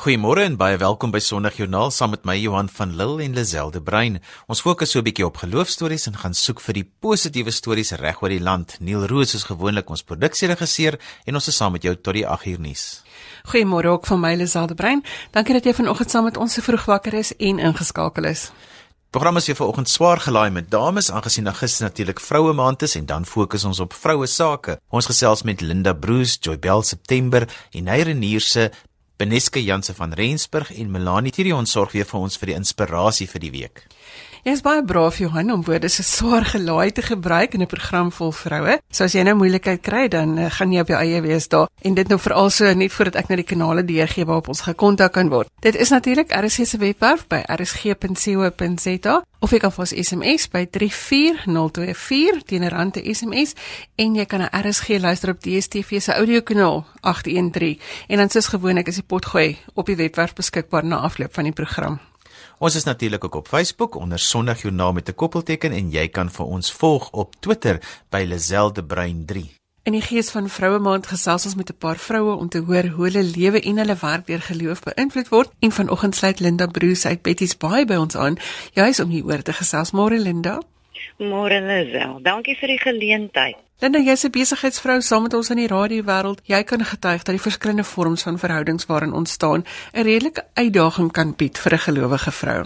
Goeiemôre 0.00 0.46
en 0.48 0.54
baie 0.56 0.78
welkom 0.80 1.10
by 1.12 1.20
Sondagjoernaal 1.20 1.90
saam 1.92 2.14
met 2.14 2.22
my 2.24 2.32
Johan 2.40 2.70
van 2.72 2.94
Lille 2.96 3.20
en 3.20 3.34
Lazelde 3.36 3.82
Brein. 3.84 4.14
Ons 4.48 4.62
fokus 4.64 4.90
so 4.90 4.98
'n 4.98 5.04
bietjie 5.04 5.26
op 5.26 5.36
geloofstories 5.36 6.06
en 6.06 6.16
gaan 6.16 6.32
soek 6.32 6.60
vir 6.60 6.74
die 6.74 6.90
positiewe 7.00 7.50
stories 7.50 7.92
reg 7.92 8.22
oor 8.22 8.30
die 8.30 8.40
land. 8.40 8.76
Neil 8.80 9.06
Roos 9.06 9.34
is 9.34 9.44
gewoonlik 9.44 9.90
ons 9.90 10.02
produksieregisseur 10.02 10.98
en 11.26 11.34
ons 11.34 11.48
is 11.48 11.56
saam 11.56 11.72
met 11.72 11.82
jou 11.82 11.94
tot 11.96 12.14
die 12.14 12.26
8 12.26 12.46
uur 12.46 12.60
nuus. 12.60 13.02
Goeiemôre 13.44 13.88
ook 13.88 14.06
van 14.06 14.20
my 14.20 14.36
Lazelde 14.36 14.74
Brein. 14.74 15.04
Dankie 15.32 15.52
dat 15.52 15.64
jy 15.64 15.74
vanoggend 15.74 16.10
saam 16.10 16.24
met 16.24 16.36
ons 16.36 16.54
so 16.54 16.62
vroeg 16.62 16.84
wakker 16.84 17.14
is 17.14 17.36
en 17.36 17.58
ingeskakel 17.58 18.24
is. 18.24 18.50
Program 19.10 19.36
is 19.36 19.48
vir 19.48 19.56
vanoggend 19.56 19.88
swaar 19.88 20.20
gelaai 20.22 20.50
met 20.50 20.70
dames 20.70 21.10
aangesien 21.10 21.46
Augustus 21.46 21.80
natuurlik 21.80 22.20
vroue 22.20 22.52
maand 22.52 22.82
is 22.82 22.94
en 22.94 23.06
dan 23.06 23.24
fokus 23.26 23.64
ons 23.64 23.80
op 23.80 23.92
vroue 23.92 24.26
sake. 24.26 24.76
Ons 24.88 25.06
gesels 25.06 25.42
met 25.42 25.60
Linda 25.60 25.92
Bruce, 25.92 26.38
Joy 26.40 26.58
Bell 26.58 26.82
September 26.82 27.48
en 27.72 27.84
Neyre 27.84 28.14
Nierse 28.14 28.70
Beneske 29.20 29.60
Janse 29.60 29.92
van 29.94 30.14
Rensburg 30.16 30.70
en 30.72 30.90
Melanie 30.90 31.30
Tirion 31.30 31.66
sorg 31.68 31.92
weer 31.92 32.06
vir 32.08 32.22
ons 32.24 32.38
vir 32.40 32.48
die 32.48 32.54
inspirasie 32.56 33.26
vir 33.28 33.42
die 33.42 33.50
week. 33.52 33.82
Jy 34.40 34.54
is 34.56 34.62
baie 34.64 34.80
braaf 34.80 35.18
Johan 35.20 35.50
om 35.52 35.60
woorde 35.66 35.90
so 35.92 36.00
swaar 36.00 36.46
gelaai 36.48 36.94
te 36.96 37.02
gebruik 37.04 37.54
in 37.54 37.60
'n 37.60 37.66
program 37.66 38.10
vol 38.10 38.32
vroue. 38.32 38.78
So 38.90 39.04
as 39.04 39.12
jy 39.12 39.22
nou 39.22 39.34
moeilikheid 39.34 39.82
kry, 39.82 40.08
dan 40.08 40.38
uh, 40.38 40.50
gaan 40.50 40.72
jy 40.72 40.80
op 40.80 40.88
jou 40.88 40.98
eie 40.98 41.20
wees 41.20 41.48
daar. 41.48 41.68
En 41.82 41.94
dit 41.94 42.08
nou 42.08 42.18
veral 42.18 42.50
so 42.50 42.72
net 42.72 42.92
voordat 42.92 43.16
ek 43.16 43.28
na 43.28 43.36
die 43.36 43.44
kanale 43.44 43.84
deurgee 43.84 44.24
waarop 44.24 44.48
ons 44.48 44.60
gekontak 44.60 45.12
kan 45.12 45.28
word. 45.28 45.48
Dit 45.60 45.76
is 45.76 45.90
natuurlik 45.90 46.32
RSG 46.32 46.66
se 46.66 46.78
webwerf 46.78 47.26
by 47.28 47.42
rsg.co.za 47.52 49.22
of 49.40 49.50
jy 49.50 49.58
kan 49.58 49.72
vir 49.72 49.80
ons 49.80 49.92
SMS 49.92 50.48
by 50.48 50.66
34024 50.70 52.42
teen 52.46 52.64
'n 52.64 52.68
rand 52.68 52.92
te 52.94 53.14
SMS 53.14 53.54
en 53.96 54.14
jy 54.14 54.24
kan 54.24 54.40
'n 54.40 54.48
RSG 54.52 54.88
luister 55.00 55.30
op 55.30 55.40
DStv 55.40 56.00
se 56.00 56.12
audiokanaal 56.12 56.86
813 57.00 57.78
en 58.08 58.16
dan 58.16 58.30
soos 58.30 58.46
gewoonlik 58.46 58.88
is 58.88 58.94
die 58.94 59.04
potgooi 59.04 59.58
op 59.74 59.86
die 59.86 59.96
webwerf 59.96 60.32
beskikbaar 60.32 60.84
na 60.84 60.96
afloop 60.96 61.34
van 61.34 61.44
die 61.44 61.52
program. 61.52 62.09
Ons 62.60 62.74
is 62.74 62.84
natuurlik 62.84 63.24
ook 63.24 63.34
op 63.34 63.48
Facebook 63.48 63.94
onder 63.94 64.18
Sondagjoernaal 64.18 64.92
met 64.92 65.08
'n 65.08 65.14
koppelteken 65.14 65.72
en 65.72 65.90
jy 65.90 66.08
kan 66.08 66.30
vir 66.30 66.46
ons 66.46 66.72
volg 66.72 67.10
op 67.10 67.34
Twitter 67.40 67.80
by 68.08 68.26
Lazelde 68.28 68.84
Brein 68.84 69.24
3. 69.24 69.50
In 69.82 69.92
die 69.92 70.02
gees 70.02 70.30
van 70.30 70.48
Vroue 70.48 70.78
Maand 70.78 71.06
gesels 71.06 71.44
ons 71.44 71.54
met 71.54 71.70
'n 71.70 71.76
paar 71.78 71.96
vroue 71.96 72.36
om 72.36 72.48
te 72.48 72.58
hoor 72.58 72.86
hoe 72.86 73.04
hulle 73.04 73.22
lewe 73.22 73.60
en 73.60 73.76
hulle 73.76 73.96
werk 74.00 74.26
deur 74.26 74.40
geloof 74.40 74.80
beïnvloed 74.80 75.28
word. 75.28 75.50
En 75.58 75.72
vanoggend 75.72 76.16
sluit 76.16 76.40
Linda 76.40 76.66
Bruce 76.66 77.08
uit 77.08 77.22
Betty's 77.22 77.56
Bay 77.56 77.84
by 77.84 77.94
ons 77.94 78.16
aan, 78.16 78.36
juis 78.72 79.00
om 79.00 79.08
hieroor 79.08 79.42
te 79.42 79.52
gesels. 79.52 79.90
Môre 79.90 80.18
Linda. 80.18 80.60
Môre 81.18 81.60
Lisel. 81.60 82.22
Dankie 82.22 82.56
vir 82.56 82.68
die 82.68 82.78
geleentheid. 82.78 83.56
Linda, 83.80 83.98
jy's 83.98 84.24
'n 84.24 84.30
besigheidsvrou 84.30 85.00
saam 85.00 85.22
met 85.22 85.34
ons 85.34 85.50
in 85.50 85.56
die 85.56 85.66
radiowêreld. 85.66 86.40
Jy 86.44 86.62
kan 86.64 86.84
getuig 86.84 87.22
dat 87.22 87.34
die 87.34 87.46
verskillende 87.48 87.84
vorms 87.84 88.22
van 88.22 88.38
verhoudings 88.38 88.86
waarin 88.86 89.12
ontstaan 89.12 89.64
'n 89.94 90.02
redelike 90.02 90.44
uitdaging 90.54 91.12
kan 91.12 91.34
bied 91.36 91.58
vir 91.58 91.72
'n 91.72 91.78
gelowige 91.78 92.30
vrou. 92.30 92.64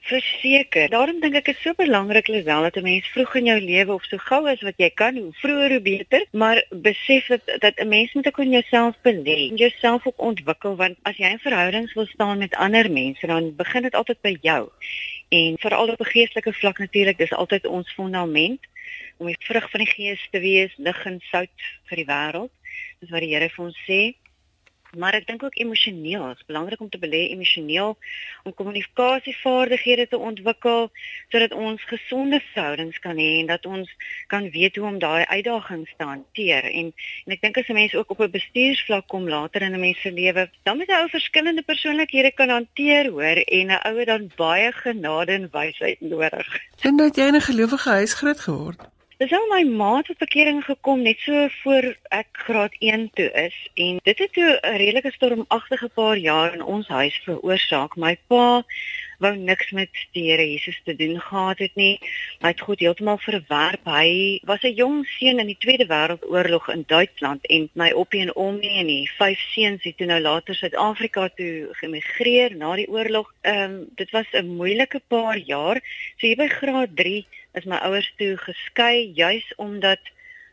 Verseker. 0.00 0.88
Daarom 0.88 1.20
dink 1.20 1.34
ek 1.34 1.48
is 1.48 1.62
so 1.62 1.72
belangrik 1.76 2.28
Lisel 2.28 2.62
dat 2.62 2.76
'n 2.76 2.82
mens 2.82 3.06
vroeg 3.06 3.34
in 3.34 3.44
jou 3.44 3.60
lewe 3.60 3.92
of 3.92 4.04
so 4.04 4.16
gou 4.16 4.48
as 4.48 4.60
wat 4.62 4.74
jy 4.76 4.90
kan, 4.90 5.16
hoe 5.16 5.32
vroeër 5.32 5.70
hoe 5.70 5.80
beter, 5.80 6.26
maar 6.32 6.64
besef 6.70 7.26
dat 7.26 7.42
dat 7.60 7.74
'n 7.76 7.88
mens 7.88 8.12
moet 8.12 8.26
ook 8.26 8.38
in 8.38 8.50
jouself 8.50 8.94
belê 9.02 9.52
jouself 9.54 10.06
ook 10.06 10.20
ontwikkel 10.20 10.76
want 10.76 10.96
as 11.02 11.16
jy 11.16 11.30
in 11.30 11.38
verhoudings 11.38 11.94
wil 11.94 12.06
staan 12.06 12.38
met 12.38 12.54
ander 12.54 12.90
mense, 12.90 13.26
dan 13.26 13.54
begin 13.56 13.82
dit 13.82 13.94
altyd 13.94 14.20
by 14.20 14.36
jou. 14.40 14.68
En 15.28 15.58
veral 15.58 15.88
op 15.88 16.00
'n 16.00 16.04
geestelike 16.14 16.52
vlak 16.52 16.78
natuurlik, 16.78 17.18
dis 17.18 17.32
altyd 17.32 17.66
ons 17.66 17.92
fondament 17.92 18.60
om 19.16 19.26
die 19.26 19.36
vrug 19.38 19.70
van 19.70 19.80
die 19.80 19.92
gees 19.92 20.28
te 20.30 20.40
wees, 20.40 20.72
lig 20.76 21.04
en 21.04 21.20
sout 21.20 21.60
vir 21.84 21.96
die 21.96 22.08
wêreld. 22.08 22.52
Dis 23.00 23.10
wat 23.10 23.20
die 23.20 23.34
Here 23.34 23.48
vir 23.48 23.64
ons 23.64 23.78
sê. 23.88 24.14
Maar 24.96 25.14
ek 25.14 25.26
dink 25.26 25.42
ook 25.42 25.56
emosioneel, 25.58 26.26
dit 26.28 26.38
is 26.40 26.46
belangrik 26.46 26.80
om 26.80 26.88
te 26.88 26.98
belê 26.98 27.28
emosioneel 27.28 27.96
om 28.42 28.54
kommunikasievaardighede 28.54 30.08
te 30.08 30.18
ontwikkel 30.18 30.90
sodat 31.28 31.52
ons 31.52 31.84
gesonde 31.90 32.40
verhoudings 32.52 32.98
kan 33.04 33.20
hê 33.20 33.28
en 33.40 33.46
dat 33.46 33.66
ons 33.66 33.90
kan 34.26 34.50
weet 34.50 34.76
hoe 34.76 34.86
om 34.88 34.98
daai 34.98 35.24
uitdagings 35.24 35.92
te 35.96 36.04
hanteer. 36.04 36.64
En 36.64 36.92
en 37.24 37.36
ek 37.36 37.42
dink 37.44 37.58
as 37.60 37.68
'n 37.68 37.78
mens 37.80 37.94
ook 37.94 38.10
op 38.10 38.20
'n 38.20 38.30
bestuursvlak 38.30 39.06
kom 39.06 39.28
later 39.28 39.62
in 39.62 39.74
'n 39.74 39.80
mens 39.80 40.00
se 40.00 40.12
lewe, 40.12 40.50
dan 40.62 40.76
moet 40.76 40.88
jy 40.88 41.00
ou 41.00 41.08
verskillende 41.08 41.62
persoonlikhede 41.62 42.32
kan 42.32 42.48
hanteer, 42.48 43.10
hoor, 43.10 43.38
en 43.44 43.66
'n 43.66 43.80
ouer 43.90 44.06
dan 44.06 44.30
baie 44.36 44.72
genade 44.72 45.32
en 45.32 45.48
wysheid 45.52 46.00
nodig. 46.00 46.46
Sien 46.76 46.96
dat 46.96 47.16
jy 47.16 47.26
in 47.26 47.34
'n 47.34 47.40
gelowige 47.40 47.90
huis 47.90 48.14
groot 48.14 48.40
geword 48.40 48.80
het. 48.80 48.97
Dis 49.18 49.32
al 49.34 49.48
my 49.50 49.64
ma 49.66 49.86
het 49.96 50.12
verkering 50.18 50.60
gekom 50.62 51.00
net 51.02 51.18
so 51.26 51.46
voor 51.50 51.86
ek 52.14 52.28
graad 52.44 52.74
1 52.88 53.06
toe 53.18 53.24
is 53.40 53.54
en 53.84 53.96
dit 54.08 54.20
het 54.22 54.32
toe 54.32 54.50
'n 54.62 54.76
redelike 54.82 55.10
stormagtige 55.14 55.88
paar 55.96 56.16
jaar 56.16 56.52
in 56.54 56.62
ons 56.62 56.86
huis 56.88 57.16
veroorsaak. 57.24 57.96
My 57.96 58.14
pa 58.28 58.62
wou 59.18 59.32
niks 59.36 59.70
met 59.70 59.90
die 60.12 60.30
Here 60.30 60.46
Jesus 60.50 60.80
te 60.84 60.94
doen 60.96 61.18
gehad 61.20 61.58
het 61.58 61.74
nie. 61.74 61.98
Hy 62.38 62.52
het 62.52 62.60
God 62.60 62.78
heeltemal 62.78 63.18
verwerp. 63.18 63.84
Hy 63.84 64.38
was 64.44 64.62
'n 64.62 64.74
jong 64.74 65.06
seun 65.06 65.38
in 65.38 65.50
die 65.50 65.58
Tweede 65.58 65.86
Wêreldoorlog 65.86 66.68
in 66.68 66.84
Duitsland 66.86 67.46
en 67.46 67.68
my 67.72 67.90
oppie 67.90 68.20
en 68.20 68.34
ommie 68.34 68.78
en 68.78 68.86
die 68.86 69.10
vyf 69.18 69.40
seuns 69.50 69.82
het 69.82 69.96
toe 69.96 70.06
nou 70.06 70.20
later 70.20 70.54
Suid-Afrika 70.54 71.28
toe 71.28 71.68
gemigreer 71.72 72.56
na 72.56 72.76
die 72.76 72.88
oorlog. 72.88 73.34
Ehm 73.40 73.62
um, 73.62 73.86
dit 73.96 74.10
was 74.10 74.26
'n 74.32 74.46
moeilike 74.46 75.00
paar 75.08 75.38
jaar. 75.38 75.82
So 76.16 76.26
hier 76.26 76.36
by 76.36 76.48
graad 76.48 76.96
3 76.96 77.26
is 77.54 77.64
my 77.64 77.78
ouers 77.86 78.12
toe 78.16 78.36
geskei 78.36 79.12
juis 79.14 79.52
omdat 79.56 80.00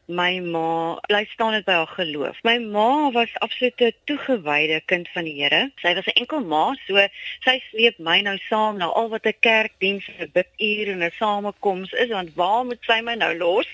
my 0.07 0.39
ma 0.39 1.00
bly 1.09 1.23
staan 1.31 1.56
dit 1.56 1.66
by 1.66 1.73
haar 1.79 1.94
geloof. 1.97 2.38
My 2.44 2.57
ma 2.59 3.11
was 3.11 3.29
absoluut 3.41 3.81
'n 3.81 3.94
toegewyde 4.06 4.81
kind 4.85 5.09
van 5.09 5.23
die 5.23 5.41
Here. 5.41 5.72
Sy 5.81 5.94
was 5.95 6.05
'n 6.05 6.19
enkel 6.22 6.45
ma, 6.45 6.75
so 6.85 7.07
sy 7.41 7.61
sleep 7.69 7.97
my 8.00 8.22
nou 8.22 8.38
saam 8.50 8.78
na 8.78 8.85
al 8.85 9.09
wat 9.09 9.25
'n 9.25 9.39
kerkdiens, 9.39 10.05
'n 10.19 10.31
biduur 10.34 10.91
en 10.94 11.03
'n 11.03 11.11
samekoms 11.11 11.91
is, 11.91 12.09
want 12.09 12.34
waar 12.35 12.66
moet 12.66 12.84
sy 12.85 13.01
my 13.01 13.16
nou 13.16 13.38
los? 13.38 13.67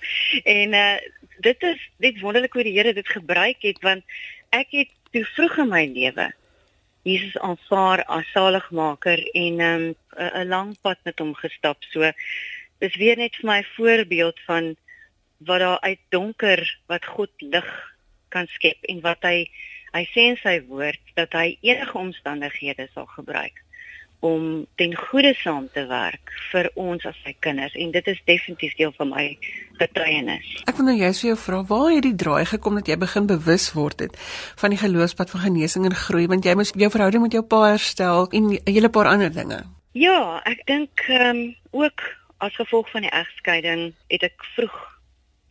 En 0.44 0.74
uh 0.74 0.98
dit 1.42 1.64
is 1.64 1.90
dit 1.98 2.20
wonderlik 2.20 2.54
hoe 2.54 2.64
die 2.64 2.78
Here 2.78 2.94
dit 2.94 3.08
gebruik 3.08 3.62
het 3.62 3.82
want 3.82 4.04
ek 4.50 4.68
het 4.72 4.90
toe 5.12 5.26
vroeg 5.26 5.58
in 5.58 5.70
my 5.70 5.86
lewe 5.86 6.32
Jesus 7.04 7.38
aanvaar 7.42 8.04
as 8.06 8.30
saligmaker 8.32 9.24
en 9.34 9.60
um, 9.60 9.86
'n 10.18 10.48
lang 10.48 10.76
pad 10.82 10.98
met 11.04 11.20
hom 11.20 11.34
gestap. 11.34 11.78
So 11.90 12.12
is 12.82 12.96
weer 12.98 13.18
net 13.18 13.36
vir 13.40 13.50
my 13.50 13.62
voorbeeld 13.76 14.40
van 14.48 14.76
wat 15.46 15.60
daar 15.60 15.80
uit 15.82 16.00
donker 16.10 16.64
wat 16.92 17.06
God 17.06 17.32
lig 17.40 17.70
kan 18.30 18.48
skep 18.58 18.90
en 18.90 19.02
wat 19.06 19.26
hy 19.28 19.50
hy 19.92 20.06
sê 20.14 20.30
in 20.32 20.40
sy 20.40 20.62
woord 20.70 21.02
dat 21.18 21.34
hy 21.36 21.58
enige 21.62 21.98
omstandighede 22.00 22.88
sal 22.94 23.10
gebruik 23.18 23.60
om 24.22 24.66
ten 24.78 24.94
goeie 24.96 25.34
saam 25.34 25.66
te 25.74 25.84
werk 25.90 26.32
vir 26.52 26.70
ons 26.80 27.06
as 27.10 27.18
sy 27.26 27.34
kinders 27.42 27.74
en 27.74 27.92
dit 27.94 28.10
is 28.12 28.20
definitief 28.30 28.76
deel 28.78 28.94
van 29.00 29.10
my 29.10 29.24
getuienis. 29.80 30.46
Ek 30.70 30.78
wil 30.78 30.92
nou 30.92 30.96
juist 31.00 31.24
vir 31.24 31.32
jou 31.32 31.40
vra 31.42 31.62
waar 31.72 31.90
het 31.96 32.06
die 32.06 32.16
draai 32.24 32.46
gekom 32.52 32.78
dat 32.78 32.92
jy 32.92 33.00
begin 33.02 33.28
bewus 33.32 33.72
word 33.74 34.06
het 34.06 34.18
van 34.62 34.76
die 34.76 34.82
geloofspad 34.82 35.34
van 35.34 35.46
genesing 35.48 35.90
en 35.90 35.98
groei 35.98 36.28
want 36.30 36.46
jy 36.46 36.54
moes 36.58 36.74
jou 36.78 36.92
verhouding 36.94 37.26
met 37.26 37.38
jou 37.38 37.42
pa 37.42 37.64
herstel 37.74 38.30
en 38.30 38.54
'n 38.54 38.62
hele 38.70 38.94
paar 38.94 39.10
ander 39.10 39.34
dinge. 39.34 39.66
Ja, 39.98 40.40
ek 40.46 40.66
dink 40.68 41.02
ehm 41.10 41.36
um, 41.36 41.56
ook 41.72 42.00
as 42.42 42.56
gevolg 42.56 42.90
van 42.90 43.06
die 43.06 43.14
egskeiding 43.14 43.92
het 44.10 44.24
ek 44.26 44.46
vroeg 44.56 44.78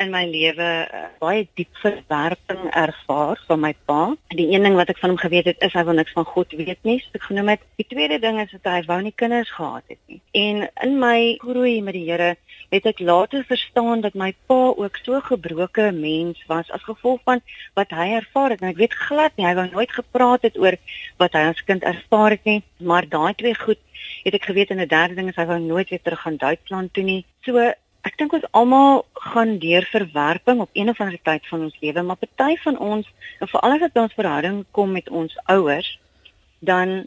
in 0.01 0.11
my 0.13 0.23
lewe 0.25 0.69
uh, 0.89 1.07
baie 1.21 1.45
diep 1.59 1.71
verwerping 1.83 2.63
ervaar 2.77 3.41
van 3.49 3.61
my 3.61 3.73
pa. 3.89 4.15
Die 4.33 4.49
een 4.55 4.65
ding 4.65 4.77
wat 4.79 4.93
ek 4.93 5.01
van 5.03 5.13
hom 5.13 5.21
geweet 5.21 5.51
het 5.51 5.61
is 5.67 5.75
hy 5.77 5.85
wil 5.89 5.99
niks 5.99 6.15
van 6.17 6.27
God 6.29 6.55
weet 6.57 6.81
nie, 6.89 6.99
so 7.05 7.19
ek 7.19 7.27
genoem 7.29 7.53
het. 7.55 7.67
Die 7.81 7.87
tweede 7.89 8.21
ding 8.23 8.41
is 8.41 8.53
dat 8.57 8.71
hy 8.73 8.81
wou 8.89 9.01
nie 9.05 9.13
kinders 9.23 9.53
gehad 9.53 9.85
het 9.93 10.01
nie. 10.09 10.21
En 10.37 10.65
in 10.87 10.97
my 11.03 11.19
groei 11.43 11.81
met 11.85 11.99
die 11.99 12.07
Here 12.09 12.33
het 12.71 12.87
ek 12.87 13.03
later 13.05 13.45
verstaan 13.45 14.01
dat 14.07 14.17
my 14.17 14.31
pa 14.49 14.61
ook 14.71 14.97
so 15.05 15.21
gebroke 15.27 15.91
mens 15.93 16.41
was 16.49 16.71
as 16.73 16.87
gevolg 16.87 17.21
van 17.29 17.45
wat 17.77 17.93
hy 17.93 18.09
ervaar 18.23 18.55
het. 18.55 18.65
En 18.65 18.73
ek 18.73 18.81
weet 18.81 18.97
glad 18.97 19.37
nie 19.37 19.49
hy 19.49 19.55
wou 19.59 19.69
nooit 19.69 19.93
gepraat 19.93 20.49
het 20.49 20.57
oor 20.59 20.79
wat 21.21 21.37
hy 21.37 21.45
as 21.51 21.63
kind 21.69 21.85
ervaar 21.85 22.39
het 22.39 22.49
nie, 22.49 22.63
maar 22.79 23.09
daai 23.09 23.35
twee 23.37 23.55
goed 23.59 23.81
het 24.25 24.37
ek 24.37 24.49
geweet 24.49 24.71
en 24.73 24.81
'n 24.81 24.89
derde 24.89 25.15
ding 25.15 25.29
is 25.29 25.37
hy 25.37 25.47
wou 25.47 25.59
nooit 25.61 25.89
weer 25.91 26.03
terug 26.03 26.21
gaan 26.21 26.37
Duitsland 26.37 26.95
toe 26.95 27.05
nie. 27.05 27.25
So 27.45 27.73
ek 28.09 28.17
dink 28.17 28.33
ons 28.33 28.47
almal 28.57 29.05
gaan 29.13 29.59
deur 29.59 29.85
verwerping 29.93 30.61
op 30.61 30.71
een 30.73 30.89
of 30.89 31.01
ander 31.01 31.21
tyd 31.23 31.47
van 31.49 31.67
ons 31.69 31.81
lewe, 31.81 32.03
maar 32.03 32.17
party 32.17 32.57
van 32.63 32.79
ons, 32.79 33.09
en 33.41 33.49
veral 33.49 33.77
as 33.77 33.83
dit 33.85 33.97
by 33.97 34.05
ons 34.07 34.19
verhouding 34.21 34.61
kom 34.77 34.93
met 34.93 35.09
ons 35.09 35.37
ouers, 35.53 35.91
dan 36.61 37.05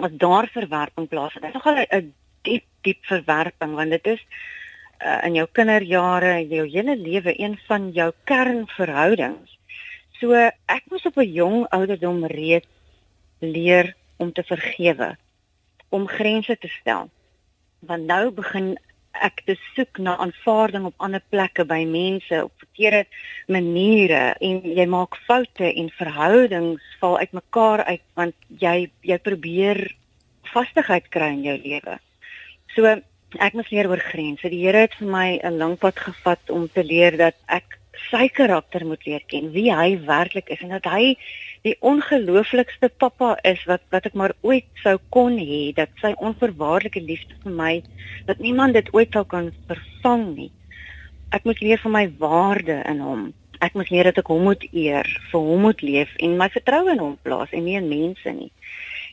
as 0.00 0.12
daar 0.20 0.48
verwerping 0.52 1.08
plaasvind. 1.08 1.44
Dit 1.44 1.54
is 1.54 1.58
nogal 1.58 1.84
'n 1.84 2.14
diep 2.42 2.64
diep 2.82 3.04
verwerping 3.04 3.74
want 3.74 3.90
dit 3.90 4.06
is 4.06 4.22
uh, 5.02 5.20
in 5.26 5.34
jou 5.34 5.46
kinderjare, 5.52 6.46
jou 6.48 6.66
hele 6.68 6.96
lewe 6.96 7.34
een 7.40 7.58
van 7.66 7.90
jou 7.92 8.12
kernverhoudings. 8.24 9.58
So 10.20 10.32
ek 10.32 10.84
moes 10.90 11.06
op 11.06 11.16
'n 11.16 11.32
jong 11.32 11.66
ouderdom 11.68 12.26
reeds 12.26 12.68
leer 13.40 13.94
om 14.16 14.32
te 14.32 14.42
vergewe 14.42 15.16
om 15.88 16.08
grense 16.08 16.56
te 16.58 16.68
stel. 16.68 17.10
Want 17.78 18.06
nou 18.06 18.30
begin 18.30 18.78
ek 19.22 19.42
te 19.46 19.56
soek 19.74 19.98
na 19.98 20.16
aanvaarding 20.22 20.86
op 20.88 20.94
ander 20.98 21.22
plekke 21.30 21.64
by 21.64 21.84
mense 21.88 22.44
op 22.44 22.52
verkeerde 22.62 23.04
maniere 23.48 24.34
en 24.40 24.62
jy 24.78 24.86
maak 24.86 25.16
foute 25.26 25.68
en 25.72 25.90
verhoudings 25.98 26.82
val 27.00 27.18
uitmekaar 27.18 27.84
uit 27.84 28.04
want 28.14 28.34
jy 28.62 28.90
jy 29.02 29.18
probeer 29.18 29.82
vastigheid 30.52 31.08
kry 31.10 31.32
in 31.34 31.44
jou 31.46 31.56
lewe. 31.62 31.98
So 32.74 32.86
ek 33.42 33.56
moet 33.58 33.70
leer 33.70 33.88
oor 33.90 34.00
grense. 34.00 34.48
Die 34.48 34.62
Here 34.64 34.86
het 34.86 34.94
vir 35.00 35.08
my 35.08 35.40
'n 35.42 35.58
lang 35.58 35.76
pad 35.78 35.98
gevat 35.98 36.50
om 36.50 36.68
te 36.68 36.84
leer 36.84 37.16
dat 37.16 37.36
ek 37.48 37.78
sy 38.10 38.28
karakter 38.28 38.84
moet 38.86 39.04
leer 39.06 39.24
ken, 39.26 39.50
wie 39.52 39.72
hy 39.72 39.98
werklik 40.06 40.48
is 40.52 40.60
en 40.60 40.74
dat 40.76 40.84
hy 40.84 41.16
die 41.66 41.74
ongelooflikste 41.82 42.88
pappa 43.02 43.32
is 43.42 43.62
wat 43.66 43.82
wat 43.94 44.06
ek 44.06 44.14
maar 44.14 44.34
ooit 44.46 44.68
sou 44.84 44.96
kon 45.14 45.38
hê, 45.38 45.72
dat 45.74 45.90
sy 46.02 46.12
onverwaarlike 46.22 47.02
liefde 47.02 47.34
vir 47.42 47.56
my 47.60 47.72
dat 48.28 48.42
niemand 48.42 48.78
dit 48.78 48.92
ooit 48.94 49.10
sou 49.14 49.24
kan 49.26 49.50
vervang 49.70 50.28
nie. 50.36 50.52
Ek 51.34 51.46
moet 51.48 51.60
leer 51.60 51.82
van 51.82 51.94
my 51.96 52.04
waarde 52.20 52.78
in 52.86 53.02
hom. 53.02 53.24
Ek 53.64 53.74
moet 53.74 53.90
leer 53.90 54.10
dat 54.10 54.20
ek 54.22 54.30
hom 54.30 54.46
moet 54.46 54.62
eer, 54.70 55.08
vir 55.32 55.48
hom 55.48 55.66
moet 55.66 55.82
leef 55.82 56.12
en 56.22 56.38
my 56.38 56.48
vertroue 56.54 56.92
in 56.94 57.02
hom 57.02 57.18
plaas 57.26 57.52
en 57.56 57.66
nie 57.66 57.78
in 57.80 57.90
mense 57.90 58.36
nie. 58.38 58.52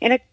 En 0.03 0.13
ek 0.17 0.29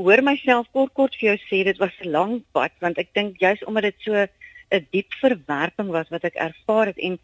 hoor 0.00 0.22
myself 0.24 0.68
kort 0.72 0.92
kort 0.96 1.16
vir 1.20 1.32
jou 1.32 1.38
sê 1.48 1.64
dit 1.64 1.78
was 1.80 1.94
'n 2.00 2.12
lang 2.12 2.34
pad 2.52 2.72
want 2.80 2.98
ek 2.98 3.14
dink 3.14 3.40
juist 3.40 3.64
omdat 3.64 3.82
dit 3.88 3.98
so 4.04 4.14
'n 4.14 4.86
diep 4.92 5.12
verwerping 5.20 5.88
was 5.88 6.08
wat 6.10 6.24
ek 6.24 6.36
ervaar 6.36 6.86
het 6.86 6.98
en 6.98 7.18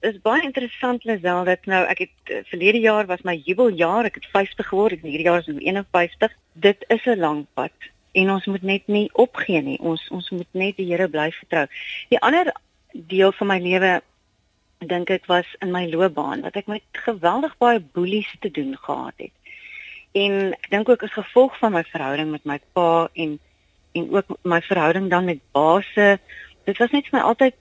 dis 0.00 0.20
baie 0.24 0.42
interessant 0.42 1.04
Lisel 1.04 1.44
dat 1.44 1.66
nou 1.68 1.84
ek 1.92 2.04
het 2.06 2.32
uh, 2.32 2.42
verlede 2.48 2.80
jaar 2.80 3.06
was 3.06 3.24
my 3.26 3.36
jubeljaar 3.44 4.08
ek 4.08 4.20
het 4.20 4.28
50 4.32 4.68
geword 4.72 5.00
en 5.00 5.10
hierdie 5.10 5.28
jaar 5.28 5.42
is 5.44 5.48
ek 5.48 5.60
51 5.60 6.36
dit 6.66 6.84
is 6.88 7.06
'n 7.06 7.18
lang 7.20 7.46
pad 7.54 7.90
en 8.12 8.30
ons 8.30 8.46
moet 8.46 8.62
net 8.62 8.86
nie 8.86 9.08
opgee 9.12 9.62
nie. 9.62 9.78
Ons 9.78 10.08
ons 10.10 10.30
moet 10.34 10.48
net 10.52 10.76
die 10.80 10.88
Here 10.90 11.08
bly 11.08 11.30
vertrou. 11.30 11.66
Die 12.10 12.18
ander 12.18 12.52
deel 12.92 13.32
van 13.38 13.46
my 13.46 13.58
lewe 13.62 14.00
dink 14.78 15.10
ek 15.10 15.28
was 15.28 15.46
in 15.60 15.70
my 15.70 15.84
loopbaan 15.92 16.42
wat 16.42 16.56
ek 16.56 16.66
met 16.66 16.82
geweldig 17.04 17.56
baie 17.60 17.80
boelies 17.80 18.30
te 18.40 18.50
doen 18.50 18.76
gehad 18.76 19.14
het. 19.16 19.32
En 20.16 20.54
ek 20.56 20.70
dink 20.70 20.88
ook 20.88 21.04
as 21.06 21.14
gevolg 21.14 21.58
van 21.60 21.76
my 21.76 21.84
verhouding 21.92 22.30
met 22.30 22.44
my 22.44 22.58
pa 22.72 23.08
en 23.14 23.38
en 23.92 24.06
ook 24.14 24.36
my 24.46 24.60
verhouding 24.62 25.10
dan 25.10 25.24
met 25.24 25.40
baase 25.52 26.18
dit 26.64 26.78
was 26.78 26.92
net 26.94 27.08
vir 27.10 27.18
my 27.18 27.24
altyd 27.26 27.54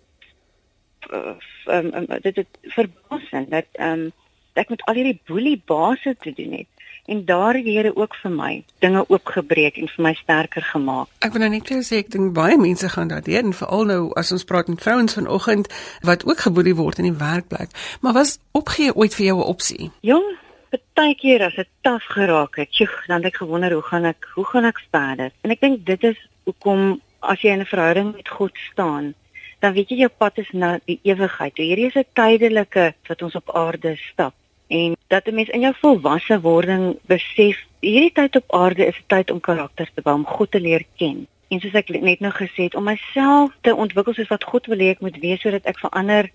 um, 1.11 1.93
um, 1.93 2.07
dit 2.21 2.35
het 2.35 2.59
verbaasend 2.75 3.49
dat 3.49 3.65
um, 3.79 4.11
ek 4.53 4.69
met 4.69 4.83
al 4.85 4.99
hierdie 4.99 5.21
boelie 5.25 5.61
baase 5.65 6.15
te 6.19 6.33
doen 6.35 6.51
het 6.51 6.67
en 7.09 7.25
daar 7.25 7.53
het 7.57 7.65
die 7.65 7.77
Here 7.77 7.95
ook 7.95 8.15
vir 8.21 8.31
my 8.31 8.63
dinge 8.83 9.03
oopgebreek 9.09 9.77
en 9.81 9.87
vir 9.89 10.03
my 10.05 10.13
sterker 10.13 10.61
gemaak. 10.61 11.09
Ek 11.25 11.33
wil 11.33 11.41
nou 11.41 11.49
net 11.55 11.71
sê 11.87 12.03
ek 12.03 12.11
dink 12.13 12.35
baie 12.37 12.57
mense 12.61 12.89
gaan 12.93 13.09
daardeur 13.09 13.41
en 13.41 13.55
veral 13.57 13.87
nou 13.89 14.01
as 14.19 14.31
ons 14.35 14.45
praat 14.45 14.69
met 14.69 14.83
vrouens 14.83 15.17
vanoggend 15.17 15.71
wat 16.05 16.25
ook 16.29 16.45
geboelie 16.45 16.75
word 16.77 17.01
in 17.01 17.09
die 17.09 17.17
werkplek. 17.17 17.73
Maar 18.01 18.19
was 18.19 18.37
opgee 18.51 18.93
ooit 18.93 19.15
vir 19.15 19.25
jou 19.25 19.37
'n 19.39 19.49
opsie? 19.55 19.91
Jong, 20.01 20.27
Partykeer 20.69 21.43
as 21.47 21.55
dit 21.55 21.67
taaf 21.81 22.03
geraak 22.13 22.55
het, 22.55 22.69
tjoh, 22.71 22.93
dan 23.07 23.23
het 23.23 23.33
ek 23.33 23.41
gewonder 23.41 23.73
hoe 23.73 23.81
gaan 23.81 24.05
ek, 24.05 24.27
hoe 24.35 24.45
gaan 24.45 24.65
ek 24.65 24.81
verder? 24.91 25.31
En 25.41 25.49
ek 25.51 25.61
dink 25.61 25.85
dit 25.85 26.03
is 26.03 26.19
hoekom 26.43 27.01
as 27.19 27.41
jy 27.41 27.49
in 27.49 27.61
'n 27.61 27.65
verhouding 27.65 28.15
met 28.15 28.29
God 28.29 28.51
staan, 28.71 29.13
dan 29.59 29.73
weet 29.73 29.89
jy 29.89 29.97
jou 30.03 30.11
pad 30.17 30.37
is 30.37 30.51
na 30.51 30.77
die 30.85 30.99
ewigheid. 31.03 31.57
Hierdie 31.57 31.87
is 31.87 31.95
'n 31.95 32.05
tydelike 32.13 32.93
wat 33.07 33.21
ons 33.21 33.35
op 33.35 33.49
aarde 33.55 33.95
stap 34.11 34.33
en 34.67 34.95
dat 35.07 35.27
'n 35.27 35.35
mens 35.35 35.49
in 35.49 35.61
jou 35.61 35.73
volwasse 35.81 36.41
wording 36.41 36.97
besef, 37.07 37.57
hierdie 37.81 38.13
tyd 38.13 38.35
op 38.35 38.53
aarde 38.53 38.85
is 38.85 38.97
'n 38.97 39.07
tyd 39.07 39.31
om 39.31 39.39
karakter 39.39 39.89
te 39.93 40.01
bou, 40.01 40.15
om 40.15 40.25
God 40.25 40.51
te 40.51 40.59
leer 40.59 40.85
ken. 40.97 41.27
En 41.49 41.59
soos 41.59 41.73
ek 41.73 41.89
net 41.89 42.19
nou 42.19 42.31
gesê 42.31 42.63
het, 42.63 42.75
om 42.75 42.83
myself 42.83 43.51
te 43.61 43.75
ontwikkel 43.75 44.13
soos 44.13 44.27
wat 44.27 44.43
God 44.43 44.65
wil 44.65 44.77
hê 44.77 44.89
ek 44.89 45.01
moet 45.01 45.17
wees 45.19 45.41
sodat 45.41 45.65
ek 45.65 45.79
verander 45.79 46.29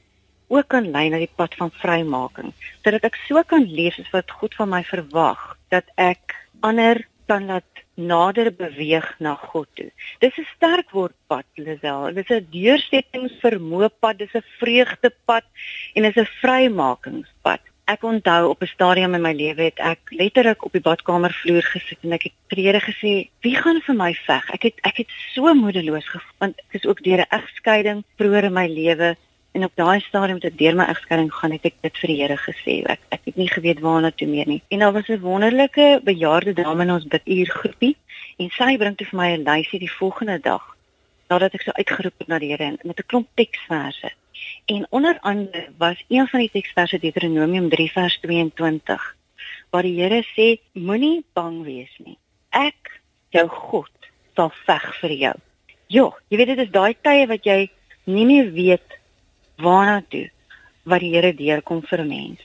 ook 0.48 0.68
kan 0.68 0.90
lei 0.90 1.08
na 1.08 1.20
die 1.22 1.30
pad 1.36 1.54
van 1.58 1.72
vrymaking 1.80 2.52
sodat 2.84 3.06
ek 3.08 3.16
so 3.28 3.42
kan 3.48 3.64
leef 3.64 3.98
as 3.98 4.10
wat 4.12 4.30
God 4.30 4.54
van 4.58 4.70
my 4.74 4.82
verwag 4.84 5.40
dat 5.72 5.88
ek 6.00 6.36
ander 6.60 7.00
kan 7.30 7.48
laat 7.48 7.83
nader 7.94 8.50
beweeg 8.54 9.06
na 9.18 9.34
God 9.34 9.68
toe. 9.74 9.90
Dis 10.20 10.36
'n 10.38 10.46
sterk 10.56 10.90
woord 10.90 11.14
pad, 11.26 11.44
Lisel. 11.54 12.14
Dit 12.14 12.30
is 12.30 12.36
'n 12.36 12.48
deursettingsvermoë 12.50 13.90
pad, 14.00 14.18
dis 14.18 14.34
'n 14.34 14.44
vreugdepad 14.58 15.44
en 15.94 16.02
dis 16.02 16.16
'n 16.16 16.28
vrymakingspad. 16.40 17.60
Ek 17.86 18.02
onthou 18.02 18.48
op 18.48 18.62
'n 18.62 18.66
stadium 18.66 19.14
in 19.14 19.22
my 19.22 19.32
lewe 19.32 19.62
het 19.62 19.78
ek 19.78 20.00
letterlik 20.08 20.64
op 20.64 20.72
die 20.72 20.80
badkamervloer 20.80 21.62
gesit 21.62 21.98
en 22.02 22.12
ek 22.12 22.22
het 22.22 22.32
trede 22.48 22.80
gesê, 22.80 23.28
"Wie 23.40 23.56
gaan 23.56 23.80
vir 23.80 23.94
my 23.94 24.14
veg?" 24.14 24.50
Ek 24.50 24.62
het 24.62 24.74
ek 24.82 24.96
het 24.96 25.10
so 25.34 25.54
moedeloos 25.54 26.08
gevoel 26.08 26.38
want 26.38 26.58
ek 26.58 26.80
is 26.80 26.86
ook 26.86 27.02
deur 27.02 27.20
'n 27.20 27.30
egskeiding 27.30 28.04
vroeër 28.16 28.44
in 28.44 28.52
my 28.52 28.66
lewe 28.66 29.16
En 29.54 29.64
op 29.64 29.72
daai 29.78 30.00
stadium 30.02 30.40
toe 30.42 30.50
deur 30.50 30.74
my 30.74 30.84
egskeiding 30.90 31.28
gaan 31.32 31.52
het 31.54 31.66
ek 31.68 31.76
dit 31.86 31.98
vir 32.02 32.10
die 32.10 32.16
Here 32.20 32.36
gesê. 32.42 32.72
Ek 32.90 33.02
ek 33.14 33.28
het 33.28 33.36
nie 33.38 33.46
geweet 33.46 33.82
waarna 33.84 34.10
toe 34.10 34.26
meer 34.26 34.48
nie. 34.50 34.62
En 34.74 34.82
daar 34.82 34.92
was 34.92 35.08
'n 35.08 35.20
wonderlike 35.22 36.00
bejaarde 36.02 36.52
dame 36.58 36.82
in 36.82 36.90
ons 36.90 37.06
biduur 37.06 37.50
groepie 37.60 37.96
en 38.42 38.50
sy 38.50 38.76
bring 38.76 38.96
toe 38.96 39.06
vir 39.06 39.18
my 39.20 39.28
'n 39.36 39.46
lysie 39.46 39.78
die 39.78 39.96
volgende 40.00 40.40
dag 40.40 40.64
nadat 41.28 41.54
ek 41.54 41.62
so 41.62 41.70
uitgeroep 41.70 42.18
het 42.18 42.28
na 42.28 42.38
die 42.38 42.50
Here 42.50 42.76
met 42.82 42.98
'n 42.98 43.06
klomp 43.06 43.28
teksverse. 43.34 44.10
En 44.66 44.86
onder 44.90 45.18
andere 45.20 45.68
was 45.78 46.04
een 46.08 46.26
van 46.26 46.40
die 46.40 46.50
teksverse 46.50 46.98
Deuteronomium 46.98 47.68
3 47.68 47.92
vers 47.92 48.18
22 48.20 49.16
waar 49.70 49.82
die 49.82 50.00
Here 50.02 50.22
sê 50.34 50.58
moenie 50.72 51.24
bang 51.32 51.62
wees 51.62 51.94
nie. 51.98 52.18
Ek 52.50 53.00
jou 53.30 53.48
God 53.48 53.90
sal 54.34 54.50
veg 54.66 54.94
vir 55.00 55.10
jou. 55.10 55.34
Jo, 55.86 56.14
jy 56.28 56.36
weet 56.36 56.46
dit 56.46 56.58
is 56.58 56.70
daai 56.70 56.94
tye 57.00 57.26
wat 57.26 57.44
jy 57.44 57.70
nie 58.04 58.26
meer 58.26 58.50
weet 58.52 58.93
waarna 59.56 60.02
toe 60.08 60.30
wat 60.84 61.00
die 61.00 61.14
Here 61.14 61.34
deurkom 61.34 61.82
vir 61.82 62.00
'n 62.00 62.08
mens. 62.08 62.40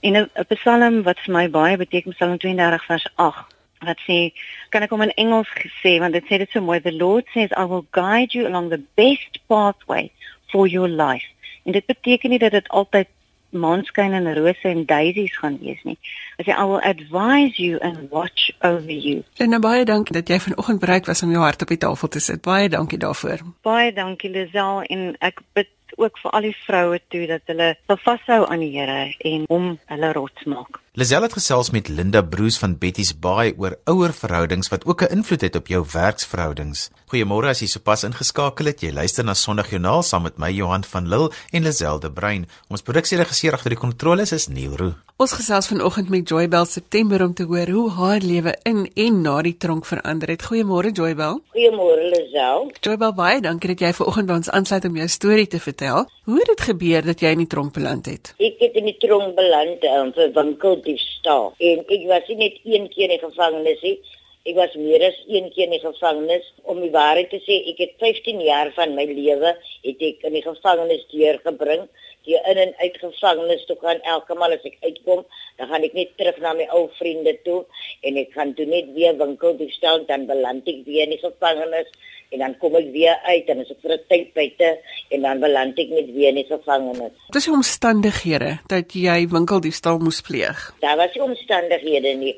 En 0.00 0.16
'n 0.16 0.46
Psalm 0.48 1.02
wat 1.02 1.18
vir 1.20 1.34
my 1.34 1.50
baie 1.50 1.76
beteken 1.76 2.12
Psalm 2.12 2.38
32 2.38 2.84
vers 2.84 3.06
8 3.16 3.54
wat 3.84 3.98
sê 4.06 4.32
kan 4.70 4.82
ek 4.82 4.90
hom 4.90 5.02
in 5.02 5.14
Engels 5.14 5.48
sê 5.82 5.98
want 5.98 6.12
dit 6.12 6.24
sê 6.24 6.38
dit 6.38 6.50
so 6.50 6.60
mooi 6.60 6.80
the 6.80 6.92
Lord 6.92 7.26
says 7.34 7.50
I 7.56 7.64
will 7.64 7.86
guide 7.90 8.34
you 8.34 8.46
along 8.46 8.70
the 8.70 8.82
best 8.94 9.40
pathway 9.48 10.10
for 10.52 10.68
your 10.68 10.88
life. 10.88 11.26
En 11.64 11.72
dit 11.72 11.86
beteken 11.86 12.30
nie 12.30 12.38
dat 12.38 12.50
dit 12.50 12.68
altyd 12.68 13.08
maanskyn 13.52 14.12
en 14.16 14.34
rose 14.34 14.68
en 14.68 14.84
daisies 14.88 15.36
gaan 15.36 15.58
wees 15.60 15.82
nie. 15.84 15.98
As 16.40 16.48
I 16.48 16.64
will 16.64 16.80
advise 16.80 17.62
you 17.62 17.78
and 17.80 18.08
watch 18.10 18.50
over 18.60 18.90
you. 18.90 19.22
En 19.36 19.60
baie 19.60 19.84
dankie 19.84 20.16
dat 20.16 20.28
jy 20.28 20.40
vanoggend 20.40 20.80
bereid 20.80 21.06
was 21.06 21.22
om 21.22 21.30
jou 21.30 21.42
hart 21.42 21.62
op 21.62 21.68
die 21.68 21.78
tafel 21.78 22.08
te 22.08 22.20
sit. 22.20 22.40
Baie 22.42 22.68
dankie 22.68 22.98
daarvoor. 22.98 23.44
Baie 23.62 23.92
dankie 23.92 24.30
Lisel 24.30 24.82
en 24.82 25.12
ek 25.20 25.44
bid 25.52 25.68
ook 25.96 26.18
vir 26.22 26.30
al 26.30 26.46
die 26.48 26.56
vroue 26.66 27.00
toe 27.08 27.26
dat 27.30 27.50
hulle 27.50 27.68
sal 27.86 28.00
vashou 28.04 28.40
aan 28.46 28.64
die 28.64 28.72
Here 28.76 29.14
en 29.32 29.44
hom 29.48 29.68
hulle 29.92 30.12
rots 30.12 30.44
maak. 30.44 30.80
Lisel 30.94 31.22
het 31.24 31.32
gesels 31.32 31.70
met 31.72 31.86
Linda 31.88 32.20
Broos 32.20 32.58
van 32.60 32.74
Betty's 32.76 33.14
Baai 33.16 33.54
oor 33.56 33.78
ouer 33.88 34.12
verhoudings 34.12 34.68
wat 34.68 34.84
ook 34.84 35.02
'n 35.02 35.14
invloed 35.16 35.40
het 35.40 35.56
op 35.56 35.66
jou 35.66 35.86
werksverhoudings. 35.92 36.90
Goeiemôre 37.12 37.48
as 37.48 37.60
jy 37.60 37.66
sopas 37.66 38.04
ingeskakel 38.04 38.66
het. 38.66 38.80
Jy 38.80 38.92
luister 38.92 39.24
na 39.24 39.34
Sondagjoernaal 39.34 40.02
saam 40.02 40.22
met 40.22 40.38
my 40.38 40.50
Johan 40.50 40.84
van 40.84 41.08
Lille 41.08 41.30
en 41.52 41.62
Lisel 41.62 41.98
de 42.00 42.12
Bruin. 42.12 42.46
Ons 42.68 42.82
produksieregisseur 42.82 43.52
agter 43.52 43.70
die 43.70 43.78
kontroles 43.78 44.32
is 44.32 44.48
Neil 44.48 44.76
Roo. 44.76 44.94
Ons 45.16 45.32
gesels 45.32 45.68
vanoggend 45.70 46.08
met 46.08 46.28
Joybel 46.28 46.64
September 46.64 47.22
om 47.22 47.34
te 47.34 47.44
hoor 47.44 47.68
hoe 47.68 47.90
haar 47.90 48.20
lewe 48.20 48.56
in 48.62 48.90
en 48.94 49.20
na 49.22 49.42
die 49.42 49.56
tronk 49.56 49.86
verander 49.86 50.28
het. 50.28 50.42
Goeiemôre 50.42 50.90
Joybel. 50.92 51.40
Goeiemôre 51.54 52.08
Lisel. 52.10 52.70
Joybel, 52.80 53.14
baie 53.14 53.40
dankie 53.40 53.70
dat 53.70 53.80
jy 53.80 53.92
vanoggend 53.92 54.26
by 54.26 54.34
ons 54.40 54.50
aansluit 54.50 54.84
om 54.84 54.96
jou 54.96 55.08
storie 55.08 55.46
te 55.46 55.60
vertel. 55.60 56.08
Hoe 56.24 56.38
het 56.38 56.46
dit 56.46 56.60
gebeur 56.60 57.06
dat 57.06 57.20
jy 57.20 57.30
in 57.36 57.44
die 57.44 57.46
tronk 57.46 57.72
beland 57.72 58.06
het? 58.06 58.34
Ek 58.38 58.58
het 58.58 58.74
in 58.74 58.84
die 58.90 58.96
tronk 58.98 59.36
beland 59.38 59.84
um, 59.84 60.12
vir 60.16 60.34
winkel 60.34 60.81
diefstal 60.86 61.52
en 61.58 61.84
ek 61.86 62.08
was 62.10 62.28
nie 62.30 62.40
net 62.42 62.58
een 62.64 62.88
keer 62.92 63.14
in 63.14 63.22
gevangenis 63.22 63.82
nie. 63.86 63.96
Ek 64.42 64.56
was 64.58 64.72
meer 64.74 65.04
as 65.06 65.18
een 65.30 65.52
keer 65.54 65.70
in 65.70 65.78
gevangenis 65.78 66.46
om 66.66 66.80
die 66.82 66.90
waarheid 66.90 67.28
te 67.30 67.38
sê. 67.44 67.60
Ek 67.70 67.78
het 67.78 67.92
15 68.02 68.40
jaar 68.42 68.72
van 68.74 68.96
my 68.96 69.04
lewe 69.06 69.52
het 69.54 70.02
ek 70.08 70.24
in 70.26 70.34
die 70.34 70.42
gevangenis 70.42 71.04
deurgebring. 71.12 71.84
Die 72.26 72.38
in 72.50 72.58
en 72.64 72.74
uit 72.80 72.98
gevangenis 72.98 73.62
toe 73.68 73.76
gaan 73.82 74.02
elke 74.14 74.34
maal 74.38 74.56
as 74.56 74.66
ek 74.66 74.80
uitkom, 74.82 75.22
dan 75.58 75.70
gaan 75.70 75.86
ek 75.86 75.94
net 75.98 76.10
terug 76.18 76.42
na 76.42 76.56
my 76.58 76.66
ou 76.74 76.88
vriende 76.98 77.36
toe 77.46 77.60
en 78.02 78.18
ek 78.18 78.34
gaan 78.34 78.54
toe 78.58 78.66
net 78.66 78.90
weer 78.98 79.14
winkel 79.18 79.54
diefstal 79.58 80.02
dan 80.10 80.26
beland 80.30 80.66
ek 80.70 80.82
weer 80.90 81.06
in 81.06 81.14
die 81.14 81.22
gevangenis 81.22 81.90
en 82.32 82.38
dan 82.44 82.54
kom 82.58 82.76
ek 82.78 82.88
weer 82.94 83.18
uit 83.28 83.50
en 83.52 83.62
as 83.62 83.70
ek 83.74 83.80
vir 83.84 83.94
'n 83.96 84.04
tyd 84.08 84.32
buite 84.34 84.70
en 85.10 85.22
dan 85.22 85.40
beland 85.40 85.78
ek 85.78 85.90
net 85.90 86.08
weer 86.16 86.28
in 86.28 86.40
die 86.40 86.48
gevangenis. 86.48 87.12
Wat 87.28 87.40
is 87.40 87.48
die 87.48 87.54
omstandighede 87.54 88.58
dat 88.68 88.94
jy 88.94 89.28
winkeldiefstal 89.28 89.98
moes 89.98 90.20
pleeg? 90.20 90.72
Daar 90.80 90.96
was 90.96 91.14
nie 91.14 91.22
omstandighede 91.22 92.14
nie. 92.16 92.36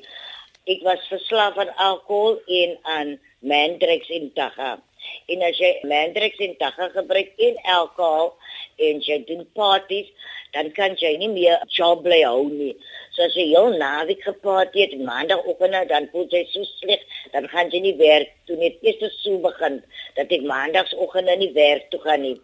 Ek 0.67 0.83
was 0.83 1.07
verslaaf 1.09 1.57
aan 1.59 1.75
alkohol 1.77 2.41
en 2.47 2.79
aan 2.83 3.19
mandrex 3.39 4.09
en 4.11 4.31
tagga. 4.35 4.81
En 5.27 5.43
as 5.43 5.59
jy 5.59 5.73
mandrex 5.83 6.37
en 6.39 6.57
tagga 6.57 6.89
gebruik 6.89 7.33
en 7.37 7.57
alkohol 7.79 8.33
en 8.77 9.01
jy 9.01 9.25
doen 9.27 9.47
parties, 9.53 10.09
dan 10.53 10.71
kan 10.73 10.95
jy 10.97 11.17
nie 11.17 11.29
meer 11.29 11.61
job 11.69 12.03
bly 12.03 12.23
hou 12.23 12.49
nie. 12.49 12.75
So 13.15 13.23
as 13.23 13.35
jy 13.39 13.45
heel 13.53 13.77
naweek 13.79 14.25
geparty 14.27 14.81
het, 14.83 14.95
maandagoggend 15.07 15.89
dan 15.89 16.09
voel 16.11 16.27
jy 16.33 16.41
so 16.51 16.67
sleg, 16.81 17.03
dan 17.31 17.47
gaan 17.53 17.71
jy 17.71 17.81
nie 17.85 17.95
werk 18.01 18.33
toe 18.49 18.57
net 18.59 18.81
eers 18.83 19.21
so 19.23 19.39
begin 19.45 19.79
dat 20.17 20.33
ek 20.35 20.43
maandagsoggend 20.51 21.31
in 21.31 21.45
die 21.45 21.53
werk 21.55 21.87
toe 21.93 22.01
gaan 22.03 22.25
nie. 22.27 22.35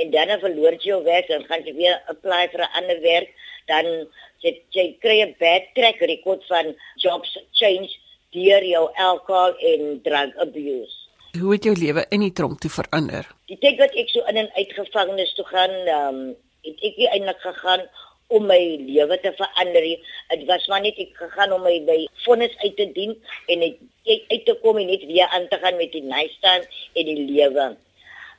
En 0.00 0.14
dan 0.14 0.32
verloor 0.40 0.78
jy 0.78 0.94
jou 0.94 1.02
werk 1.04 1.28
en 1.28 1.44
gaan 1.50 1.66
jy 1.68 1.74
weer 1.76 2.00
apply 2.08 2.48
vir 2.54 2.64
'n 2.64 2.72
ander 2.80 3.00
werk, 3.04 3.28
dan 3.68 3.84
jy, 4.40 4.52
jy 4.72 4.86
kry 5.04 5.20
'n 5.20 5.36
bad 5.38 5.68
track 5.76 6.00
record 6.00 6.40
van 6.48 6.74
jobs 6.96 7.36
change 7.52 7.92
deur 8.32 8.64
jou 8.64 8.88
alcohol 8.96 9.52
en 9.60 10.00
drug 10.02 10.32
abuse. 10.40 10.96
Hoe 11.40 11.52
het 11.52 11.64
jou 11.64 11.76
lewe 11.76 12.06
in 12.08 12.20
die 12.20 12.32
tronk 12.32 12.60
toe 12.60 12.70
verander? 12.70 13.28
Die 13.50 13.58
tyd 13.58 13.78
wat 13.78 13.92
ek 13.92 14.08
so 14.08 14.24
in 14.30 14.36
en 14.36 14.50
uit 14.54 14.72
gevangenis 14.72 15.34
toe 15.34 15.44
gaan, 15.44 15.70
ehm 15.70 16.08
um, 16.08 16.36
het 16.64 16.80
ek 16.80 16.96
eintlik 17.12 17.40
gegaan 17.44 17.82
om 18.32 18.46
my 18.46 18.60
lewe 18.80 19.18
te 19.20 19.32
verander. 19.36 19.86
Dit 20.28 20.44
was 20.48 20.66
maar 20.66 20.82
net 20.84 20.98
ek 20.98 21.16
gegaan 21.18 21.52
om 21.52 21.64
my 21.66 21.76
by 21.86 21.98
vonnis 22.24 22.54
uit 22.64 22.76
te 22.76 22.86
dien 22.96 23.14
en 23.52 23.64
ek 23.68 23.80
uit 24.32 24.44
te 24.46 24.54
kom 24.62 24.78
en 24.80 24.90
net 24.90 25.04
weer 25.08 25.28
aan 25.36 25.48
te 25.48 25.58
gaan 25.62 25.76
met 25.80 25.92
die 25.92 26.04
nystaan 26.04 26.64
en 26.94 27.10
die 27.10 27.24
lewe. 27.28 27.74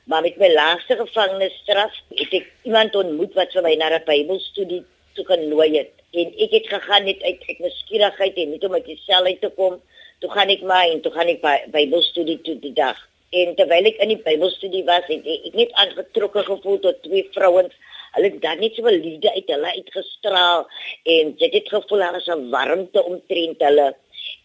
Maar 0.06 0.22
met 0.22 0.36
my 0.38 0.52
laaste 0.52 0.96
gevangenisstraf 1.00 1.94
het 2.14 2.34
ek 2.40 2.50
iemand 2.68 2.94
ontmoet 2.94 3.34
wat 3.38 3.54
vir 3.54 3.64
my 3.66 3.74
na 3.74 3.90
'n 3.96 4.04
Bybelstudie 4.06 4.84
toe 5.14 5.24
genooi 5.26 5.70
het. 5.78 5.92
En 6.12 6.32
ek 6.44 6.50
het 6.50 6.68
gegaan 6.68 7.04
net 7.04 7.22
uit 7.22 7.42
uit 7.48 7.58
nuuskierigheid 7.58 8.36
en 8.36 8.50
net 8.50 8.64
om 8.64 8.74
uit 8.74 8.86
die 8.86 9.00
sel 9.06 9.24
uit 9.24 9.40
te 9.40 9.50
kom. 9.56 9.80
Toe 10.20 10.30
gaan 10.30 10.48
ek 10.48 10.62
maar 10.62 10.86
en 10.88 11.00
toe 11.00 11.12
gaan 11.12 11.28
ek 11.28 11.40
by 11.40 11.56
Bybelstudie 11.74 12.40
toe 12.40 12.58
die 12.58 12.72
dag. 12.72 12.96
En 13.30 13.54
terwyl 13.54 13.84
ek 13.90 13.98
in 14.04 14.14
die 14.14 14.22
Bybelstudie 14.22 14.84
was, 14.84 15.04
het 15.10 15.26
ek 15.26 15.54
net 15.54 15.72
aangetrokke 15.72 16.44
gevoel 16.46 16.78
tot 16.78 17.02
twee 17.02 17.26
vrouens 17.34 17.74
hulle 18.16 18.32
dan 18.40 18.60
net 18.60 18.74
so 18.74 18.82
'n 18.88 19.00
liefde 19.04 19.30
uit 19.32 19.52
hulle 19.54 19.70
uitgestraal 19.78 20.66
en 21.14 21.34
jy 21.40 21.48
het 21.52 21.68
gevoel 21.74 22.04
daar 22.04 22.16
is 22.16 22.28
'n 22.28 22.50
warmte 22.50 23.04
omtrent 23.04 23.60
hulle. 23.68 23.88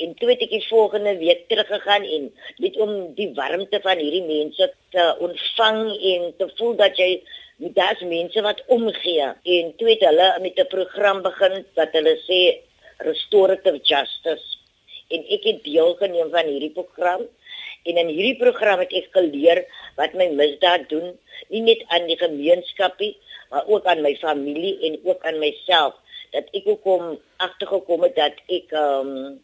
En 0.04 0.14
toe 0.20 0.30
het 0.30 0.42
ek 0.42 0.50
die 0.50 0.68
volgende 0.68 1.18
week 1.18 1.48
teruggegaan 1.48 2.04
en 2.16 2.24
net 2.58 2.78
om 2.78 3.14
die 3.16 3.32
warmte 3.36 3.80
van 3.82 3.98
hierdie 3.98 4.26
mense 4.26 4.74
te 4.90 5.06
ontvang 5.20 5.80
en 6.14 6.34
te 6.38 6.48
voel 6.58 6.76
dat 6.76 6.98
jy 6.98 7.22
met 7.62 7.76
daas 7.76 8.00
mense 8.00 8.42
wat 8.42 8.64
omgee. 8.68 9.28
En 9.56 9.76
toe 9.78 9.90
het 9.90 10.04
hulle 10.10 10.28
met 10.42 10.60
'n 10.60 10.68
program 10.68 11.22
begin 11.22 11.66
wat 11.76 11.92
hulle 11.92 12.16
sê 12.30 12.42
restorative 12.98 13.80
justice. 13.84 14.48
En 15.08 15.26
ek 15.36 15.44
het 15.44 15.64
deelgeneem 15.64 16.30
van 16.30 16.46
hierdie 16.46 16.76
program. 16.80 17.22
En 17.84 17.98
in 17.98 18.08
hierdie 18.08 18.38
program 18.38 18.80
het 18.80 18.94
ek 18.94 19.08
geleer 19.12 19.66
wat 19.96 20.14
my 20.14 20.28
misdaad 20.28 20.90
doen 20.90 21.18
nie 21.50 21.62
net 21.62 21.84
aan 21.88 22.06
die 22.10 22.18
gemeenskapie 22.18 23.18
maar 23.52 23.68
ook 23.68 23.86
aan 23.86 24.02
my 24.02 24.16
familie 24.16 24.80
en 24.88 25.00
ook 25.04 25.24
aan 25.28 25.40
myself 25.40 25.96
dat 26.32 26.48
ek 26.56 26.68
ook 26.68 26.82
kom 26.82 27.20
agtergekom 27.38 28.04
het 28.08 28.16
dat 28.16 28.44
ek 28.48 28.72
ehm 28.72 29.16
um, 29.16 29.40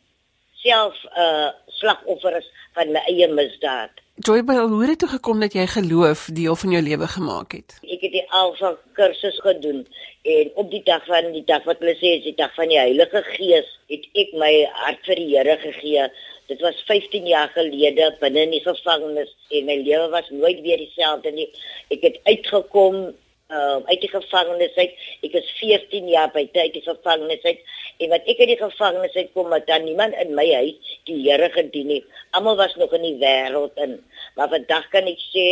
self 0.63 0.95
'n 1.03 1.21
uh, 1.21 1.49
slagoffer 1.79 2.37
is 2.37 2.47
van 2.73 2.91
my 2.91 3.01
eie 3.05 3.27
misdaad. 3.27 3.91
Joybel, 4.15 4.67
hoe 4.67 4.79
het 4.79 4.89
dit 4.89 4.99
toe 4.99 5.09
gekom 5.09 5.39
dat 5.39 5.53
jy 5.53 5.65
geloof 5.69 6.29
deel 6.33 6.55
van 6.55 6.71
jou 6.71 6.81
lewe 6.83 7.07
gemaak 7.07 7.51
het? 7.51 7.75
Ek 7.85 8.01
het 8.01 8.13
die 8.15 8.23
Alfa 8.39 8.71
kursus 8.97 9.37
gedoen 9.45 9.83
en 10.23 10.49
op 10.55 10.71
die 10.71 10.81
dag 10.83 11.05
van 11.05 11.29
die 11.35 11.43
dag 11.45 11.63
wat 11.69 11.83
hulle 11.83 11.93
sê 11.99 12.15
is 12.17 12.23
die 12.23 12.35
dag 12.35 12.53
van 12.55 12.71
die 12.73 12.79
Heilige 12.79 13.21
Gees, 13.35 13.69
het 13.93 14.07
ek 14.17 14.33
my 14.33 14.51
hart 14.73 15.05
vir 15.05 15.21
die 15.21 15.29
Here 15.35 15.57
gegee. 15.61 16.07
Dit 16.49 16.65
was 16.65 16.81
15 16.87 17.27
jaar 17.27 17.51
gelede 17.53 18.09
binne 18.19 18.47
in 18.47 18.55
die 18.55 18.63
gevangenis 18.65 19.35
en 19.51 19.69
my 19.69 19.77
lewe 19.83 20.09
was 20.09 20.33
nooit 20.33 20.61
weer 20.65 20.81
dieselfde 20.81 21.31
nie. 21.31 21.47
Ek 21.93 22.01
het 22.01 22.19
uitgekom 22.23 23.13
uh, 23.53 23.79
uit 23.85 24.01
die 24.03 24.11
gevangenis 24.11 24.75
uit. 24.75 24.93
Ek 25.27 25.37
is 25.39 25.49
14 25.59 26.09
jaar 26.11 26.31
by 26.33 26.45
tyd 26.55 26.75
die 26.75 26.83
gevangenis 26.85 27.43
uit. 27.45 27.63
En 28.03 28.13
wat 28.13 28.27
ek 28.27 28.43
uit 28.43 28.51
die 28.53 28.59
gevangenis 28.59 29.17
uit 29.17 29.33
kom, 29.35 29.51
het 29.55 29.67
dan 29.69 29.87
niemand 29.87 30.17
in 30.21 30.35
my 30.37 30.47
huis 30.53 30.93
die 31.09 31.19
Here 31.23 31.49
gedien 31.55 31.91
nie. 31.93 32.03
Almal 32.37 32.59
was 32.59 32.75
nog 32.79 32.93
in 32.97 33.05
die 33.07 33.17
wêreld 33.21 33.77
in. 33.83 33.97
Maar 34.39 34.51
vandag 34.55 34.89
kan 34.93 35.09
ek 35.09 35.21
sê, 35.31 35.47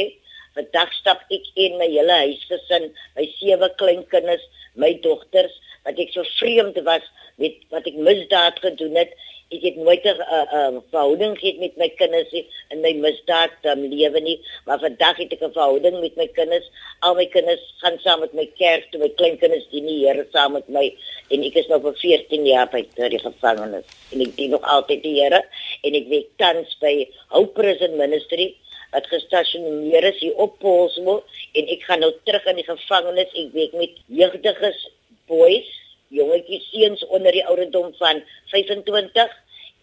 vandag 0.55 0.91
stap 0.99 1.23
ek 1.33 1.47
in 1.59 1.77
my 1.81 1.87
hele 1.91 2.19
huisgesin, 2.25 2.91
my 3.17 3.27
sewe 3.39 3.71
kleinkinders, 3.79 4.43
my 4.79 4.93
dogters, 5.03 5.55
wat 5.85 5.99
ek 6.01 6.11
so 6.15 6.25
vreemd 6.39 6.77
was 6.87 7.05
met 7.41 7.57
wat 7.73 7.87
ek 7.89 7.97
misdaad 7.99 8.59
gedoen 8.63 8.95
het 8.97 9.11
ek 9.55 9.63
het 9.67 9.77
nooit 9.79 10.03
'n 10.03 10.21
uh, 10.21 10.45
uh, 10.59 10.79
verhouding 10.91 11.37
gehad 11.39 11.57
met 11.59 11.77
my 11.81 11.89
kinders 11.99 12.31
nie 12.31 12.45
in 12.73 12.81
my 12.81 12.93
misdaad 12.93 13.53
um, 13.71 13.81
lewe 13.91 14.19
nie. 14.19 14.39
Maar 14.65 14.79
vandag 14.79 15.17
het 15.17 15.31
ek 15.33 15.41
'n 15.41 15.51
verhouding 15.57 15.99
met 15.99 16.15
my 16.15 16.27
kinders. 16.27 16.67
Al 16.99 17.15
my 17.15 17.25
kinders 17.25 17.63
gaan 17.81 17.97
saam 17.99 18.19
met 18.19 18.33
my 18.33 18.45
kerk 18.57 18.91
toe 18.91 18.99
my 18.99 19.09
kleinkinders 19.09 19.67
dien 19.71 19.85
die 19.85 20.05
Here 20.05 20.25
saam 20.31 20.53
met 20.53 20.67
my. 20.67 20.85
En 21.29 21.43
ek 21.43 21.55
is 21.55 21.67
nou 21.67 21.81
vir 21.81 21.95
14 22.01 22.45
jaar 22.45 22.69
by 22.69 22.83
die 22.95 23.19
gevangenis. 23.19 23.85
En 24.11 24.21
ek 24.21 24.35
dien 24.35 24.51
nog 24.51 24.61
altyd 24.63 25.03
die 25.03 25.21
Here. 25.21 25.41
En 25.83 25.93
ek 25.93 26.07
werk 26.09 26.29
tans 26.37 26.77
by 26.79 27.07
Hope 27.29 27.53
Prison 27.53 27.97
Ministry 27.97 28.55
wat 28.91 29.07
gestasioneer 29.07 30.03
is 30.03 30.19
hier 30.19 30.35
op 30.35 30.59
Polsmo 30.59 31.23
en 31.53 31.67
ek 31.67 31.83
gaan 31.83 31.99
nou 31.99 32.13
terug 32.23 32.45
in 32.45 32.55
die 32.55 32.67
gevangenis. 32.67 33.33
Ek 33.33 33.51
werk 33.53 33.73
met 33.73 33.97
jeugdiges 34.07 34.87
boys 35.27 35.71
jongetjies 36.13 36.69
seuns 36.71 37.05
onder 37.07 37.33
die 37.35 37.45
ouderdom 37.45 37.93
van 37.99 38.21
25 38.53 39.33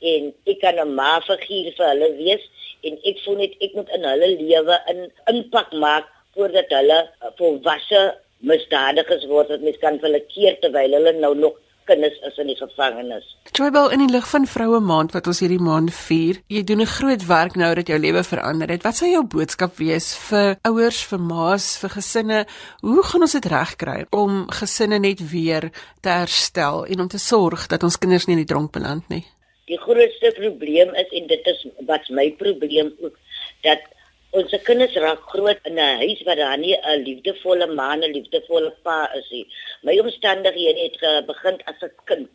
en 0.02 0.32
ek 0.52 0.60
kan 0.60 0.80
'n 0.80 0.94
ma 0.94 1.20
figuur 1.28 1.72
vir 1.78 1.88
hulle 1.92 2.10
wees 2.18 2.44
en 2.82 2.98
ek 3.10 3.22
voel 3.24 3.38
net 3.42 3.54
ek 3.60 3.74
moet 3.78 3.90
in 3.96 4.04
hulle 4.10 4.28
lewe 4.40 4.76
'n 4.94 5.00
impak 5.32 5.72
maak 5.84 6.06
voordat 6.34 6.68
hulle 6.78 6.98
volwasse 7.38 8.02
misdadigers 8.40 9.26
word 9.26 9.48
wat 9.54 9.66
mens 9.66 9.78
kan 9.84 9.98
vir 9.98 10.08
hulle 10.08 10.24
keer 10.34 10.56
terwyl 10.62 10.96
hulle 10.98 11.12
nou 11.12 11.34
nog 11.34 11.58
kinders 11.84 12.18
is 12.26 12.38
in 12.38 12.46
die 12.46 12.56
gevangenis. 12.56 13.24
Joybel 13.52 13.90
in 13.94 14.04
die 14.04 14.12
lig 14.12 14.26
van 14.30 14.46
vroue 14.46 14.80
maand 14.80 15.12
wat 15.16 15.26
ons 15.30 15.42
hierdie 15.42 15.60
maand 15.62 15.92
vier, 15.94 16.38
jy 16.48 16.62
doen 16.64 16.80
'n 16.80 16.94
groot 16.96 17.26
werk 17.26 17.56
nou 17.56 17.74
dat 17.74 17.88
jou 17.88 17.98
lewe 17.98 18.22
verander 18.22 18.68
het. 18.70 18.82
Wat 18.82 18.96
sou 18.96 19.10
jou 19.10 19.24
boodskap 19.24 19.76
wees 19.76 20.14
vir 20.30 20.56
ouers, 20.62 21.02
vir 21.04 21.18
ma's, 21.18 21.76
vir 21.76 21.90
gesinne? 21.90 22.46
Hoe 22.80 23.02
gaan 23.02 23.22
ons 23.22 23.32
dit 23.32 23.44
regkry 23.44 24.06
om 24.10 24.46
gesinne 24.50 24.98
net 24.98 25.30
weer 25.30 25.70
te 26.00 26.08
herstel 26.08 26.86
en 26.86 27.00
om 27.00 27.08
te 27.08 27.18
sorg 27.18 27.66
dat 27.66 27.82
ons 27.82 27.98
kinders 27.98 28.26
nie 28.26 28.36
in 28.36 28.44
die 28.46 28.54
dronk 28.54 28.72
beland 28.72 29.08
nie? 29.08 29.24
Die 29.72 29.80
grootste 29.80 30.34
probleem 30.36 30.94
is 31.02 31.16
en 31.18 31.26
dit 31.32 31.50
is 31.54 31.66
wat 31.88 32.08
my 32.20 32.28
probleem 32.44 32.92
ook 33.00 33.18
dat 33.66 33.90
Ons 34.32 34.52
kinders 34.64 34.94
raak 35.04 35.26
groot 35.28 35.66
in 35.68 35.74
'n 35.76 35.98
huis 36.02 36.20
waar 36.26 36.38
daar 36.40 36.58
nie 36.58 36.76
'n 36.76 37.02
liefdevolle 37.06 37.66
ma 37.78 37.88
en 37.92 38.04
'n 38.04 38.14
liefdevolle 38.16 38.70
pa 38.84 38.98
is 39.18 39.28
nie. 39.30 39.46
My 39.82 39.98
omstandighede 39.98 40.80
het 40.86 41.26
begin 41.26 41.56
as 41.70 41.80
'n 41.82 41.92
kind. 42.04 42.28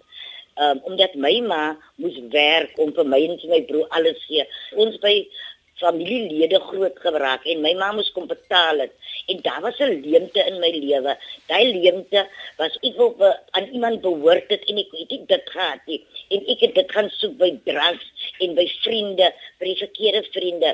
Um, 0.63 0.77
omdat 0.89 1.13
my 1.15 1.39
ma 1.39 1.63
moes 1.95 2.17
werk 2.29 2.77
om 2.83 2.93
vir 2.93 3.05
my 3.05 3.21
en 3.25 3.49
my 3.49 3.61
broer 3.69 3.87
alles 3.97 4.19
gee. 4.27 4.45
Ons 4.75 4.97
by 4.97 5.15
familielede 5.81 6.59
groot 6.69 6.97
geraak 6.99 7.45
en 7.45 7.61
my 7.61 7.73
ma 7.73 7.91
moes 7.91 8.11
kom 8.11 8.27
betaal 8.27 8.77
het. 8.79 8.93
En 9.27 9.41
daar 9.41 9.61
was 9.61 9.79
'n 9.79 10.01
leemte 10.05 10.41
in 10.49 10.59
my 10.59 10.69
lewe. 10.69 11.17
Daai 11.47 11.65
leemte 11.81 12.27
was 12.57 12.77
ek 12.81 12.95
wil 12.97 13.13
aan 13.57 13.69
iemand 13.73 14.01
behoort 14.01 14.49
het 14.53 14.63
en 14.69 14.81
ek 14.81 14.93
nie 14.97 15.19
dit 15.29 15.49
gaan 15.53 15.81
nie. 15.85 16.01
En 16.33 16.47
ek 16.53 16.63
het 16.65 16.73
dit 16.75 16.91
gaan 16.91 17.09
soek 17.17 17.37
by 17.41 17.51
drugs 17.69 18.31
en 18.43 18.55
by 18.57 18.65
vriende, 18.81 19.31
by 19.59 19.69
die 19.71 19.81
verkeerde 19.83 20.23
vriende. 20.33 20.73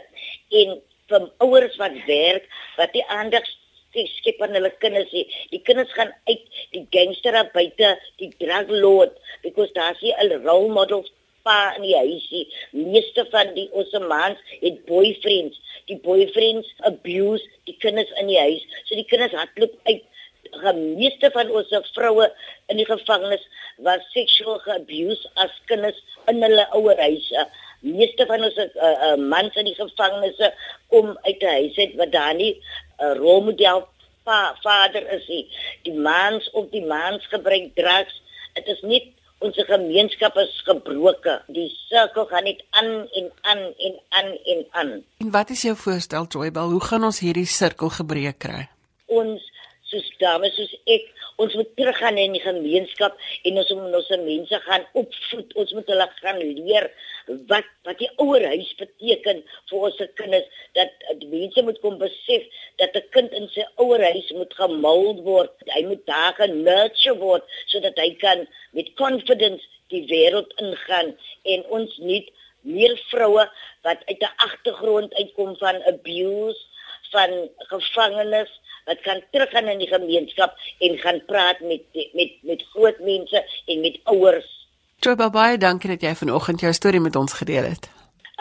En 0.61 0.79
van 1.11 1.27
ouers 1.45 1.75
wat 1.81 1.97
werk 2.07 2.47
wat 2.77 2.95
die 2.95 3.05
aandag 3.11 3.47
skep 3.93 4.39
aan 4.41 4.55
hulle 4.57 4.71
kinders 4.81 5.11
nie. 5.13 5.25
Die 5.51 5.61
kinders 5.61 5.91
gaan 5.93 6.13
uit 6.29 6.45
die 6.73 6.85
gangster 6.89 7.35
op 7.37 7.51
buite 7.53 7.91
die 8.21 8.31
drug 8.39 8.71
lord 8.71 9.19
because 9.43 9.71
daar's 9.73 10.01
nie 10.01 10.15
'n 10.17 10.41
role 10.47 10.71
model 10.73 11.05
pa 11.43 11.75
in 11.75 11.83
die 11.83 11.95
huisie. 11.95 12.47
Meeste 12.71 13.25
van 13.31 13.53
die 13.53 13.67
Osmans 13.71 14.39
het 14.61 14.85
boyfriends. 14.85 15.59
Die 15.85 15.97
boyfriends 15.97 16.73
abuse 16.89 17.45
die 17.67 17.77
kinders 17.77 18.11
in 18.21 18.27
die 18.27 18.39
huis. 18.39 18.63
So 18.85 18.95
die 18.95 19.05
kinders 19.05 19.35
hardloop 19.37 19.75
uit 19.83 20.03
meeste 20.73 21.31
van 21.31 21.49
ons 21.51 21.91
vroue 21.93 22.29
in 22.67 22.77
die 22.77 22.85
gevangenis 22.85 23.45
was 23.77 24.01
seksueel 24.13 24.61
abuse 24.75 25.29
as 25.35 25.51
kinders 25.65 25.99
in 26.27 26.41
hulle 26.43 26.67
ouer 26.71 26.97
huise 26.97 27.47
meeste 27.83 28.25
van 28.25 28.43
ons 28.47 28.57
uh, 28.57 28.67
uh, 28.79 29.15
mans 29.19 29.55
in 29.59 29.67
die 29.67 29.75
gevangenisse 29.75 30.53
kom 30.93 31.17
uit 31.27 31.41
'n 31.41 31.55
huis 31.57 31.77
uit 31.77 31.95
wat 31.95 32.11
daar 32.11 32.35
nie 32.35 32.53
'n 32.53 33.05
uh, 33.05 33.15
rolmodel 33.17 33.87
pa, 34.23 34.55
vader 34.61 35.03
is 35.11 35.27
nie. 35.27 35.47
Die 35.83 35.93
mans 35.93 36.49
op 36.51 36.71
die 36.71 36.85
mans 36.85 37.27
gebruik 37.27 37.75
drugs. 37.75 38.21
Dit 38.53 38.67
is 38.67 38.81
nie 38.81 39.13
ons 39.43 39.59
gemeenskap 39.67 40.37
is 40.37 40.61
gebroke. 40.63 41.41
Die 41.47 41.69
sirkel 41.89 42.25
gaan 42.25 42.43
net 42.43 42.63
aan 42.69 43.07
en 43.11 43.31
aan 43.41 43.63
en 43.77 43.99
aan 44.09 44.37
en 44.45 44.65
aan. 44.71 44.91
En 45.17 45.31
wat 45.31 45.49
is 45.49 45.61
jou 45.61 45.75
voorstel 45.75 46.25
Joybel? 46.27 46.69
Hoe 46.69 46.83
gaan 46.83 47.03
ons 47.03 47.19
hierdie 47.19 47.45
sirkel 47.45 47.89
gebreek 47.89 48.39
kry? 48.39 48.69
Ons 49.05 49.43
soos 49.93 50.09
dames 50.21 50.55
soos 50.57 50.73
ek 50.95 51.09
ons 51.41 51.55
moet 51.57 51.69
teruggaan 51.77 52.17
in 52.21 52.35
die 52.35 52.43
gemeenskap 52.43 53.17
en 53.47 53.59
ons 53.61 53.71
moet 53.77 53.97
ons 53.99 54.11
mense 54.23 54.59
gaan 54.67 54.85
opvoed. 55.01 55.53
Ons 55.61 55.73
moet 55.77 55.91
hulle 55.93 56.07
gaan 56.19 56.41
leer 56.41 56.89
wat 57.51 57.69
wat 57.87 57.99
die 58.01 58.09
ouer 58.21 58.45
huis 58.51 58.71
beteken 58.79 59.41
vir 59.69 59.85
ons 59.87 59.97
se 59.99 60.07
kinders 60.19 60.61
dat 60.77 60.91
die 61.21 61.29
mense 61.31 61.65
moet 61.67 61.79
kom 61.85 61.97
besef 62.01 62.45
dat 62.81 62.95
'n 62.99 63.09
kind 63.15 63.31
in 63.39 63.47
sy 63.55 63.65
ouer 63.85 64.03
huis 64.11 64.29
moet 64.39 64.53
gemould 64.61 65.23
word. 65.29 65.53
Hy 65.75 65.83
moet 65.89 66.05
daar 66.05 66.33
genurture 66.41 67.17
word 67.17 67.43
sodat 67.71 67.97
hy 67.97 68.11
kan 68.25 68.47
met 68.71 68.93
confidence 68.95 69.63
die 69.89 70.05
wêreld 70.09 70.51
ingaan 70.61 71.15
en 71.43 71.65
ons 71.77 71.97
nie 71.97 72.23
meer 72.63 72.95
vroue 73.11 73.45
wat 73.83 73.99
uit 74.09 74.21
'n 74.21 74.35
agtergrond 74.47 75.13
uitkom 75.13 75.57
van 75.57 75.83
abuse, 75.83 76.61
van 77.11 77.49
gevangenes 77.57 78.51
wat 78.85 79.01
kan 79.01 79.21
teruggaan 79.31 79.67
in 79.67 79.77
die 79.77 79.87
gemeenskap 79.87 80.55
en 80.79 80.97
gaan 80.97 81.21
praat 81.25 81.59
met 81.59 81.81
met 82.13 82.31
met 82.41 82.63
groot 82.73 82.99
mense 82.99 83.45
en 83.65 83.81
met 83.81 83.99
ouers. 84.03 84.49
Joe 84.99 85.15
baie 85.15 85.57
dankie 85.57 85.89
dat 85.89 86.01
jy 86.01 86.15
vanoggend 86.15 86.59
jou 86.59 86.73
storie 86.73 86.99
met 86.99 87.15
ons 87.15 87.33
gedeel 87.33 87.63
het. 87.63 87.89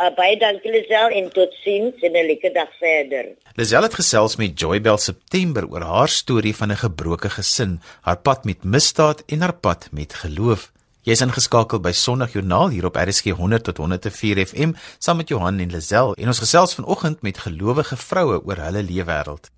Uh, 0.01 0.09
baie 0.17 0.39
dankie 0.41 0.71
Lisel 0.73 1.13
en 1.19 1.27
totsiens 1.31 2.01
en 2.01 2.13
'n 2.13 2.27
lekker 2.27 2.53
dag 2.53 2.71
verder. 2.79 3.25
Lisel 3.55 3.83
het 3.83 3.95
gesels 3.95 4.37
met 4.37 4.61
Joybel 4.61 4.99
September 4.99 5.67
oor 5.69 5.83
haar 5.83 6.09
storie 6.09 6.57
van 6.57 6.71
'n 6.73 6.77
gebroke 6.77 7.31
gesin, 7.31 7.81
haar 8.01 8.17
pad 8.17 8.45
met 8.45 8.65
misdaad 8.65 9.23
en 9.27 9.41
haar 9.41 9.55
pad 9.55 9.89
met 9.91 10.15
geloof. 10.15 10.73
Jy 11.03 11.13
is 11.13 11.21
ingeskakel 11.21 11.81
by 11.81 11.93
Sondagjoernaal 11.93 12.69
hier 12.69 12.85
op 12.85 12.97
RSG 12.97 13.25
100 13.35 13.65
tot 13.65 13.77
104 13.77 14.47
FM 14.47 14.73
saam 14.99 15.17
met 15.17 15.29
Johan 15.29 15.59
en 15.59 15.71
Lisel 15.71 16.15
en 16.15 16.27
ons 16.27 16.39
gesels 16.39 16.75
vanoggend 16.75 17.23
met 17.23 17.39
gelowige 17.39 17.97
vroue 17.97 18.43
oor 18.45 18.57
hulle 18.57 18.83
leefwêreld. 18.83 19.51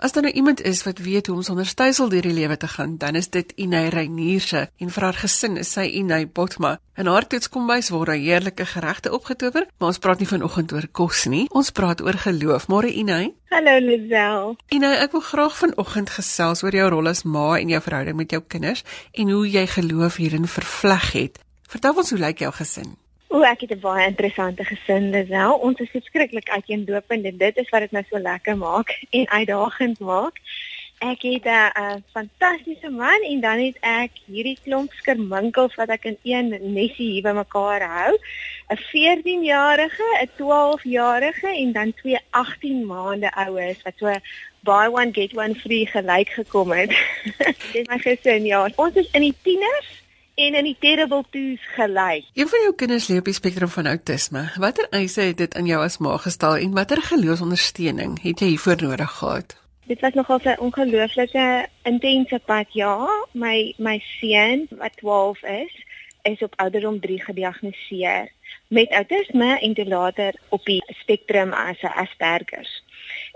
As 0.00 0.12
daar 0.12 0.22
nou 0.22 0.34
iemand 0.34 0.62
is 0.62 0.82
wat 0.82 0.98
weet 0.98 1.26
hoe 1.26 1.36
om 1.36 1.42
sonder 1.42 1.66
stysel 1.66 2.08
deur 2.08 2.24
die 2.24 2.32
lewe 2.32 2.56
te 2.56 2.68
gaan, 2.68 2.96
dan 2.96 3.14
is 3.14 3.28
dit 3.28 3.52
Inay 3.60 3.88
Reinierse 3.92 4.70
en 4.76 4.90
vir 4.90 5.04
haar 5.04 5.18
gesin 5.20 5.58
is 5.60 5.72
sy 5.76 5.84
Inay 6.00 6.24
Botma. 6.24 6.78
In 6.96 7.10
haar 7.12 7.26
toetskombuis 7.28 7.90
word 7.92 8.08
daar 8.08 8.16
heerlike 8.16 8.64
geregte 8.64 9.12
opgetower, 9.12 9.66
maar 9.76 9.92
ons 9.92 10.00
praat 10.00 10.24
nie 10.24 10.30
vanoggend 10.30 10.72
oor 10.72 10.86
kos 10.88 11.26
nie. 11.28 11.42
Ons 11.52 11.68
praat 11.76 12.00
oor 12.00 12.16
geloof. 12.16 12.70
Môre 12.72 12.88
Inay. 12.88 13.34
Hallo 13.52 13.76
Lisel. 13.84 14.56
Inay, 14.72 14.94
ek 15.04 15.18
wil 15.18 15.26
graag 15.28 15.60
vanoggend 15.60 16.16
gesels 16.16 16.64
oor 16.64 16.80
jou 16.80 16.88
rol 16.96 17.12
as 17.12 17.26
ma 17.28 17.50
en 17.58 17.76
jou 17.76 17.84
verhouding 17.84 18.16
met 18.16 18.32
jou 18.32 18.40
kinders 18.40 18.86
en 19.12 19.36
hoe 19.36 19.44
jy 19.44 19.68
geloof 19.76 20.16
hierin 20.16 20.48
vervleg 20.48 21.12
het. 21.12 21.44
Vertel 21.68 22.00
ons 22.00 22.16
hoe 22.16 22.24
lyk 22.24 22.40
jou 22.40 22.54
gesin? 22.56 22.96
O, 23.30 23.42
ek 23.46 23.60
het 23.60 23.70
'n 23.70 23.80
baie 23.80 24.06
interessante 24.06 24.64
gesin, 24.64 25.10
Lisel. 25.10 25.52
Ons 25.66 25.78
is 25.78 25.90
verskriklik 25.90 26.48
uiteenlopend 26.50 27.24
en 27.24 27.36
dit 27.36 27.56
is 27.56 27.68
wat 27.68 27.80
dit 27.80 27.90
nou 27.90 28.04
so 28.08 28.18
lekker 28.18 28.56
maak 28.56 28.88
en 29.18 29.28
uitdagend 29.28 30.00
maak. 30.00 30.40
Ek 30.98 31.22
het 31.22 31.46
'n 31.46 32.02
fantastiese 32.12 32.90
man 32.90 33.22
en 33.22 33.40
dan 33.40 33.58
het 33.58 33.76
ek 33.80 34.10
hierdie 34.26 34.58
klomp 34.64 34.92
skerminkels 34.92 35.74
wat 35.74 35.88
ek 35.88 36.04
in 36.04 36.18
een 36.22 36.74
nesie 36.74 37.10
hier 37.10 37.22
bymekaar 37.22 37.82
hou. 37.82 38.18
'n 38.68 38.82
14-jarige, 38.90 40.06
'n 40.22 40.30
12-jarige 40.36 41.48
en 41.62 41.72
dan 41.72 41.94
twee 41.94 42.18
18 42.30 42.86
maande 42.86 43.30
oues 43.32 43.82
wat 43.82 43.94
so 43.96 44.12
buy 44.60 44.86
one 44.86 45.12
get 45.12 45.36
one 45.36 45.54
free 45.54 45.86
gelyk 45.86 46.28
gekom 46.28 46.70
het. 46.72 46.90
Dis 47.72 47.86
my 47.86 47.98
gesin, 47.98 48.44
ja. 48.44 48.68
Ons 48.74 48.94
is 48.94 49.10
in 49.12 49.20
die 49.20 49.36
tieners 49.42 50.00
en 50.34 50.54
in 50.54 50.64
die 50.64 50.76
terrible 50.78 51.24
twos 51.30 51.64
gelei. 51.74 52.24
Een 52.34 52.48
van 52.48 52.60
jou 52.60 52.74
kinders 52.74 53.08
leef 53.08 53.18
op 53.18 53.24
die 53.24 53.34
spektrum 53.34 53.68
van 53.68 53.86
outisme. 53.86 54.44
Watter 54.56 54.86
eise 54.90 55.20
het 55.20 55.36
dit 55.36 55.54
aan 55.54 55.66
jou 55.66 55.82
as 55.84 55.98
ma 55.98 56.16
gestel 56.16 56.56
en 56.56 56.72
watter 56.72 57.02
geloofsondersteuning 57.02 58.22
het 58.22 58.40
jy 58.40 58.46
hiervoor 58.54 58.82
nodig 58.82 59.10
gehad? 59.18 59.56
Dit 59.86 60.00
was 60.00 60.14
nogal 60.14 60.40
'n 60.44 60.60
ongelooflike 60.60 61.68
intense 61.82 62.40
pad, 62.44 62.66
ja. 62.72 63.08
My 63.32 63.74
my 63.78 63.98
seun 64.20 64.66
wat 64.70 64.96
12 64.96 65.42
is, 65.42 65.84
is 66.22 66.42
op 66.42 66.52
ouderdom 66.56 67.00
3 67.00 67.24
gediagnoseer 67.24 68.28
met 68.70 68.90
outisme 68.90 69.58
en 69.58 69.74
toe 69.74 69.86
later 69.86 70.34
op 70.48 70.64
die 70.64 70.82
spektrum 70.86 71.52
as 71.52 71.82
'n 71.82 71.86
Asperger 72.02 72.68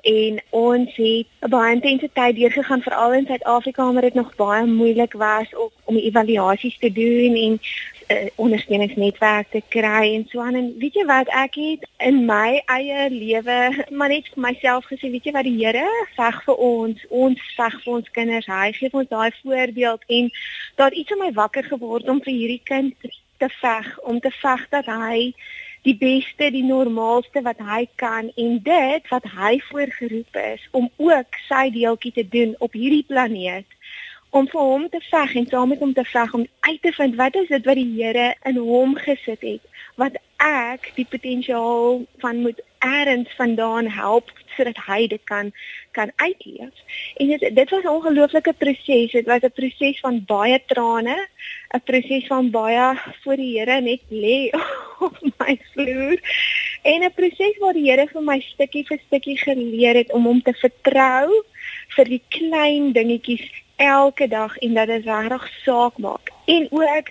en 0.04 0.40
ons 0.50 0.96
het 0.96 1.26
'n 1.40 1.48
baie 1.48 1.74
intense 1.74 2.08
tyd 2.12 2.36
deurgegaan 2.36 2.82
veral 2.82 3.12
in 3.12 3.26
Suid-Afrika 3.26 3.92
waar 3.92 4.02
dit 4.02 4.14
nog 4.14 4.36
baie 4.36 4.66
moeilik 4.66 5.12
was 5.12 5.56
om 5.56 5.70
om 5.84 5.96
evaluasies 5.96 6.78
te 6.78 6.92
doen 6.92 7.34
en 7.34 7.60
uh, 8.08 8.28
ondersteuningsnetwerk 8.34 9.50
te 9.50 9.62
kry 9.68 10.14
en 10.14 10.26
so 10.28 10.40
aan. 10.40 10.54
En 10.54 10.74
weet 10.78 10.94
jy 10.94 11.04
wat 11.04 11.28
ek 11.28 11.54
het 11.54 11.88
in 11.96 12.24
my 12.24 12.62
eie 12.66 13.10
lewe 13.10 13.84
maar 13.90 14.08
net 14.08 14.28
vir 14.34 14.42
myself 14.42 14.84
gesê 14.92 15.10
weet 15.10 15.24
jy 15.24 15.32
wat 15.32 15.48
die 15.48 15.58
Here 15.64 15.88
veg 16.16 16.40
vir 16.44 16.54
ons 16.54 17.04
ons 17.08 17.40
veg 17.56 17.82
vir 17.82 17.92
ons 17.94 18.10
kinders 18.10 18.46
hy 18.46 18.72
gee 18.72 18.92
ons 18.92 19.08
daai 19.08 19.30
voorbeeld 19.42 20.02
en 20.06 20.30
daar 20.76 20.92
iets 20.92 21.10
in 21.10 21.18
my 21.18 21.32
wakker 21.32 21.64
geword 21.64 22.08
om 22.08 22.22
vir 22.22 22.32
hierdie 22.32 22.62
kind 22.64 22.94
te 23.38 23.48
veg 23.60 23.98
om 24.00 24.20
te 24.20 24.30
veg 24.30 24.68
dat 24.70 24.86
hy 24.86 25.32
die 25.84 25.96
beste, 26.00 26.48
die 26.50 26.64
normaalste 26.64 27.42
wat 27.44 27.60
hy 27.60 27.84
kan 28.00 28.30
en 28.40 28.58
dit 28.64 29.08
wat 29.12 29.26
hy 29.36 29.58
voorgeroep 29.68 30.36
is 30.40 30.64
om 30.72 30.88
ook 30.96 31.38
sy 31.48 31.68
deeltjie 31.74 32.12
te 32.18 32.24
doen 32.36 32.54
op 32.64 32.72
hierdie 32.72 33.04
planeet 33.08 33.68
om 34.34 34.48
vir 34.50 34.60
hom 34.60 34.88
te 34.90 35.00
veg 35.10 35.34
en 35.40 35.46
saam 35.50 35.74
met 35.74 35.82
hom 35.84 35.92
te 35.94 36.06
veg 36.08 36.32
om 36.34 36.46
uit 36.66 36.80
te 36.82 36.92
vind 36.92 37.18
wat 37.20 37.36
is 37.42 37.50
dit 37.52 37.68
wat 37.68 37.80
die 37.80 37.90
Here 37.98 38.30
in 38.50 38.56
hom 38.56 38.96
gesit 39.06 39.44
het 39.44 39.68
wat 40.00 40.16
ek 40.42 40.90
die 40.96 41.06
potensiaal 41.10 42.00
van 42.24 42.40
moet 42.46 42.64
eers 42.84 43.34
vandaan 43.36 43.88
help 43.88 44.30
sodat 44.56 44.78
hy 44.86 45.06
dit 45.06 45.24
kan 45.24 45.52
kan 45.96 46.12
uitleef. 46.16 46.74
En 47.16 47.28
dit 47.28 47.54
dit 47.54 47.70
was 47.70 47.82
'n 47.82 47.88
ongelooflike 47.88 48.52
proses. 48.52 49.12
Dit 49.12 49.26
was 49.26 49.42
'n 49.42 49.52
proses 49.54 50.00
van 50.00 50.24
baie 50.26 50.62
trane, 50.66 51.28
'n 51.74 51.82
proses 51.84 52.26
van 52.26 52.50
baie 52.50 52.98
voor 53.22 53.36
die 53.36 53.58
Here 53.58 53.80
net 53.80 54.02
lê 54.08 54.50
op 55.06 55.18
my 55.38 55.58
vloer 55.72 56.18
en 56.82 57.02
'n 57.02 57.14
proses 57.14 57.58
waar 57.58 57.72
die 57.72 57.90
Here 57.90 58.06
vir 58.06 58.22
my 58.22 58.40
stukkie 58.40 58.86
vir 58.86 59.00
stukkie 59.06 59.38
geleer 59.38 59.94
het 59.94 60.12
om 60.12 60.24
hom 60.24 60.42
te 60.42 60.52
vertrou 60.52 61.44
vir 61.96 62.04
die 62.04 62.22
klein 62.28 62.92
dingetjies 62.92 63.62
elke 63.76 64.28
dag 64.28 64.56
en 64.56 64.74
dat 64.74 64.86
dit 64.86 65.04
regtig 65.04 65.50
saak 65.64 65.98
maak. 65.98 66.30
En 66.44 66.68
ook 66.70 67.08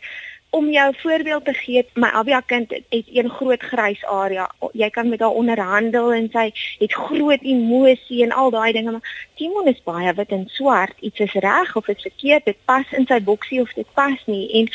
om 0.54 0.70
jou 0.70 0.94
voorbeeld 0.98 1.46
te 1.46 1.54
gee, 1.54 1.82
my 1.94 2.08
Abia 2.14 2.40
kind 2.46 2.70
het, 2.70 2.84
een 2.90 3.30
groot 3.30 3.62
grys 3.62 4.04
area. 4.06 4.52
Jy 4.78 4.90
kan 4.94 5.10
met 5.10 5.20
haar 5.20 5.34
onderhandel 5.34 6.12
en 6.14 6.28
sy 6.34 6.52
het 6.78 6.94
groot 6.94 7.42
emosie 7.42 8.22
en 8.24 8.32
al 8.32 8.52
daai 8.54 8.72
dinge, 8.72 8.92
maar 8.92 9.30
Timon 9.40 9.68
is 9.68 9.82
baie 9.84 10.14
wit 10.14 10.36
en 10.36 10.46
swart. 10.54 10.94
Iets 11.00 11.26
is 11.26 11.34
reg 11.34 11.76
of 11.76 11.90
iets 11.90 12.06
verkeerd, 12.06 12.46
dit 12.46 12.60
pas 12.70 12.94
in 12.94 13.10
sy 13.10 13.18
boksie 13.22 13.62
of 13.62 13.74
dit 13.74 13.88
pas 13.98 14.20
nie. 14.30 14.46
En 14.60 14.70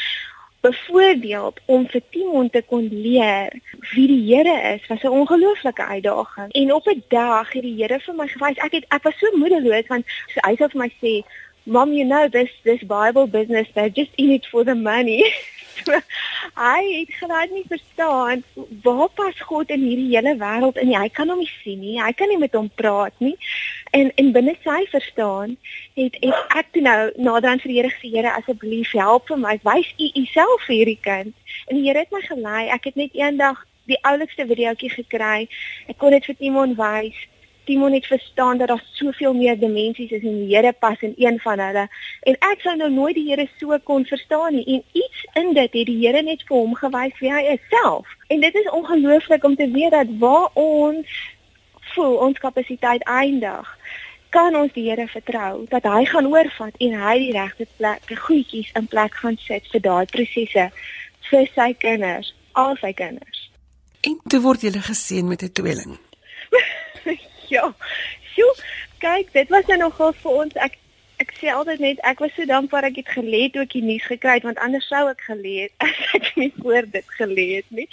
byvoorbeeld 0.66 1.60
om 1.64 1.86
vir 1.86 2.02
Timon 2.10 2.50
te 2.50 2.62
kon 2.66 2.88
leer 2.90 3.54
wie 3.92 4.06
die 4.10 4.22
Here 4.34 4.74
is, 4.74 4.86
was 4.90 5.02
'n 5.02 5.14
ongelooflike 5.20 5.84
uitdaging. 5.84 6.52
En 6.52 6.74
op 6.74 6.86
'n 6.86 7.04
dag 7.08 7.52
het 7.52 7.62
die 7.62 7.76
Here 7.82 8.00
vir 8.00 8.14
my 8.14 8.26
gewys, 8.26 8.58
ek 8.58 8.72
het 8.72 8.84
ek 8.88 9.02
was 9.02 9.18
so 9.18 9.36
moedeloos 9.36 9.86
want 9.86 10.04
hy 10.42 10.54
sê 10.54 10.66
vir 10.70 10.80
my 10.80 10.90
sê 11.02 11.22
Mom, 11.68 11.92
you 11.92 12.04
know 12.04 12.28
this 12.28 12.50
this 12.64 12.82
Bible 12.82 13.26
business, 13.26 13.68
they're 13.74 13.92
just 13.94 14.10
in 14.16 14.30
it 14.30 14.46
for 14.46 14.64
the 14.64 14.74
money. 14.74 15.22
so 15.84 16.00
hy 16.58 16.80
het 16.90 17.12
glad 17.20 17.52
nie 17.54 17.64
verstaan 17.68 18.42
waar 18.84 19.08
pas 19.20 19.40
God 19.50 19.70
in 19.74 19.84
hierdie 19.84 20.10
hele 20.14 20.34
wêreld 20.40 20.80
in 20.80 20.90
nie. 20.90 20.98
Hy 20.98 21.08
kan 21.08 21.30
hom 21.32 21.42
nie 21.42 21.50
sien 21.62 21.80
nie. 21.80 21.96
Hy 22.02 22.12
kan 22.18 22.30
nie 22.32 22.40
met 22.40 22.56
hom 22.58 22.70
praat 22.80 23.14
nie. 23.24 23.36
En 23.96 24.12
en 24.20 24.32
binne 24.32 24.56
sy 24.64 24.80
verstaan 24.92 25.56
het, 25.98 26.18
het 26.20 26.58
ek 26.60 26.72
toe 26.74 26.84
nou 26.84 26.98
naderhand 27.16 27.64
vir 27.64 27.72
die 27.72 27.78
Here 27.80 27.94
gesê, 27.94 28.12
Here 28.16 28.34
asseblief 28.34 28.92
help 28.98 29.28
vir 29.30 29.40
my. 29.44 29.56
Wys 29.66 29.90
U 29.98 30.10
Uself 30.22 30.66
vir 30.66 30.76
hierdie 30.80 31.00
kind. 31.06 31.34
En 31.68 31.78
die 31.78 31.86
Here 31.88 32.04
het 32.04 32.14
my 32.14 32.22
gelei. 32.26 32.68
Ek 32.74 32.90
het 32.90 33.00
net 33.00 33.16
eendag 33.16 33.64
die 33.88 33.98
oulikste 34.04 34.46
videoetjie 34.48 34.92
gekry. 34.92 35.48
Ek 35.88 35.98
kon 36.00 36.14
dit 36.14 36.24
vir 36.28 36.36
Timon 36.40 36.76
wys. 36.78 37.16
Timon 37.68 37.92
het 37.92 38.06
verstaan 38.06 38.58
dat 38.58 38.68
daar 38.68 38.84
soveel 38.92 39.34
meer 39.34 39.58
dimensies 39.58 40.10
is 40.10 40.22
en 40.22 40.36
die 40.36 40.56
Here 40.56 40.72
pas 40.72 41.00
in 41.00 41.12
een 41.16 41.38
van 41.40 41.60
hulle. 41.60 41.88
En 42.20 42.36
ek 42.38 42.62
sou 42.64 42.76
nou 42.76 42.88
nooit 42.90 43.14
die 43.14 43.26
Here 43.28 43.48
so 43.58 43.76
kon 43.84 44.04
verstaan 44.04 44.54
nie. 44.54 44.64
En 44.64 44.82
iets 44.92 45.26
in 45.32 45.52
dit 45.52 45.72
het 45.72 45.86
die 45.86 45.98
Here 46.06 46.22
net 46.22 46.46
vir 46.48 46.56
hom 46.56 46.72
gewys 46.74 47.18
wie 47.20 47.32
hy 47.32 47.42
is 47.52 47.66
self. 47.68 48.08
En 48.32 48.40
dit 48.40 48.54
is 48.54 48.70
ongelooflik 48.70 49.44
om 49.44 49.56
te 49.56 49.68
weet 49.70 49.92
dat 49.92 50.16
waar 50.18 50.48
ons 50.54 51.20
voel 51.92 52.16
ons 52.28 52.38
kapasiteit 52.38 53.04
eindig, 53.04 53.76
kan 54.32 54.56
ons 54.56 54.72
die 54.72 54.88
Here 54.88 55.06
vertrou 55.06 55.66
dat 55.68 55.84
hy 55.84 56.04
gaan 56.08 56.32
oorvat 56.32 56.76
en 56.88 56.98
hy 57.04 57.14
die 57.26 57.32
regte 57.36 57.68
plek, 57.76 58.08
goedjies 58.24 58.72
in 58.80 58.88
plek 58.88 59.20
gaan 59.20 59.36
sit 59.44 59.68
vir 59.72 59.84
daai 59.84 60.04
prosesse 60.16 60.70
vir 61.30 61.48
sy 61.54 61.72
kinders, 61.84 62.32
al 62.52 62.76
sy 62.80 62.96
kinders. 62.96 63.48
En 64.00 64.16
toe 64.24 64.40
word 64.40 64.64
jy 64.64 64.72
geseën 64.72 65.28
met 65.28 65.42
'n 65.42 65.52
tweeling. 65.52 65.98
ja. 67.54 67.72
Sjoe, 68.34 68.52
kyk, 69.02 69.32
dit 69.32 69.48
was 69.54 69.66
nou 69.70 69.78
nogal 69.78 70.14
vir 70.22 70.42
ons. 70.42 70.60
Ek 70.68 70.78
ek 71.18 71.32
sê 71.34 71.48
altyd 71.50 71.80
net 71.82 72.02
ek 72.06 72.20
was 72.22 72.34
so 72.36 72.46
dankbaar 72.46 72.86
ek 72.86 73.00
het 73.00 73.08
geleer 73.10 73.50
toe 73.50 73.64
ek 73.64 73.72
die 73.74 73.82
nuus 73.82 74.04
gekry 74.06 74.36
het 74.36 74.44
want 74.46 74.60
anders 74.62 74.86
sou 74.86 75.00
ek 75.10 75.24
geleer 75.26 75.72
as 75.86 76.02
ek 76.14 76.28
nie 76.38 76.52
voor 76.60 76.86
dit 76.92 77.08
geleer 77.18 77.64
het 77.64 77.72
nie. 77.80 77.88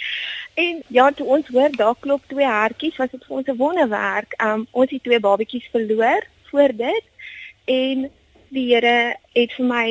En 0.54 0.78
ja, 0.94 1.08
toe 1.10 1.26
ons 1.38 1.50
hoor 1.56 1.74
daar 1.74 1.98
klop 2.00 2.22
twee 2.30 2.46
hartjies, 2.46 2.98
was 3.02 3.10
dit 3.10 3.26
vir 3.26 3.36
ons 3.40 3.50
'n 3.50 3.58
wonderwerk. 3.58 4.38
Um 4.42 4.66
ons 4.70 4.94
het 4.94 5.02
twee 5.02 5.20
babetjies 5.20 5.66
verloor 5.74 6.22
voor 6.52 6.72
dit 6.72 7.04
en 7.66 8.06
die 8.54 8.66
Here 8.70 9.16
het 9.34 9.52
vir 9.58 9.66
my 9.66 9.86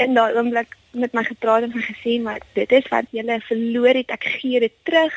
in 0.00 0.16
daai 0.16 0.32
oomblik 0.32 0.72
met 0.96 1.12
my 1.12 1.24
gepraat 1.28 1.68
en 1.68 1.72
gesê 1.76 2.16
maar 2.22 2.40
dit 2.56 2.72
is 2.72 2.88
wat 2.88 3.04
jy 3.12 3.40
verloor 3.50 3.94
het, 4.00 4.10
ek 4.10 4.24
gee 4.40 4.60
dit 4.60 4.72
terug 4.88 5.12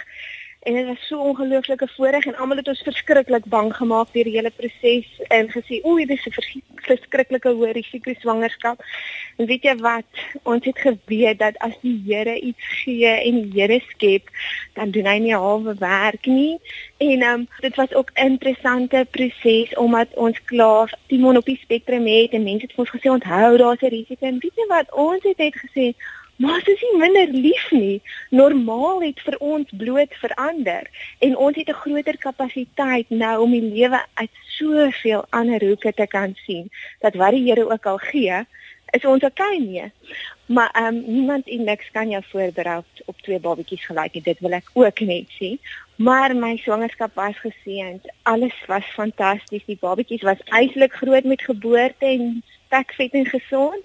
en 0.61 0.73
dit 0.73 0.85
was 0.85 1.07
so 1.07 1.19
ongelooflike 1.19 1.87
voorreg 1.95 2.25
en 2.25 2.35
almal 2.35 2.57
het 2.57 2.67
ons 2.67 2.81
verskriklik 2.85 3.45
bang 3.45 3.71
gemaak 3.75 4.11
deur 4.13 4.27
die 4.29 4.35
hele 4.35 4.51
proses 4.53 5.07
en 5.33 5.47
gesê 5.49 5.79
o, 5.81 5.95
dit 5.97 6.09
is 6.09 6.25
'n 6.27 6.35
verskriklike 6.85 7.49
hoë 7.49 7.71
risiko 7.77 8.13
swangerskap. 8.19 8.83
En 9.37 9.45
weet 9.45 9.63
jy 9.63 9.75
wat? 9.75 10.05
Ons 10.43 10.65
het 10.65 10.77
geweet 10.77 11.39
dat 11.39 11.57
as 11.57 11.73
die 11.81 11.97
Here 12.05 12.39
iets 12.39 12.67
gee 12.83 13.07
en 13.07 13.41
die 13.41 13.61
Here 13.61 13.79
skep, 13.89 14.29
dan 14.73 14.91
doen 14.91 15.05
hy 15.05 15.17
nie 15.17 15.35
halwe 15.35 15.75
werk 15.79 16.25
nie. 16.25 16.59
En 16.97 17.23
um, 17.23 17.47
dit 17.59 17.75
was 17.75 17.93
ook 17.93 18.11
'n 18.13 18.25
interessante 18.25 19.07
proses 19.11 19.75
omdat 19.75 20.13
ons 20.13 20.43
klaar 20.43 20.93
Timon 21.07 21.37
op 21.37 21.45
die 21.45 21.59
spektrum 21.61 22.05
het 22.05 22.31
en 22.31 22.43
mense 22.43 22.65
het 22.65 22.73
vir 22.73 22.85
ons 22.85 22.95
gesê 22.95 23.09
onthou 23.09 23.57
daar's 23.57 23.81
'n 23.81 23.95
risiko 23.97 24.25
en 24.25 24.39
weet 24.39 24.55
jy 24.55 24.67
wat? 24.67 24.93
Ons 24.93 25.23
het 25.23 25.37
net 25.37 25.55
gesê 25.55 25.95
Maar 26.41 26.61
is 26.65 26.81
nie 26.81 26.97
minder 26.97 27.27
lief 27.33 27.65
nie. 27.71 28.01
Normaal 28.29 29.01
het 29.03 29.19
vir 29.25 29.35
ons 29.53 29.73
bloot 29.83 30.13
verander 30.23 30.87
en 31.27 31.35
ons 31.37 31.55
het 31.55 31.69
'n 31.69 31.81
groter 31.83 32.17
kapasiteit 32.17 33.09
nou 33.09 33.35
om 33.41 33.51
die 33.51 33.67
lewe 33.75 34.01
uit 34.13 34.33
soveel 34.57 35.25
ander 35.29 35.61
hoeke 35.65 35.93
te 35.93 36.07
kan 36.07 36.33
sien. 36.45 36.69
Dat 36.99 37.13
wat 37.15 37.31
die 37.31 37.45
Here 37.45 37.71
ook 37.71 37.85
al 37.85 37.97
gee, 37.97 38.45
is 38.91 39.05
ons 39.05 39.23
okay 39.23 39.57
nie. 39.57 39.91
Maar 40.45 40.69
ehm 40.71 40.95
um, 40.95 41.03
niemand 41.07 41.47
en 41.47 41.63
niks 41.63 41.91
kan 41.91 42.09
jou 42.09 42.23
voorberei 42.31 42.81
op 43.05 43.21
twee 43.21 43.39
babatjies 43.39 43.85
gelyk 43.85 44.15
en 44.15 44.21
dit 44.21 44.39
wil 44.39 44.51
ek 44.51 44.69
ook 44.73 44.99
net 44.99 45.29
sê. 45.39 45.57
Maar 45.95 46.35
my 46.35 46.57
swangerskap 46.57 47.13
was 47.13 47.37
geseënd. 47.39 48.09
Alles 48.21 48.57
was 48.67 48.85
fantasties. 48.93 49.65
Die 49.65 49.77
babatjies 49.79 50.21
was 50.21 50.41
eintlik 50.45 50.93
groot 50.93 51.23
met 51.23 51.41
geboorte 51.41 52.05
en 52.05 52.43
spekvet 52.65 53.13
en 53.13 53.25
gesond. 53.25 53.83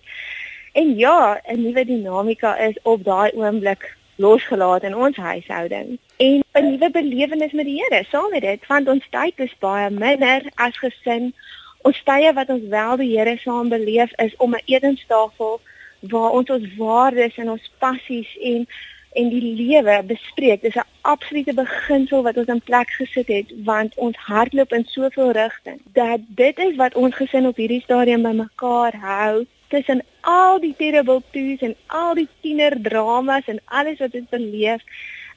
En 0.76 0.96
ja, 0.96 1.40
'n 1.44 1.60
nuwe 1.62 1.84
dinamika 1.84 2.56
is 2.58 2.78
op 2.82 3.04
daai 3.04 3.30
oomblik 3.34 3.96
losgelaat 4.16 4.82
in 4.82 4.96
ons 4.96 5.16
huishouding. 5.16 5.98
En 6.16 6.44
'n 6.52 6.70
nuwe 6.70 6.90
belewenis 6.90 7.52
met 7.52 7.64
die 7.64 7.82
Here 7.82 8.04
saam 8.04 8.30
met 8.30 8.40
dit, 8.40 8.66
want 8.66 8.88
ons 8.88 9.06
tyd 9.10 9.32
is 9.36 9.58
baie 9.58 9.90
minder 9.90 10.42
as 10.54 10.78
gesin. 10.78 11.34
Ons 11.82 12.02
tye 12.04 12.32
wat 12.32 12.48
ons 12.48 12.68
wel 12.68 12.96
die 12.96 13.18
Here 13.18 13.36
saam 13.36 13.68
beleef 13.68 14.12
is 14.16 14.36
om 14.36 14.54
'n 14.54 14.62
etenstafel 14.64 15.60
waar 16.00 16.30
ons 16.30 16.50
ons 16.50 16.76
waardes 16.76 17.36
en 17.36 17.50
ons 17.50 17.70
passies 17.78 18.36
en 18.40 18.66
en 19.12 19.28
die 19.28 19.54
lewe 19.54 20.02
bespreek. 20.02 20.60
Dis 20.60 20.76
'n 20.76 20.88
absolute 21.00 21.54
beginsel 21.54 22.22
wat 22.22 22.36
ons 22.36 22.48
in 22.48 22.62
plek 22.62 22.90
gesit 22.90 23.26
het 23.26 23.52
want 23.64 23.94
ons 23.94 24.16
hardloop 24.16 24.72
in 24.72 24.84
soveel 24.84 25.30
rigtings. 25.30 25.82
Dat 25.92 26.20
dit 26.26 26.58
is 26.58 26.76
wat 26.76 26.94
ons 26.94 27.14
gesin 27.14 27.46
op 27.46 27.56
hierdie 27.56 27.82
stadium 27.82 28.22
bymekaar 28.22 28.94
hou 28.94 29.46
tussen 29.68 30.02
al 30.20 30.60
die 30.60 30.74
terrible 30.78 31.22
twos 31.30 31.60
en 31.60 31.74
al 31.86 32.14
die 32.14 32.28
tienerdramas 32.40 33.46
en 33.46 33.60
alles 33.64 33.98
wat 33.98 34.14
ons 34.14 34.28
beleef, 34.30 34.82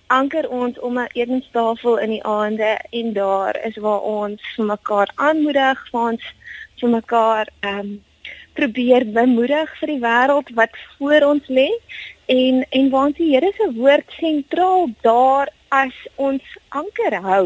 anker 0.07 0.49
ons 0.49 0.79
om 0.79 0.99
'n 0.99 1.09
etenstafel 1.13 1.97
in 1.97 2.09
die 2.09 2.23
aande 2.23 2.77
en 2.91 3.13
daar 3.13 3.59
is 3.65 3.77
waar 3.77 4.01
ons 4.01 4.41
vir 4.55 4.65
mekaar 4.65 5.09
aanmoedig, 5.15 5.87
vir 5.91 5.99
ons 5.99 6.23
vir 6.79 6.89
mekaar 6.89 7.47
ehm 7.59 7.79
um, 7.79 8.03
probeer 8.59 9.05
bemoedig 9.13 9.71
vir 9.79 9.91
die 9.93 10.01
wêreld 10.03 10.49
wat 10.57 10.73
voor 10.97 11.25
ons 11.31 11.45
lê 11.47 11.69
en 12.33 12.65
en 12.69 12.89
waar 12.89 13.07
ons 13.09 13.17
die 13.17 13.31
Here 13.33 13.51
se 13.57 13.69
woord 13.75 14.17
sentraal 14.19 14.89
daar 15.05 15.51
as 15.69 15.95
ons 16.15 16.57
anker 16.81 17.15
hou 17.23 17.45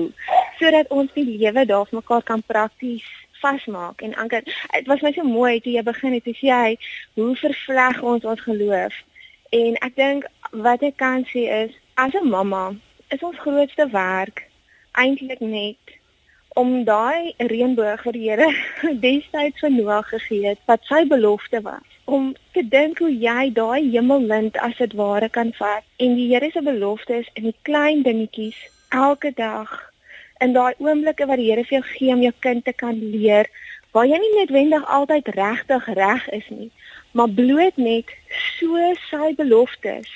sodat 0.60 0.90
ons 0.90 1.12
die 1.18 1.26
lewe 1.28 1.66
daar 1.70 1.86
vir 1.90 2.00
mekaar 2.00 2.24
kan 2.30 2.44
prakties 2.54 3.06
vasmaak 3.44 4.02
en 4.02 4.16
anker. 4.16 4.44
Dit 4.72 4.88
was 4.92 5.02
my 5.06 5.12
so 5.16 5.28
mooi 5.28 5.60
toe 5.60 5.76
jy 5.76 5.84
begin 5.84 6.16
het, 6.18 6.32
sê 6.40 6.48
jy 6.50 6.78
hoe 7.20 7.36
vervleg 7.44 8.02
ons 8.14 8.26
ons 8.34 8.46
geloof. 8.48 8.96
En 9.54 9.78
ek 9.88 9.96
dink 10.00 10.26
wat 10.66 10.82
ek 10.82 10.98
kan 11.02 11.28
sê 11.30 11.46
is 11.64 11.78
as 11.96 12.14
'n 12.14 12.30
mamma 12.30 12.66
is 13.14 13.24
ons 13.24 13.44
grootste 13.46 13.88
werk 13.92 14.48
eintlik 14.92 15.40
net 15.40 16.00
om 16.54 16.84
daai 16.86 17.34
reënboog 17.38 18.02
vir 18.06 18.16
die 18.18 18.28
Here 18.30 18.50
destyds 19.06 19.62
vir 19.64 19.74
Noag 19.74 20.10
gegee 20.14 20.48
het 20.52 20.62
wat 20.70 20.86
sy 20.90 21.02
belofte 21.10 21.62
was 21.66 21.98
om 22.06 22.34
te 22.54 22.64
dink 22.76 23.00
hoe 23.00 23.12
jy 23.12 23.50
daai 23.58 23.90
hemellint 23.94 24.58
as 24.68 24.78
dit 24.78 24.94
ware 25.00 25.30
kan 25.38 25.54
vat 25.60 25.86
en 25.98 26.18
die 26.20 26.30
Here 26.34 26.52
se 26.54 26.62
belofte 26.62 27.22
is 27.22 27.32
in 27.34 27.50
die 27.50 27.58
klein 27.70 28.04
dingetjies 28.08 28.60
elke 28.90 29.34
dag 29.38 29.74
in 30.44 30.54
daai 30.56 30.74
oomblikke 30.84 31.28
wat 31.30 31.40
die 31.40 31.50
Here 31.50 31.64
vir 31.68 31.80
jou 31.80 31.86
gee 31.94 32.14
om 32.14 32.24
jou 32.26 32.34
kind 32.46 32.66
te 32.66 32.74
kan 32.84 33.00
leer 33.16 33.50
waar 33.96 34.08
jy 34.10 34.18
nie 34.20 34.34
noodwendig 34.34 34.86
altyd 34.98 35.30
regtig 35.38 35.88
reg 36.00 36.28
is 36.36 36.46
nie, 36.50 36.70
maar 37.14 37.30
bloot 37.30 37.78
net 37.78 38.12
so 38.58 38.92
sy 39.08 39.34
beloftes 39.38 40.10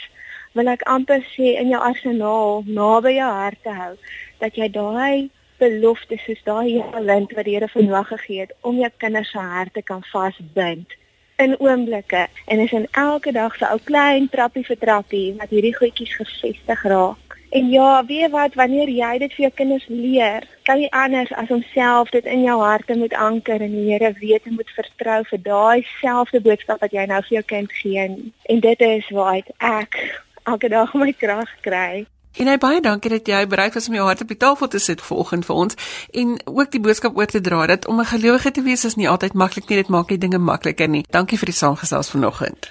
wil 0.58 0.72
ek 0.74 0.86
amper 0.90 1.22
sê 1.36 1.54
in 1.62 1.70
jou 1.74 1.82
arsenaal 1.90 2.64
naby 2.80 3.18
jou 3.20 3.32
hart 3.40 3.62
te 3.64 3.76
hou 3.82 3.94
dat 4.42 4.58
jy 4.58 4.70
daai 4.74 5.30
beloftes 5.62 6.24
soos 6.26 6.42
daai 6.50 6.82
talent 6.94 7.36
wat 7.38 7.46
die 7.46 7.58
Here 7.58 7.70
vir 7.74 7.86
Noag 7.86 8.10
gegee 8.14 8.46
het 8.46 8.56
om 8.72 8.82
jou 8.82 8.90
kinders 9.04 9.32
se 9.34 9.46
harte 9.54 9.86
kan 9.86 10.04
vasbind 10.12 10.98
in 11.38 11.54
oomblikke. 11.62 12.26
En 12.50 12.60
is 12.60 12.74
in 12.74 12.88
elke 12.92 13.32
dag 13.32 13.56
se 13.56 13.70
ou 13.70 13.80
klein 13.86 14.30
trappie 14.34 14.66
vir 14.66 14.82
trappie 14.82 15.28
wat 15.38 15.54
hierdie 15.54 15.76
goedjies 15.78 16.18
gefestig 16.18 16.86
raak 16.94 17.37
En 17.50 17.70
ja, 17.70 18.06
weet 18.06 18.32
wat, 18.32 18.54
wanneer 18.54 18.90
jy 18.92 19.18
dit 19.18 19.34
vir 19.34 19.44
jou 19.46 19.52
kinders 19.56 19.86
leer, 19.88 20.48
kan 20.68 20.82
jy 20.82 20.90
anders 20.92 21.32
as 21.32 21.52
om 21.54 21.64
self 21.72 22.10
dit 22.12 22.26
in 22.26 22.42
jou 22.44 22.58
harte 22.60 22.98
moet 23.00 23.14
anker 23.14 23.62
en 23.64 23.72
die 23.72 23.86
Here 23.88 24.12
weet 24.20 24.50
en 24.50 24.58
moet 24.60 24.74
vertrou 24.76 25.22
vir 25.30 25.42
daai 25.46 25.86
selfde 26.02 26.42
boodskap 26.44 26.84
wat 26.84 26.92
jy 26.92 27.06
nou 27.08 27.22
vir 27.30 27.38
jou 27.38 27.46
kind 27.48 27.72
gee. 27.72 28.04
En 28.52 28.60
dit 28.60 28.84
is 28.90 29.08
waar 29.16 29.48
ek 29.64 29.96
elke 30.44 30.70
dag 30.70 30.94
my 30.94 31.14
krag 31.16 31.54
kry. 31.64 32.06
En 32.38 32.50
hy 32.52 32.58
baie 32.62 32.82
dankie 32.84 33.10
dat 33.10 33.30
jy 33.32 33.40
bereid 33.50 33.74
was 33.74 33.88
om 33.90 33.96
jou 33.98 34.06
hart 34.06 34.22
op 34.22 34.34
die 34.34 34.38
tafel 34.38 34.68
te 34.68 34.82
sit 34.84 35.02
vanoggend 35.02 35.48
vir 35.48 35.56
ons 35.56 35.80
en 36.22 36.36
ook 36.46 36.72
die 36.76 36.82
boodskap 36.84 37.18
oor 37.18 37.32
te 37.32 37.42
dra 37.42 37.66
dat 37.66 37.88
om 37.88 38.00
'n 38.00 38.12
gelowige 38.12 38.52
te 38.52 38.62
wees 38.62 38.86
is 38.86 38.96
nie 38.96 39.10
altyd 39.10 39.34
maklik 39.34 39.70
nie, 39.70 39.78
dit 39.78 39.88
maak 39.88 40.10
nie 40.10 40.18
dinge 40.18 40.38
makliker 40.38 40.88
nie. 40.88 41.06
Dankie 41.10 41.38
vir 41.38 41.46
die 41.46 41.60
saamgesels 41.62 42.10
vanoggend. 42.10 42.70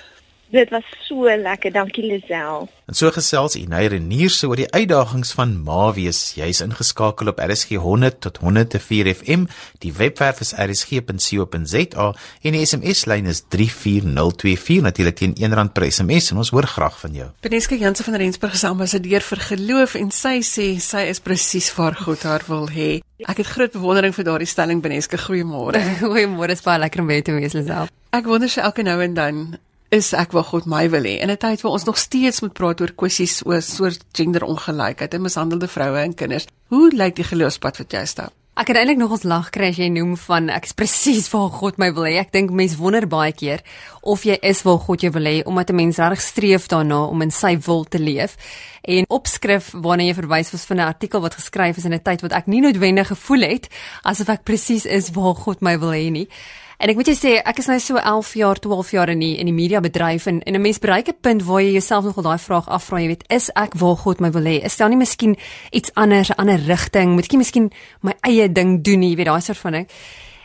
Dit 0.51 0.71
was 0.71 0.85
so 1.03 1.27
lekker, 1.27 1.73
dankie 1.73 2.05
Lisel. 2.07 2.69
En 2.87 2.95
so 2.95 3.11
gesels 3.11 3.57
Inay 3.59 3.89
Renierse 3.91 4.47
oor 4.47 4.61
die 4.61 4.69
uitdagings 4.71 5.33
van 5.35 5.57
ma 5.67 5.89
wees. 5.97 6.21
Jy's 6.39 6.61
ingeskakel 6.63 7.33
op 7.33 7.41
RSG 7.43 7.81
100 7.83 8.21
tot 8.23 8.39
104 8.45 9.11
FM. 9.11 9.49
Die 9.83 9.91
webwerf 9.97 10.41
is 10.45 10.53
rsg.co.za 10.55 12.07
en 12.47 12.55
die 12.55 12.63
SMS-lyn 12.63 13.27
is 13.33 13.43
34024 13.51 14.87
natuurlik 14.87 15.19
teen 15.19 15.35
R1 15.35 15.73
per 15.75 15.89
SMS 15.91 16.31
en 16.31 16.39
ons 16.45 16.55
hoor 16.55 16.71
graag 16.71 17.01
van 17.03 17.19
jou. 17.19 17.29
Beneske 17.43 17.79
Jansen 17.83 18.07
van 18.07 18.21
Rensburg 18.23 18.55
is 18.55 18.65
ambassadeur 18.71 19.27
vir 19.27 19.45
geloof 19.51 19.99
en 19.99 20.15
sy 20.15 20.39
sê 20.47 20.71
sy 20.79 21.09
is 21.11 21.23
presies 21.27 21.73
waar 21.75 21.99
God 21.99 22.23
haar 22.23 22.47
wil 22.47 22.71
hê. 22.71 23.01
Ek 23.27 23.43
het 23.43 23.51
groot 23.51 23.75
bewondering 23.75 24.15
vir 24.15 24.31
daardie 24.31 24.47
stelling 24.51 24.79
Beneske. 24.85 25.19
Goeiemôre. 25.19 25.83
Goeiemôre, 26.07 26.55
is 26.55 26.63
baie 26.63 26.79
lekker 26.87 27.03
om 27.03 27.11
weer 27.11 27.27
te 27.27 27.35
wees 27.35 27.59
Lisel. 27.59 27.91
Ek 28.15 28.29
wonder 28.31 28.49
sy 28.49 28.63
elke 28.63 28.85
nou 28.87 29.01
en 29.03 29.17
dan 29.17 29.41
is 29.89 30.13
ek 30.13 30.33
wat 30.33 30.51
God 30.51 30.67
my 30.67 30.89
wil 30.91 31.03
hê. 31.03 31.19
In 31.23 31.31
'n 31.31 31.37
tyd 31.37 31.61
waar 31.63 31.73
ons 31.73 31.85
nog 31.85 31.99
steeds 31.99 32.41
moet 32.41 32.53
praat 32.53 32.81
oor 32.81 32.93
kwessies 32.93 33.43
oor 33.47 33.63
soort 33.63 34.05
genderongelykheid 34.13 35.15
en 35.15 35.23
mishandelde 35.23 35.69
vroue 35.69 35.99
en 35.99 36.15
kinders. 36.15 36.47
Hoe 36.69 36.91
lyk 36.91 37.17
die 37.17 37.25
geloofspad 37.25 37.79
wat 37.79 37.93
jy 37.93 38.05
stap? 38.05 38.33
Ek 38.57 38.71
het 38.73 38.79
eintlik 38.81 38.97
nog 38.97 39.11
ons 39.11 39.27
lag 39.29 39.51
kry 39.53 39.67
as 39.69 39.77
jy 39.77 39.91
noem 39.93 40.15
van 40.17 40.47
ek 40.49 40.65
is 40.65 40.73
presies 40.73 41.27
waar 41.29 41.51
God 41.53 41.77
my 41.77 41.91
wil 41.93 42.07
hê. 42.09 42.15
Ek 42.17 42.31
dink 42.33 42.51
mense 42.51 42.79
wonder 42.81 43.05
baie 43.05 43.35
keer 43.37 43.61
of 44.01 44.23
jy 44.25 44.39
is 44.41 44.63
waar 44.65 44.79
God 44.81 45.03
jou 45.05 45.11
wil 45.13 45.29
hê 45.29 45.43
omdat 45.45 45.71
'n 45.71 45.77
mens 45.77 45.99
reg 45.99 46.21
streef 46.21 46.67
daarna 46.67 47.05
om 47.05 47.21
in 47.21 47.31
sy 47.31 47.59
wil 47.67 47.85
te 47.85 47.99
leef. 47.99 48.37
En 48.83 49.05
opskrif 49.09 49.75
waarna 49.75 50.05
jy 50.05 50.15
verwys 50.15 50.53
was 50.53 50.65
van 50.65 50.77
'n 50.77 50.89
artikel 50.89 51.21
wat 51.21 51.35
geskryf 51.35 51.77
is 51.77 51.85
in 51.85 51.93
'n 51.93 52.03
tyd 52.03 52.23
wat 52.23 52.33
ek 52.33 52.47
nie 52.47 52.61
noodwendig 52.61 53.09
gevoel 53.09 53.43
het 53.43 53.69
asof 54.03 54.29
ek 54.29 54.45
presies 54.45 54.87
is 54.87 55.11
waar 55.11 55.35
God 55.35 55.61
my 55.61 55.79
wil 55.79 55.93
hê 55.93 56.11
nie. 56.11 56.29
En 56.77 56.91
ek 56.93 56.99
moet 56.99 57.09
jy 57.09 57.15
sê, 57.17 57.31
ek 57.41 57.63
is 57.63 57.71
nou 57.71 57.79
so 57.81 57.97
11 57.97 58.35
jaar, 58.37 58.59
12 58.61 58.91
jaar 58.93 59.09
in 59.09 59.23
die 59.25 59.39
in 59.41 59.49
die 59.49 59.55
media 59.57 59.81
bedryf 59.81 60.27
en 60.27 60.43
en 60.43 60.55
'n 60.55 60.61
mens 60.61 60.79
bereik 60.79 61.09
'n 61.09 61.21
punt 61.21 61.43
waar 61.43 61.63
jy 61.63 61.73
jouself 61.73 62.05
nogal 62.05 62.23
daai 62.23 62.39
vraag 62.39 62.69
afvra, 62.69 63.01
jy 63.01 63.07
weet, 63.07 63.25
is 63.29 63.51
ek 63.55 63.75
waar 63.75 63.97
God 63.97 64.21
my 64.21 64.31
wil 64.31 64.45
hê? 64.45 64.65
Is 64.65 64.77
daar 64.77 64.89
nie 64.89 64.99
miskien 64.99 65.37
iets 65.71 65.91
anders, 65.95 66.29
'n 66.29 66.37
ander 66.37 66.59
rigting? 66.59 67.15
Moet 67.15 67.25
ek 67.25 67.31
nie 67.33 67.39
miskien 67.39 67.73
my 68.03 68.15
eie 68.21 68.53
ding 68.53 68.83
doen 68.85 69.01
nie, 69.01 69.11
jy 69.11 69.17
weet, 69.17 69.27
daai 69.27 69.41
soort 69.41 69.59
van 69.59 69.73
ding. 69.73 69.89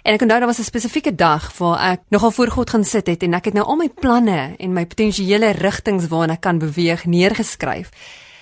En 0.04 0.14
ek 0.14 0.22
onthou 0.22 0.40
daar 0.40 0.48
was 0.48 0.60
'n 0.60 0.64
spesifieke 0.64 1.16
dag 1.16 1.58
waar 1.58 1.92
ek 1.92 2.00
nogal 2.10 2.32
voor 2.32 2.48
God 2.48 2.70
gaan 2.70 2.84
sit 2.84 3.08
het 3.08 3.24
en 3.24 3.34
ek 3.34 3.46
het 3.46 3.54
nou 3.54 3.66
al 3.66 3.76
my 3.76 3.90
planne 3.90 4.56
en 4.58 4.74
my 4.74 4.86
potensiële 4.86 5.52
rigtings 5.52 6.08
waarna 6.08 6.34
ek 6.34 6.42
kan 6.42 6.58
beweeg 6.58 7.06
neergeskryf. 7.06 7.90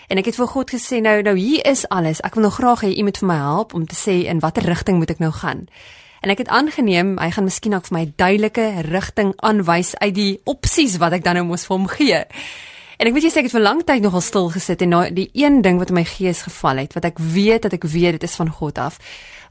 En 0.07 0.17
ek 0.17 0.25
het 0.25 0.35
vir 0.35 0.47
God 0.47 0.71
gesê 0.71 1.01
nou 1.01 1.21
nou 1.21 1.37
hier 1.37 1.65
is 1.65 1.87
alles. 1.89 2.21
Ek 2.21 2.33
wil 2.33 2.41
nou 2.41 2.53
graag 2.53 2.81
hê 2.81 2.97
u 2.97 3.03
moet 3.03 3.17
vir 3.17 3.27
my 3.27 3.35
help 3.35 3.73
om 3.73 3.85
te 3.85 3.95
sê 3.95 4.25
in 4.25 4.39
watter 4.39 4.63
rigting 4.63 4.97
moet 4.97 5.09
ek 5.09 5.19
nou 5.19 5.31
gaan. 5.31 5.67
En 6.21 6.33
ek 6.33 6.43
het 6.43 6.51
aangeneem 6.51 7.17
hy 7.19 7.29
gaan 7.31 7.47
miskien 7.47 7.75
ook 7.77 7.87
vir 7.87 7.97
my 7.97 8.05
duidelike 8.15 8.65
rigting 8.89 9.33
aanwys 9.39 9.95
uit 9.99 10.15
die 10.15 10.33
opsies 10.45 10.97
wat 10.99 11.15
ek 11.15 11.23
dan 11.23 11.39
nou 11.39 11.45
moes 11.51 11.65
vir 11.67 11.77
hom 11.77 11.87
gee. 11.87 12.25
En 12.99 13.07
ek 13.07 13.15
weet 13.15 13.29
jy 13.29 13.31
sê 13.31 13.39
ek 13.39 13.47
het 13.47 13.55
vir 13.55 13.63
lank 13.63 13.85
tyd 13.87 14.03
nogal 14.03 14.19
stil 14.19 14.49
gesit 14.51 14.81
en 14.83 14.89
nou 14.91 15.05
die 15.15 15.29
een 15.31 15.61
ding 15.63 15.77
wat 15.79 15.93
in 15.93 15.95
my 16.01 16.03
gees 16.03 16.41
geval 16.43 16.81
het, 16.83 16.97
wat 16.97 17.05
ek 17.07 17.21
weet 17.23 17.63
dat 17.63 17.77
ek 17.77 17.87
weet 17.87 18.17
dit 18.17 18.25
is 18.27 18.35
van 18.35 18.51
God 18.51 18.81
af, 18.83 18.97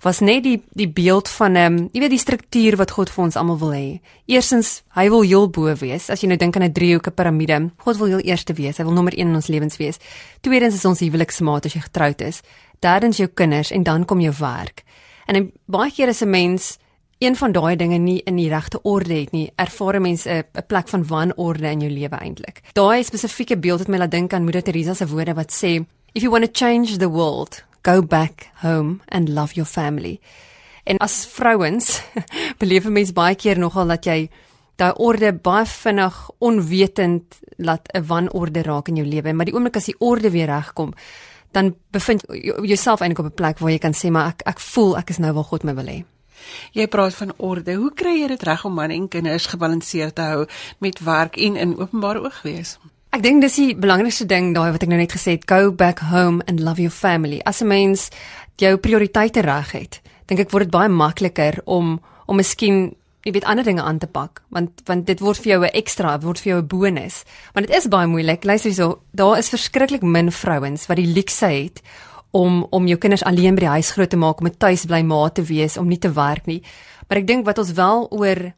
was 0.05 0.21
net 0.21 0.43
die 0.45 0.59
die 0.77 0.89
beeld 0.93 1.31
van 1.33 1.57
ehm 1.57 1.79
um, 1.79 1.87
jy 1.95 2.03
weet 2.05 2.13
die 2.13 2.21
struktuur 2.21 2.77
wat 2.77 2.93
God 2.93 3.09
vir 3.09 3.25
ons 3.25 3.39
almal 3.41 3.57
wil 3.59 3.73
hê. 3.73 3.87
Eerstens, 4.29 4.83
hy 4.93 5.09
wil 5.09 5.25
heel 5.25 5.49
bo 5.49 5.73
wees. 5.81 6.11
As 6.13 6.21
jy 6.21 6.29
nou 6.29 6.37
dink 6.37 6.57
aan 6.57 6.69
'n 6.69 6.77
driehoeke 6.77 7.11
piramide, 7.11 7.71
God 7.79 7.97
wil 7.97 8.13
heel 8.13 8.25
eerste 8.29 8.53
wees. 8.53 8.77
Hy 8.77 8.85
wil 8.85 8.93
nommer 8.93 9.17
1 9.17 9.29
in 9.29 9.35
ons 9.35 9.49
lewens 9.49 9.77
wees. 9.79 9.99
Tweedens 10.43 10.75
is 10.75 10.85
ons 10.85 11.01
huweliksmaat 11.01 11.65
as 11.65 11.73
jy 11.73 11.81
getroud 11.81 12.21
is. 12.21 12.43
Derdens 12.81 13.17
jou 13.17 13.29
kinders 13.29 13.71
en 13.71 13.83
dan 13.83 14.05
kom 14.05 14.21
jou 14.21 14.35
werk. 14.39 14.85
En 15.29 15.51
baie 15.69 15.93
keer 15.93 16.09
is 16.09 16.23
'n 16.25 16.31
mens 16.31 16.79
een 17.19 17.37
van 17.37 17.53
daai 17.53 17.77
dinge 17.77 17.99
nie 17.99 18.23
in 18.25 18.37
die 18.37 18.49
regte 18.49 18.83
orde 18.83 19.15
het 19.15 19.33
nie, 19.33 19.51
ervaar 19.57 20.01
mense 20.01 20.31
'n 20.31 20.45
'n 20.59 20.67
plek 20.67 20.89
van 20.89 21.07
wanorde 21.07 21.71
in 21.71 21.81
jou 21.81 21.93
lewe 21.93 22.17
eintlik. 22.17 22.61
Daai 22.73 23.05
spesifieke 23.05 23.59
beeld 23.59 23.79
het 23.79 23.89
my 23.89 23.97
laat 23.97 24.11
dink 24.11 24.33
aan 24.33 24.43
Moeder 24.43 24.63
Teresa 24.63 24.95
se 24.95 25.07
woorde 25.07 25.35
wat 25.35 25.53
sê, 25.53 25.85
"If 26.13 26.23
you 26.23 26.31
want 26.31 26.45
to 26.45 26.67
change 26.67 26.97
the 26.97 27.09
world, 27.09 27.65
go 27.83 28.03
back 28.03 28.51
home 28.55 28.99
and 29.09 29.29
love 29.29 29.55
your 29.55 29.71
family." 29.71 30.21
En 30.85 30.97
as 30.97 31.27
vrouens 31.27 32.03
beleef 32.59 32.89
mense 32.89 33.13
baie 33.13 33.35
keer 33.35 33.59
nogal 33.59 33.87
dat 33.87 34.05
jy 34.05 34.31
daai 34.77 34.93
orde 34.97 35.33
baie 35.33 35.67
vinnig 35.67 36.31
onwetend 36.39 37.39
laat 37.57 37.89
'n 37.93 38.07
wanorde 38.07 38.63
raak 38.63 38.89
in 38.89 38.97
jou 38.97 39.07
lewe, 39.07 39.33
maar 39.33 39.45
die 39.45 39.55
oomblik 39.55 39.77
as 39.77 39.85
die 39.85 39.99
orde 39.99 40.31
weer 40.31 40.47
regkom, 40.47 40.95
dan 41.59 41.75
bevind 41.95 42.23
jouself 42.63 43.03
eintlik 43.03 43.25
op 43.25 43.31
'n 43.33 43.41
plek 43.41 43.59
waar 43.59 43.71
jy 43.71 43.79
kan 43.79 43.95
sê 43.95 44.11
maar 44.11 44.29
ek 44.33 44.43
ek 44.47 44.61
voel 44.61 44.97
ek 44.99 45.11
is 45.11 45.19
nou 45.19 45.33
waar 45.33 45.45
God 45.51 45.65
my 45.65 45.75
wil 45.75 45.91
hê. 45.91 46.05
Jy 46.73 46.87
praat 46.87 47.15
van 47.15 47.33
orde. 47.37 47.75
Hoe 47.75 47.93
kry 47.95 48.21
jy 48.21 48.29
dit 48.29 48.43
reg 48.43 48.65
om 48.65 48.75
man 48.75 48.91
en 48.91 49.09
kinders 49.09 49.47
gebalanseerd 49.47 50.15
te 50.15 50.23
hou 50.23 50.47
met 50.79 50.99
werk 50.99 51.37
en 51.37 51.57
in 51.57 51.79
openbare 51.79 52.23
oog 52.23 52.43
wees? 52.43 52.79
Ek 53.11 53.23
dink 53.23 53.41
dis 53.41 53.55
die 53.57 53.77
belangrikste 53.77 54.27
ding 54.27 54.55
daai 54.55 54.73
wat 54.73 54.83
ek 54.83 54.89
nou 54.89 54.99
net 54.99 55.13
gesê 55.13 55.31
het, 55.37 55.49
go 55.49 55.73
back 55.73 55.99
home 55.99 56.43
and 56.47 56.61
love 56.61 56.81
your 56.81 56.93
family. 56.95 57.41
As 57.45 57.61
'n 57.63 57.67
mens 57.67 58.11
jou 58.57 58.77
prioriteite 58.77 59.41
reg 59.41 59.73
het, 59.73 60.01
dink 60.27 60.41
ek 60.41 60.51
word 60.51 60.65
dit 60.65 60.71
baie 60.71 60.89
makliker 60.89 61.61
om 61.65 62.01
om 62.27 62.37
miskien 62.37 62.95
jy 63.29 63.37
weet 63.37 63.49
ander 63.49 63.65
dinge 63.65 63.85
aan 63.85 64.01
te 64.01 64.09
pak 64.09 64.43
want 64.49 64.83
want 64.89 65.07
dit 65.07 65.21
word 65.21 65.39
vir 65.45 65.53
jou 65.53 65.63
'n 65.65 65.77
ekstra 65.77 66.19
word 66.21 66.41
vir 66.41 66.51
jou 66.53 66.61
'n 66.63 66.67
bonus 66.67 67.25
want 67.55 67.67
dit 67.67 67.77
is 67.77 67.89
baie 67.89 68.07
moeilik 68.07 68.45
luister 68.45 68.71
hierso 68.71 69.01
daar 69.13 69.39
is 69.39 69.49
verskriklik 69.49 70.03
min 70.03 70.33
vrouens 70.33 70.89
wat 70.89 70.97
die 70.97 71.13
luukse 71.15 71.47
het 71.47 71.83
om 72.31 72.67
om 72.71 72.87
jou 72.87 72.99
kinders 72.99 73.25
alleen 73.25 73.57
by 73.57 73.65
die 73.65 73.77
huis 73.79 73.91
groot 73.97 74.11
te 74.11 74.17
maak 74.17 74.41
om 74.41 74.47
'n 74.47 74.59
tuisbly 74.59 75.03
ma 75.03 75.29
te 75.29 75.43
wees 75.43 75.77
om 75.77 75.89
nie 75.89 75.99
te 75.99 76.13
werk 76.13 76.47
nie. 76.47 76.63
Maar 77.09 77.19
ek 77.19 77.27
dink 77.27 77.45
wat 77.47 77.59
ons 77.59 77.73
wel 77.73 78.09
oor 78.11 78.53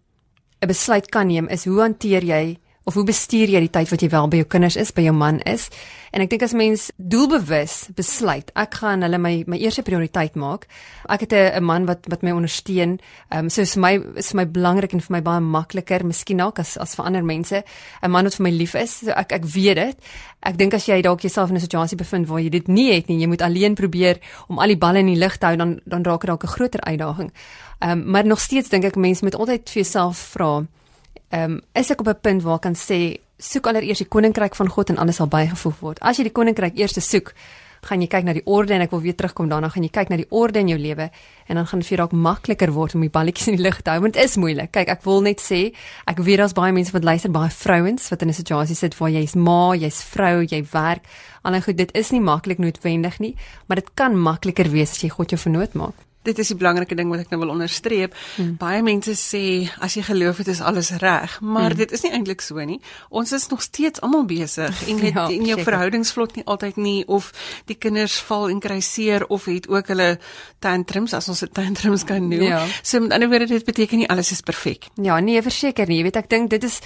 'n 0.61 0.67
besluit 0.67 1.09
kan 1.11 1.27
neem 1.27 1.49
is 1.49 1.65
hoe 1.65 1.81
hanteer 1.81 2.25
jy 2.25 2.59
of 2.91 2.99
hoe 2.99 3.07
bestuur 3.07 3.51
jy 3.53 3.61
die 3.63 3.71
tyd 3.71 3.91
wat 3.93 4.03
jy 4.03 4.09
wel 4.11 4.29
by 4.31 4.41
jou 4.41 4.47
kinders 4.51 4.77
is, 4.81 4.91
by 4.91 5.05
jou 5.05 5.15
man 5.15 5.39
is? 5.47 5.69
En 6.11 6.25
ek 6.25 6.33
dink 6.33 6.43
as 6.43 6.55
mens 6.59 6.89
doelbewus 6.99 7.75
besluit, 7.95 8.49
ek 8.59 8.81
gaan 8.81 9.05
hulle 9.07 9.19
my 9.23 9.33
my 9.47 9.59
eerste 9.63 9.85
prioriteit 9.87 10.35
maak. 10.35 10.67
Ek 11.07 11.23
het 11.23 11.33
'n 11.33 11.63
man 11.63 11.87
wat 11.87 12.09
wat 12.11 12.23
my 12.27 12.33
ondersteun. 12.35 12.99
Ehm 13.31 13.47
um, 13.47 13.49
so 13.49 13.63
vir 13.65 13.81
my 13.81 13.93
is 14.17 14.33
vir 14.33 14.37
my 14.43 14.47
belangrik 14.47 14.93
en 14.93 15.01
vir 15.01 15.15
my 15.17 15.23
baie 15.23 15.41
makliker 15.41 16.05
miskien 16.05 16.43
ook 16.43 16.59
as 16.59 16.77
as 16.79 16.97
vir 16.97 17.05
ander 17.05 17.23
mense. 17.23 17.63
'n 18.03 18.11
Man 18.11 18.25
wat 18.25 18.35
vir 18.35 18.43
my 18.43 18.51
lief 18.51 18.75
is. 18.75 18.99
So 18.99 19.11
ek 19.11 19.33
ek 19.33 19.45
weet 19.45 19.77
dit. 19.77 19.97
Ek 20.43 20.57
dink 20.57 20.75
as 20.75 20.87
jy 20.87 21.01
dalk 21.03 21.21
jouself 21.21 21.51
in 21.51 21.57
'n 21.57 21.61
situasie 21.61 21.97
bevind 21.97 22.27
waar 22.27 22.41
jy 22.41 22.51
dit 22.51 22.69
nie 22.69 22.93
het 22.93 23.09
nie, 23.09 23.21
jy 23.21 23.27
moet 23.27 23.43
alleen 23.43 23.75
probeer 23.75 24.19
om 24.49 24.59
al 24.59 24.67
die 24.67 24.79
balle 24.79 24.99
in 24.99 25.07
die 25.07 25.19
lug 25.19 25.39
te 25.39 25.47
hou, 25.47 25.57
dan 25.57 25.81
dan 25.87 26.03
raak 26.03 26.21
dit 26.21 26.29
dalk 26.29 26.43
'n 26.43 26.49
groter 26.49 26.81
uitdaging. 26.81 27.31
Ehm 27.79 27.91
um, 27.91 28.11
maar 28.11 28.27
nog 28.27 28.41
steeds 28.41 28.69
dink 28.69 28.85
ek 28.85 28.97
mense 28.97 29.25
moet 29.25 29.37
altyd 29.37 29.71
vir 29.71 29.83
jouself 29.83 30.17
vra. 30.19 30.67
Ehm 31.31 31.53
um, 31.53 31.61
is 31.73 31.91
ek 31.91 32.01
op 32.01 32.09
'n 32.09 32.21
punt 32.21 32.43
waar 32.43 32.57
ek 32.57 32.63
kan 32.63 32.75
sê 32.75 33.21
soek 33.39 33.67
allereers 33.67 33.99
die 33.99 34.09
koninkryk 34.09 34.55
van 34.55 34.69
God 34.69 34.91
en 34.91 34.99
alles 34.99 35.17
sal 35.17 35.27
bygevoeg 35.27 35.79
word. 35.81 35.99
As 36.01 36.17
jy 36.17 36.25
die 36.25 36.33
koninkryk 36.33 36.79
eers 36.79 36.99
soek, 36.99 37.35
gaan 37.87 38.03
jy 38.03 38.09
kyk 38.13 38.25
na 38.25 38.35
die 38.37 38.45
orde 38.45 38.75
en 38.75 38.83
ek 38.85 38.91
wil 38.91 39.01
weer 39.01 39.17
terugkom 39.17 39.49
daarna 39.49 39.71
gaan 39.73 39.87
jy 39.87 39.91
kyk 39.95 40.11
na 40.11 40.17
die 40.21 40.29
orde 40.31 40.61
in 40.61 40.69
jou 40.69 40.79
lewe 40.79 41.11
en 41.49 41.57
dan 41.57 41.67
gaan 41.67 41.81
dit 41.81 41.89
vir 41.89 41.97
jou 41.97 42.01
dalk 42.03 42.13
makliker 42.13 42.73
word 42.73 42.95
om 42.95 43.01
die 43.01 43.13
balletjies 43.13 43.49
in 43.49 43.57
die 43.57 43.63
lug 43.63 43.81
te 43.81 43.91
hou 43.91 44.01
want 44.01 44.15
dit 44.15 44.25
is 44.25 44.37
moeilik. 44.37 44.73
Kyk, 44.73 44.89
ek 44.89 45.05
wil 45.05 45.23
net 45.23 45.41
sê, 45.41 45.73
ek 46.07 46.19
weet 46.19 46.39
daar's 46.43 46.53
baie 46.53 46.73
mense 46.73 46.93
wat 46.93 47.05
luister, 47.05 47.31
baie 47.31 47.51
vrouens 47.51 48.11
wat 48.11 48.23
in 48.23 48.29
'n 48.29 48.35
situasie 48.35 48.77
sit 48.77 48.99
waar 48.99 49.11
jy's 49.11 49.35
ma, 49.35 49.75
jy's 49.75 50.03
vrou, 50.03 50.45
jy 50.45 50.65
werk. 50.73 51.07
Al 51.43 51.61
goed, 51.61 51.77
dit 51.77 51.91
is 51.95 52.11
nie 52.11 52.21
maklik 52.21 52.59
noodwendig 52.59 53.19
nie, 53.21 53.37
maar 53.67 53.77
dit 53.77 53.95
kan 53.95 54.13
makliker 54.15 54.69
wees 54.69 54.91
as 54.91 55.03
jy 55.03 55.09
God 55.09 55.31
jou 55.31 55.39
vernoot 55.39 55.75
maak 55.75 56.10
dit 56.23 56.39
is 56.39 56.51
die 56.53 56.57
belangrike 56.57 56.97
ding 56.99 57.09
wat 57.09 57.23
ek 57.25 57.31
nou 57.33 57.41
wil 57.41 57.53
onderstreep. 57.55 58.15
Hmm. 58.37 58.57
Baie 58.61 58.83
mense 58.85 59.15
sê 59.17 59.43
as 59.81 59.97
jy 59.97 60.05
geloof 60.05 60.43
het 60.43 60.51
is 60.53 60.61
alles 60.61 60.91
reg, 61.01 61.39
maar 61.41 61.71
hmm. 61.71 61.81
dit 61.81 61.93
is 61.97 62.05
nie 62.05 62.13
eintlik 62.17 62.45
so 62.45 62.61
nie. 62.61 62.81
Ons 63.09 63.33
is 63.37 63.49
nog 63.49 63.63
steeds 63.65 64.03
almal 64.05 64.27
besig 64.29 64.83
en 64.89 65.01
dit 65.01 65.15
ja, 65.17 65.27
in 65.33 65.49
jou 65.49 65.59
verhoudings 65.65 66.13
vlot 66.13 66.37
nie 66.37 66.45
altyd 66.45 66.77
nie 66.77 66.99
of 67.09 67.31
die 67.71 67.79
kinders 67.81 68.19
val 68.29 68.51
en 68.53 68.61
kry 68.61 68.81
seer 68.85 69.25
of 69.33 69.49
het 69.49 69.69
ook 69.71 69.93
hulle 69.95 70.11
tantrums 70.61 71.17
as 71.17 71.29
ons 71.33 71.41
dit 71.47 71.55
tantrums 71.57 72.05
kan 72.05 72.29
noem. 72.29 72.49
Ja. 72.51 72.61
So 72.83 73.01
met 73.01 73.17
ander 73.17 73.31
woorde 73.33 73.49
dit 73.49 73.65
beteken 73.65 74.05
nie 74.05 74.11
alles 74.13 74.35
is 74.37 74.45
perfek. 74.45 74.91
Ja, 75.01 75.19
nee, 75.25 75.41
verseker 75.43 75.89
nie. 75.89 76.03
Jy 76.03 76.11
weet 76.11 76.21
ek 76.21 76.31
dink 76.33 76.53
dit 76.53 76.69
is 76.69 76.81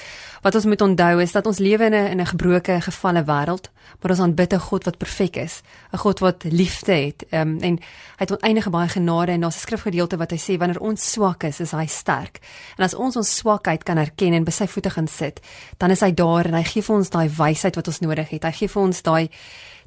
wat 0.45 0.55
ons 0.55 0.69
moet 0.69 0.83
onthou 0.85 1.23
is 1.25 1.33
dat 1.33 1.47
ons 1.51 1.59
lewe 1.59 1.91
in 1.91 1.95
'n 1.95 2.11
in 2.15 2.21
'n 2.21 2.27
gebroke 2.27 2.81
gefalle 2.81 3.25
wêreld, 3.25 3.71
maar 4.01 4.11
ons 4.11 4.21
aanbid 4.21 4.53
'n 4.53 4.59
God 4.59 4.85
wat 4.85 4.99
perfek 4.99 5.37
is, 5.37 5.63
'n 5.93 5.99
God 5.99 6.19
wat 6.21 6.45
liefde 6.45 6.93
het. 6.93 7.25
Ehm 7.31 7.49
um, 7.49 7.61
en 7.61 7.75
hy 8.19 8.23
het 8.23 8.33
oneindige 8.33 8.71
baie 8.71 8.89
genade 8.89 9.24
en 9.29 9.41
daar's 9.41 9.57
'n 9.57 9.67
skrifgedeelte 9.67 10.17
wat 10.17 10.31
hy 10.31 10.37
sê 10.39 10.59
wanneer 10.59 10.81
ons 10.81 11.13
swak 11.13 11.45
is, 11.45 11.61
is 11.61 11.71
hy 11.71 11.87
sterk. 11.87 12.41
En 12.79 12.85
as 12.85 12.95
ons 12.95 13.17
ons 13.17 13.37
swakheid 13.37 13.83
kan 13.83 13.99
erken 13.99 14.33
en 14.33 14.45
by 14.45 14.51
sy 14.51 14.67
voete 14.67 14.91
gaan 14.91 15.09
sit, 15.09 15.41
dan 15.79 15.91
is 15.91 16.01
hy 16.01 16.13
daar 16.13 16.47
en 16.47 16.55
hy 16.55 16.63
gee 16.63 16.83
vir 16.83 16.97
ons 16.97 17.11
daai 17.11 17.29
wysheid 17.29 17.77
wat 17.77 17.87
ons 17.87 18.01
nodig 18.01 18.29
het. 18.29 18.45
Hy 18.45 18.53
gee 18.53 18.69
vir 18.69 18.83
ons 18.83 19.03
daai 19.03 19.29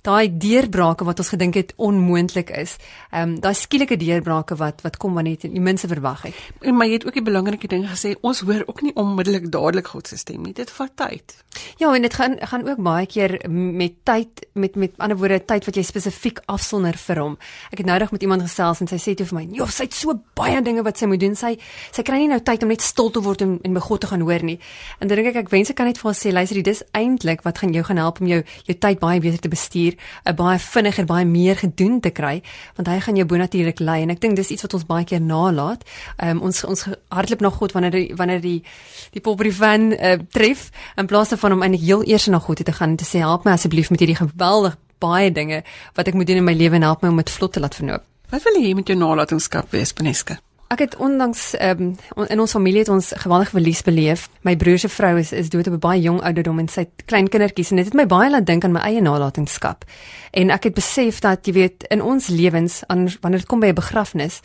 daai 0.01 0.37
deurbrake 0.37 1.05
wat 1.07 1.19
ons 1.19 1.29
gedink 1.33 1.57
het 1.59 1.73
onmoontlik 1.75 2.49
is. 2.49 2.77
Ehm 3.11 3.21
um, 3.21 3.39
daai 3.39 3.53
skielike 3.53 3.97
deurbrake 3.97 4.55
wat 4.55 4.81
wat 4.85 4.97
kom 4.97 5.13
wanneer 5.13 5.37
jy 5.41 5.51
die 5.53 5.63
minste 5.63 5.87
verwag 5.87 6.21
het. 6.27 6.35
En 6.61 6.75
maar 6.75 6.87
jy 6.87 6.99
het 6.99 7.05
ook 7.07 7.17
die 7.17 7.25
belangrike 7.25 7.67
ding 7.67 7.87
gesê, 7.89 8.15
ons 8.21 8.39
hoor 8.45 8.63
ook 8.67 8.81
nie 8.81 8.93
onmiddellik 8.95 9.51
dadelik 9.51 9.87
God 9.87 10.07
se 10.07 10.17
stem 10.17 10.43
nie. 10.43 10.53
Dit 10.53 10.71
vat 10.71 10.93
tyd. 10.95 11.35
Ja, 11.77 11.93
en 11.95 12.01
dit 12.01 12.13
gaan 12.13 12.37
gaan 12.39 12.67
ook 12.69 12.81
baie 12.83 13.05
keer 13.05 13.39
met 13.49 13.93
tyd 14.03 14.47
met 14.53 14.75
met 14.75 14.91
ander 14.97 15.17
woorde 15.17 15.39
tyd 15.45 15.65
wat 15.65 15.75
jy 15.75 15.83
spesifiek 15.83 16.41
afsonder 16.45 16.97
vir 16.97 17.21
hom. 17.21 17.37
Ek 17.71 17.81
het 17.81 17.87
noudag 17.87 18.11
met 18.11 18.21
iemand 18.21 18.41
gesels 18.41 18.81
en 18.81 18.87
sy 18.87 18.99
sê 19.01 19.15
toe 19.15 19.25
vir 19.25 19.39
my, 19.39 19.47
"Jo, 19.51 19.65
sy 19.65 19.83
het 19.83 19.93
so 19.93 20.13
baie 20.35 20.61
dinge 20.61 20.83
wat 20.83 20.97
sy 20.97 21.05
moet 21.05 21.19
doen. 21.19 21.35
Sy 21.35 21.57
sy 21.91 22.01
kry 22.03 22.17
nie 22.17 22.27
nou 22.27 22.39
tyd 22.39 22.63
om 22.63 22.69
net 22.69 22.81
stil 22.81 23.09
te 23.09 23.21
word 23.21 23.41
en 23.41 23.59
en 23.63 23.73
by 23.73 23.79
God 23.79 24.01
te 24.01 24.07
gaan 24.07 24.21
hoor 24.21 24.43
nie." 24.43 24.59
En 24.99 25.07
dan 25.07 25.17
dink 25.17 25.35
ek 25.35 25.35
ek 25.35 25.49
wens 25.49 25.69
ek 25.69 25.75
kan 25.75 25.85
net 25.85 25.97
vir 25.97 26.11
haar 26.11 26.19
sê, 26.19 26.31
"Luister, 26.31 26.63
dis 26.63 26.83
eintlik 26.93 27.41
wat 27.43 27.57
gaan 27.57 27.73
jou 27.73 27.83
gaan 27.83 27.97
help 27.97 28.21
om 28.21 28.27
jou 28.27 28.43
jou 28.65 28.77
tyd 28.77 28.99
baie 28.99 29.19
beter 29.19 29.39
te 29.39 29.49
bestuur." 29.49 29.86
'n 30.25 30.35
baie 30.35 30.59
vinniger, 30.59 31.05
baie 31.05 31.25
meer 31.25 31.55
gedoen 31.55 31.99
te 31.99 32.09
kry, 32.09 32.41
want 32.75 32.87
hy 32.87 32.99
gaan 32.99 33.15
jou 33.15 33.25
bonatuurlik 33.25 33.79
lei 33.79 34.01
en 34.01 34.09
ek 34.09 34.21
dink 34.21 34.35
dis 34.35 34.49
iets 34.49 34.61
wat 34.61 34.73
ons 34.73 34.85
baie 34.85 35.05
keer 35.05 35.21
nalat. 35.21 35.83
Um, 36.23 36.41
ons 36.41 36.63
ons 36.63 36.85
hardloop 37.09 37.41
na 37.41 37.49
God 37.49 37.71
wanneer 37.71 37.91
die, 37.91 38.13
wanneer 38.15 38.41
die 38.41 38.63
die 39.11 39.21
pobre 39.21 39.51
van 39.51 39.93
uh, 39.93 40.17
tref 40.31 40.71
in 40.97 41.05
plaas 41.05 41.29
daarvan 41.29 41.51
om 41.51 41.61
eintlik 41.61 41.85
heel 41.85 42.03
eers 42.03 42.27
na 42.27 42.39
God 42.39 42.65
te 42.65 42.71
gaan 42.71 42.89
en 42.89 42.95
te 42.95 43.05
sê 43.05 43.19
help 43.19 43.45
my 43.45 43.51
asseblief 43.51 43.89
met 43.89 43.99
hierdie 43.99 44.19
geweldig 44.19 44.77
baie 44.99 45.31
dinge 45.31 45.63
wat 45.93 46.07
ek 46.07 46.17
moet 46.17 46.27
doen 46.27 46.41
in 46.41 46.47
my 46.47 46.53
lewe 46.57 46.75
en 46.75 46.81
help 46.89 47.01
my 47.01 47.09
om 47.13 47.21
dit 47.21 47.29
vlot 47.29 47.53
te 47.53 47.59
laat 47.59 47.75
verloop. 47.75 48.03
Wat 48.31 48.43
wil 48.43 48.59
jy 48.59 48.73
met 48.75 48.87
jou 48.87 48.97
nalatenskap 48.97 49.71
wees, 49.71 49.93
Beneska? 49.93 50.41
Ek 50.67 50.81
het 50.83 50.95
ondanks 50.99 51.53
um, 51.61 51.93
in 52.27 52.39
ons 52.43 52.51
familie 52.51 52.81
het 52.83 52.89
ons 52.91 53.13
geweldige 53.15 53.55
verlies 53.55 53.81
beleef. 53.87 54.25
My 54.43 54.57
broer 54.59 54.81
se 54.81 54.89
vrou 54.91 55.13
is 55.19 55.31
is 55.31 55.49
dood 55.49 55.67
op 55.67 55.73
'n 55.73 55.79
baie 55.79 56.01
jong 56.01 56.19
ouderdom 56.21 56.59
en 56.59 56.67
sy 56.67 56.79
het 56.79 57.05
klein 57.05 57.29
kindertjies 57.29 57.69
en 57.71 57.75
dit 57.75 57.85
het 57.85 57.93
my 57.93 58.05
baie 58.05 58.29
laat 58.29 58.45
dink 58.45 58.63
aan 58.63 58.71
my 58.71 58.79
eie 58.79 59.01
nalatenskap. 59.01 59.85
En 60.31 60.49
ek 60.49 60.63
het 60.63 60.73
besef 60.73 61.19
dat 61.19 61.45
jy 61.45 61.53
weet 61.53 61.83
in 61.87 62.01
ons 62.01 62.27
lewens 62.27 62.83
wanneer 62.87 63.39
dit 63.39 63.45
kom 63.45 63.59
by 63.59 63.67
'n 63.67 63.73
begrafnis, 63.73 64.41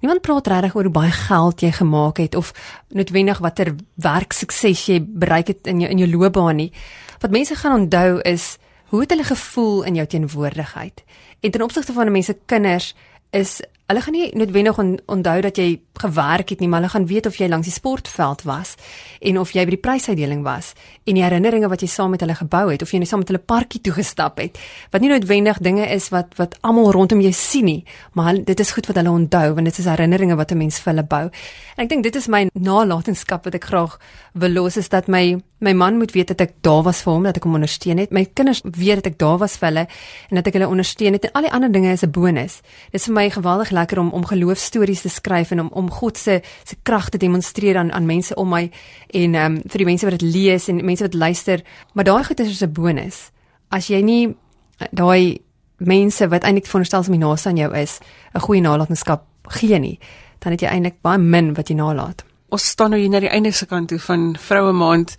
niemand 0.00 0.20
praat 0.20 0.46
regtig 0.46 0.74
oor 0.74 0.82
hoe 0.82 0.92
baie 0.92 1.10
geld 1.12 1.60
jy 1.60 1.72
gemaak 1.72 2.16
het 2.16 2.34
of 2.34 2.52
noodwendig 2.88 3.38
watter 3.38 3.74
werksukses 3.94 4.86
jy 4.86 5.04
bereik 5.06 5.46
het 5.46 5.66
in 5.66 5.80
jou 5.80 5.90
in 5.90 5.98
jou 5.98 6.10
loopbaan 6.10 6.56
nie. 6.56 6.72
Wat 7.20 7.30
mense 7.30 7.54
gaan 7.54 7.80
onthou 7.80 8.20
is 8.20 8.56
hoe 8.86 9.00
het 9.00 9.10
hulle 9.10 9.24
gevoel 9.24 9.82
in 9.82 9.94
jou 9.94 10.06
teenwoordigheid? 10.06 11.04
En 11.40 11.50
ten 11.50 11.62
opsigte 11.62 11.92
van 11.92 12.12
mense 12.12 12.36
kinders 12.46 12.94
is 13.30 13.60
hulle 13.86 14.00
gaan 14.02 14.16
nie 14.16 14.30
noodwendig 14.34 14.78
on, 14.82 14.96
onthou 15.06 15.40
dat 15.44 15.58
jy 15.60 15.66
gewerk 16.00 16.50
het 16.50 16.60
nie, 16.60 16.68
maar 16.68 16.82
hulle 16.82 16.90
gaan 16.90 17.06
weet 17.06 17.26
of 17.26 17.36
jy 17.38 17.46
langs 17.48 17.68
die 17.68 17.74
sportveld 17.74 18.42
was 18.48 18.74
en 19.20 19.38
of 19.38 19.52
jy 19.54 19.62
by 19.64 19.74
die 19.76 19.80
prysuitdeling 19.80 20.42
was 20.44 20.72
en 21.06 21.14
die 21.14 21.22
herinneringe 21.22 21.70
wat 21.70 21.84
jy 21.84 21.88
saam 21.90 22.10
met 22.16 22.24
hulle 22.24 22.34
gebou 22.34 22.64
het 22.72 22.82
of 22.82 22.92
jy 22.92 23.00
net 23.00 23.10
saam 23.10 23.22
met 23.22 23.30
hulle 23.30 23.42
parkie 23.42 23.80
toe 23.80 23.94
gestap 23.94 24.42
het. 24.42 24.58
Wat 24.90 25.04
nie 25.04 25.12
noodwendig 25.12 25.62
dinge 25.62 25.86
is 25.94 26.10
wat 26.14 26.34
wat 26.40 26.58
almal 26.66 26.90
rondom 26.96 27.22
jou 27.22 27.32
sien 27.32 27.68
nie, 27.70 27.82
maar 28.18 28.34
dit 28.34 28.60
is 28.60 28.74
goed 28.74 28.90
wat 28.90 28.98
hulle 28.98 29.14
onthou 29.14 29.54
want 29.54 29.70
dit 29.70 29.78
is 29.78 29.90
herinneringe 29.90 30.36
wat 30.36 30.52
'n 30.52 30.58
mens 30.58 30.80
vir 30.82 30.92
hulle 30.92 31.06
bou. 31.06 31.24
En 31.76 31.84
ek 31.84 31.88
dink 31.88 32.02
dit 32.02 32.16
is 32.16 32.28
my 32.28 32.48
nalatenskap 32.54 33.44
wat 33.44 33.54
ek 33.54 33.64
graag 33.64 33.98
wil 34.34 34.50
los 34.50 34.76
is 34.76 34.88
dat 34.88 35.08
my 35.08 35.38
my 35.58 35.72
man 35.72 35.96
moet 35.96 36.12
weet 36.12 36.28
dat 36.28 36.40
ek 36.40 36.52
daar 36.60 36.82
was 36.82 37.00
vir 37.02 37.12
hom, 37.12 37.22
dat 37.22 37.36
ek 37.36 37.46
hom 37.48 37.54
ondersteun 37.56 37.98
het. 37.98 38.10
My 38.12 38.26
kinders 38.28 38.60
weet 38.62 39.00
dat 39.00 39.06
ek 39.06 39.18
daar 39.18 39.38
was 39.40 39.56
vir 39.56 39.68
hulle 39.70 39.86
en 40.28 40.36
dat 40.36 40.46
ek 40.46 40.58
hulle 40.58 40.68
ondersteun 40.68 41.16
het 41.16 41.24
en 41.24 41.32
al 41.32 41.46
die 41.48 41.52
ander 41.52 41.72
dinge 41.72 41.92
is 41.92 42.04
'n 42.04 42.10
bonus. 42.10 42.60
Dit 42.92 43.00
is 43.00 43.04
vir 43.04 43.14
my 43.14 43.30
geweldig 43.30 43.70
lekker 43.76 44.00
om 44.02 44.10
om 44.16 44.26
geloofstories 44.26 45.04
te 45.04 45.12
skryf 45.12 45.52
en 45.54 45.66
om 45.66 45.70
om 45.82 45.90
God 45.90 46.18
se 46.18 46.40
se 46.64 46.76
krag 46.82 47.08
te 47.12 47.20
demonstreer 47.22 47.76
aan 47.76 47.92
aan 47.92 48.08
mense 48.08 48.34
om 48.34 48.48
my 48.48 48.64
en 48.66 49.34
ehm 49.34 49.56
um, 49.56 49.62
vir 49.62 49.84
die 49.84 49.90
mense 49.92 50.08
wat 50.08 50.18
dit 50.18 50.28
lees 50.34 50.68
en 50.68 50.84
mense 50.84 51.04
wat 51.04 51.14
luister. 51.14 51.64
Maar 51.94 52.04
daai 52.04 52.24
goed 52.24 52.40
is 52.40 52.62
'n 52.62 52.72
bonus. 52.72 53.30
As 53.68 53.88
jy 53.88 54.00
nie 54.02 54.36
eh, 54.78 54.86
daai 54.90 55.40
mense 55.76 56.28
wat 56.28 56.44
eintlik 56.44 56.66
veronderstel 56.66 57.04
om 57.06 57.18
die 57.18 57.26
naaste 57.26 57.48
aan 57.48 57.56
jou 57.56 57.74
is, 57.74 57.98
'n 58.34 58.40
goeie 58.40 58.60
nalatenskap 58.60 59.24
gee 59.48 59.78
nie, 59.78 59.98
dan 60.38 60.52
het 60.52 60.60
jy 60.60 60.68
eintlik 60.68 61.02
baie 61.02 61.18
min 61.18 61.54
wat 61.54 61.68
jy 61.68 61.74
nalat. 61.74 62.24
Ons 62.48 62.68
staan 62.68 62.90
nou 62.90 63.00
hier 63.00 63.10
na 63.10 63.20
die 63.20 63.30
einde 63.30 63.50
se 63.52 63.66
kant 63.66 63.88
toe 63.88 63.98
van 63.98 64.36
Vroue 64.38 64.72
Maand. 64.72 65.16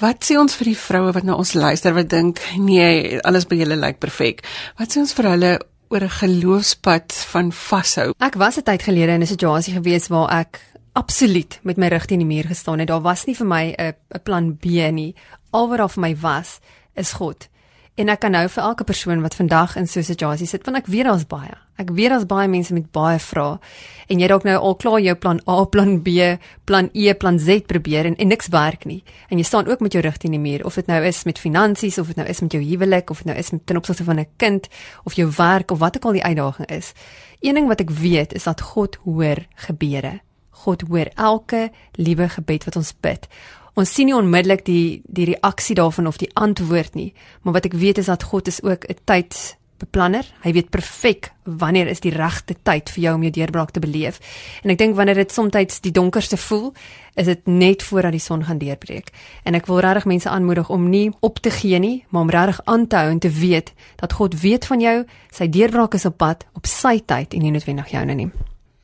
Wat 0.00 0.24
sê 0.24 0.36
ons 0.36 0.54
vir 0.54 0.64
die 0.64 0.76
vroue 0.76 1.12
wat 1.12 1.24
na 1.24 1.34
ons 1.34 1.54
luister 1.54 1.94
wat 1.96 2.10
dink 2.12 2.40
nee, 2.58 3.16
alles 3.24 3.46
by 3.48 3.56
julle 3.56 3.78
lyk 3.80 3.98
perfek. 3.98 4.44
Wat 4.78 4.92
sê 4.92 5.00
ons 5.00 5.14
vir 5.16 5.30
hulle 5.30 5.52
oor 5.88 6.02
'n 6.02 6.10
geloofspad 6.10 7.12
van 7.12 7.52
vashou? 7.52 8.12
Ek 8.18 8.34
was 8.34 8.56
'n 8.56 8.62
tyd 8.62 8.82
gelede 8.82 9.12
in 9.12 9.20
'n 9.20 9.26
situasie 9.26 9.74
gewees 9.74 10.08
waar 10.08 10.30
ek 10.30 10.60
absoluut 10.92 11.58
met 11.62 11.76
my 11.76 11.88
rug 11.88 12.06
teen 12.06 12.18
die 12.18 12.26
muur 12.26 12.44
gestaan 12.44 12.78
het. 12.78 12.88
Daar 12.88 13.02
was 13.02 13.24
nie 13.24 13.36
vir 13.36 13.46
my 13.46 13.74
'n 13.78 13.94
'n 14.14 14.22
plan 14.22 14.56
B 14.56 14.64
nie. 14.92 15.14
Al 15.50 15.68
wat 15.68 15.78
daar 15.78 15.90
vir 15.90 16.00
my 16.00 16.16
was, 16.16 16.58
is 16.94 17.12
God. 17.12 17.48
En 17.96 18.10
ek 18.12 18.20
kan 18.20 18.34
nou 18.34 18.44
vir 18.52 18.60
elke 18.60 18.84
persoon 18.84 19.22
wat 19.24 19.34
vandag 19.38 19.76
in 19.80 19.86
so 19.88 20.00
'n 20.00 20.04
situasie 20.04 20.46
sit, 20.46 20.64
want 20.64 20.76
ek 20.76 20.86
weet 20.86 21.04
daar's 21.04 21.24
baie. 21.26 21.56
Ek 21.76 21.90
weet 21.90 22.08
daar's 22.08 22.26
baie 22.26 22.48
mense 22.48 22.72
met 22.72 22.92
baie 22.92 23.18
vrae. 23.18 23.58
En 24.06 24.18
jy 24.18 24.26
dalk 24.26 24.44
nou 24.44 24.56
al 24.56 24.74
klaar 24.76 25.00
jou 25.00 25.14
plan 25.14 25.40
A, 25.48 25.64
plan 25.64 26.02
B, 26.02 26.36
plan 26.64 26.90
E, 26.92 27.14
plan 27.14 27.38
Z 27.38 27.60
probeer 27.66 28.04
en, 28.04 28.16
en 28.16 28.28
niks 28.28 28.48
werk 28.48 28.84
nie. 28.84 29.02
En 29.28 29.38
jy 29.38 29.44
staan 29.44 29.66
ook 29.66 29.80
met 29.80 29.92
jou 29.92 30.02
rug 30.02 30.16
teen 30.16 30.30
die 30.30 30.40
muur, 30.40 30.64
of 30.64 30.74
dit 30.74 30.86
nou 30.86 31.04
is 31.04 31.24
met 31.24 31.38
finansies, 31.38 31.98
of 31.98 32.06
dit 32.06 32.16
nou 32.16 32.28
is 32.28 32.40
met 32.40 32.52
jou 32.52 32.62
huwelik, 32.62 33.10
of 33.10 33.16
dit 33.16 33.26
nou 33.26 33.38
is 33.38 33.50
met 33.50 33.66
ten 33.66 33.76
opsigte 33.76 34.04
van 34.04 34.18
'n 34.20 34.28
kind 34.36 34.68
of 35.04 35.14
jou 35.14 35.30
werk 35.36 35.70
of 35.70 35.78
wat 35.78 35.96
ook 35.96 36.04
al 36.04 36.12
die 36.12 36.24
uitdaging 36.24 36.68
is. 36.68 36.92
Een 37.40 37.54
ding 37.54 37.68
wat 37.68 37.80
ek 37.80 37.90
weet 37.90 38.32
is 38.32 38.44
dat 38.44 38.60
God 38.60 38.98
hoor 39.04 39.46
gebede. 39.54 40.20
God 40.50 40.82
hoor 40.88 41.08
elke 41.14 41.70
liewe 41.92 42.28
gebed 42.28 42.64
wat 42.64 42.76
ons 42.76 42.94
bid. 43.00 43.28
Ons 43.76 43.90
sien 43.92 44.08
nie 44.08 44.16
onmiddellik 44.16 44.62
die 44.64 45.02
die 45.04 45.26
reaksie 45.28 45.74
daarvan 45.76 46.06
of 46.08 46.16
die 46.16 46.30
antwoord 46.32 46.94
nie, 46.96 47.10
maar 47.44 47.58
wat 47.58 47.66
ek 47.68 47.76
weet 47.76 47.98
is 48.00 48.08
dat 48.08 48.24
God 48.24 48.48
is 48.48 48.62
ook 48.64 48.88
'n 48.88 48.96
tydsbeplanner. 49.04 50.24
Hy 50.40 50.52
weet 50.52 50.70
perfek 50.70 51.32
wanneer 51.44 51.86
is 51.86 52.00
die 52.00 52.10
regte 52.10 52.56
tyd 52.62 52.88
vir 52.90 53.02
jou 53.02 53.14
om 53.14 53.22
jou 53.22 53.32
deurbraak 53.32 53.70
te 53.70 53.80
beleef. 53.80 54.18
En 54.62 54.70
ek 54.70 54.78
dink 54.78 54.96
wanneer 54.96 55.14
dit 55.14 55.32
soms 55.32 55.80
die 55.80 55.92
donkerste 55.92 56.36
voel, 56.36 56.72
is 57.16 57.26
dit 57.26 57.46
net 57.46 57.82
voordat 57.82 58.12
die 58.12 58.20
son 58.20 58.44
gaan 58.44 58.58
deurbreek. 58.58 59.10
En 59.44 59.54
ek 59.54 59.66
wil 59.66 59.80
regtig 59.80 60.04
mense 60.04 60.28
aanmoedig 60.28 60.70
om 60.70 60.88
nie 60.88 61.12
op 61.20 61.38
te 61.38 61.50
gee 61.50 61.78
nie, 61.78 62.04
maar 62.08 62.22
om 62.22 62.30
regtig 62.30 62.60
aan 62.64 62.86
te 62.86 62.96
hou 62.96 63.10
en 63.10 63.18
te 63.18 63.30
weet 63.30 63.72
dat 63.96 64.12
God 64.12 64.40
weet 64.40 64.66
van 64.66 64.80
jou, 64.80 65.04
sy 65.30 65.48
deurbraak 65.48 65.94
is 65.94 66.06
op 66.06 66.16
pad 66.16 66.46
op 66.54 66.66
sy 66.66 67.02
tyd 67.04 67.34
en 67.34 67.42
nie 67.42 67.50
noodwendig 67.50 67.90
joune 67.90 68.14
nie. 68.14 68.30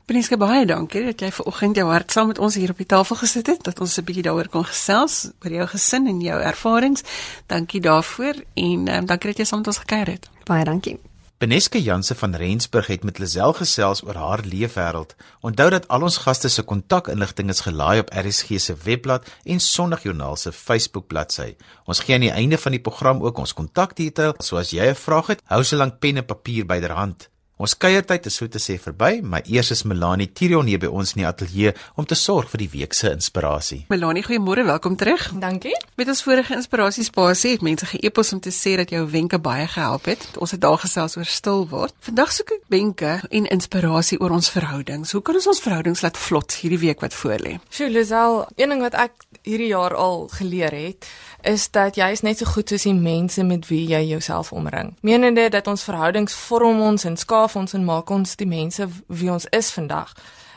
Prinske 0.03 0.35
baie 0.35 0.65
dankie 0.67 1.05
dat 1.05 1.21
jy 1.23 1.29
ver 1.31 1.45
oggend 1.47 1.77
jou 1.79 1.85
hart 1.87 2.11
saam 2.11 2.27
met 2.27 2.39
ons 2.43 2.57
hier 2.59 2.73
op 2.73 2.79
die 2.81 2.87
tafel 2.91 3.15
gesit 3.21 3.47
het 3.47 3.61
dat 3.63 3.79
ons 3.79 3.95
'n 3.97 4.03
bietjie 4.03 4.25
daaroor 4.27 4.49
kon 4.51 4.65
gesels 4.65 5.31
oor 5.45 5.51
jou 5.51 5.67
gesin 5.67 6.07
en 6.07 6.19
jou 6.19 6.41
ervarings. 6.41 7.03
Dankie 7.47 7.79
daarvoor 7.79 8.35
en 8.53 8.87
um, 8.87 9.05
dankie 9.05 9.31
dat 9.31 9.37
jy 9.37 9.45
saam 9.45 9.59
met 9.59 9.67
ons 9.67 9.77
gekuier 9.77 10.07
het. 10.07 10.29
Baie 10.43 10.65
dankie. 10.65 10.99
Beneske 11.37 11.81
Janse 11.81 12.15
van 12.15 12.35
Rensburg 12.35 12.87
het 12.87 13.03
met 13.03 13.17
Lisel 13.17 13.53
gesels 13.53 14.03
oor 14.03 14.15
haar 14.15 14.41
leefwêreld. 14.43 15.15
Onthou 15.41 15.69
dat 15.69 15.87
al 15.87 16.01
ons 16.01 16.17
gaste 16.17 16.49
se 16.49 16.63
kontakinligting 16.63 17.49
is 17.49 17.59
gelaai 17.61 17.99
op 17.99 18.13
RSG 18.13 18.59
se 18.59 18.75
webblad 18.83 19.27
en 19.43 19.59
Sondagjoernaal 19.59 20.35
se 20.35 20.51
Facebook 20.51 21.07
bladsy. 21.07 21.55
Ons 21.85 21.99
gee 21.99 22.15
aan 22.15 22.27
die 22.27 22.31
einde 22.31 22.57
van 22.57 22.71
die 22.71 22.81
program 22.81 23.23
ook 23.23 23.37
ons 23.37 23.53
kontakdetail, 23.53 24.35
so 24.39 24.57
as 24.57 24.71
jy 24.71 24.85
'n 24.89 24.95
vraag 24.95 25.27
het, 25.27 25.41
hou 25.45 25.63
so 25.63 25.75
lank 25.77 25.99
pen 25.99 26.17
en 26.17 26.25
papier 26.25 26.65
byderhand. 26.65 27.32
Ons 27.63 27.77
kuiertyd 27.79 28.25
is 28.27 28.35
so 28.35 28.49
te 28.51 28.59
sê 28.59 28.73
verby, 28.75 29.21
maar 29.23 29.45
eers 29.47 29.69
is 29.71 29.85
Melanie 29.87 30.27
Tirion 30.35 30.67
hier 30.67 30.81
by 30.81 30.89
ons 30.91 31.13
in 31.13 31.21
die 31.21 31.27
ateljee 31.29 31.71
om 31.95 32.03
te 32.03 32.17
sorg 32.19 32.49
vir 32.51 32.65
die 32.65 32.67
week 32.73 32.97
se 32.97 33.13
inspirasie. 33.15 33.77
Melanie, 33.93 34.25
goeiemôre, 34.25 34.65
welkom 34.67 34.97
terug. 34.99 35.29
Dankie. 35.39 35.71
Met 35.95 36.11
ons 36.11 36.25
vorige 36.25 36.57
inspirasiespasie 36.57 37.53
het 37.53 37.63
mense 37.63 37.87
ge-epos 37.87 38.33
om 38.35 38.41
te 38.43 38.51
sê 38.51 38.75
dat 38.81 38.91
jou 38.91 39.05
wenke 39.13 39.39
baie 39.39 39.69
gehelp 39.71 40.11
het. 40.11 40.25
Ons 40.43 40.57
het 40.57 40.63
daar 40.65 40.81
gesels 40.81 41.15
oor 41.15 41.29
stil 41.29 41.63
word. 41.71 41.95
Vandag 42.03 42.35
soek 42.35 42.51
ek 42.57 42.65
wenke 42.73 43.13
en 43.31 43.47
inspirasie 43.55 44.19
oor 44.19 44.35
ons 44.35 44.51
verhoudings. 44.51 45.15
Hoe 45.15 45.23
kan 45.23 45.39
ons 45.39 45.47
ons 45.53 45.63
verhoudings 45.63 46.03
laat 46.03 46.19
vlot 46.19 46.59
hierdie 46.59 46.81
week 46.83 47.05
wat 47.05 47.15
voorlê? 47.15 47.61
Sjoe, 47.71 47.87
Lisel, 47.95 48.41
een 48.59 48.75
ding 48.75 48.83
wat 48.83 48.99
ek 49.05 49.15
hierdie 49.47 49.71
jaar 49.71 49.95
al 49.95 50.27
geleer 50.35 50.75
het, 50.75 51.07
is 51.47 51.69
dat 51.71 51.97
jy 51.99 52.07
is 52.15 52.23
net 52.23 52.39
so 52.39 52.47
goed 52.47 52.71
soos 52.71 52.85
die 52.87 52.95
mense 52.95 53.43
met 53.43 53.67
wie 53.71 53.83
jy 53.87 53.99
jouself 54.13 54.51
omring. 54.55 54.93
Menende 55.03 55.49
dat 55.51 55.67
ons 55.67 55.83
verhoudings 55.83 56.35
vorm 56.47 56.79
ons 56.83 57.07
en 57.07 57.17
skaaf 57.19 57.52
ons 57.55 57.73
en 57.73 57.85
maak 57.85 58.09
ons 58.09 58.35
die 58.35 58.47
mense 58.47 58.87
wie 59.07 59.31
ons 59.31 59.47
is 59.51 59.71
vandag. 59.71 60.13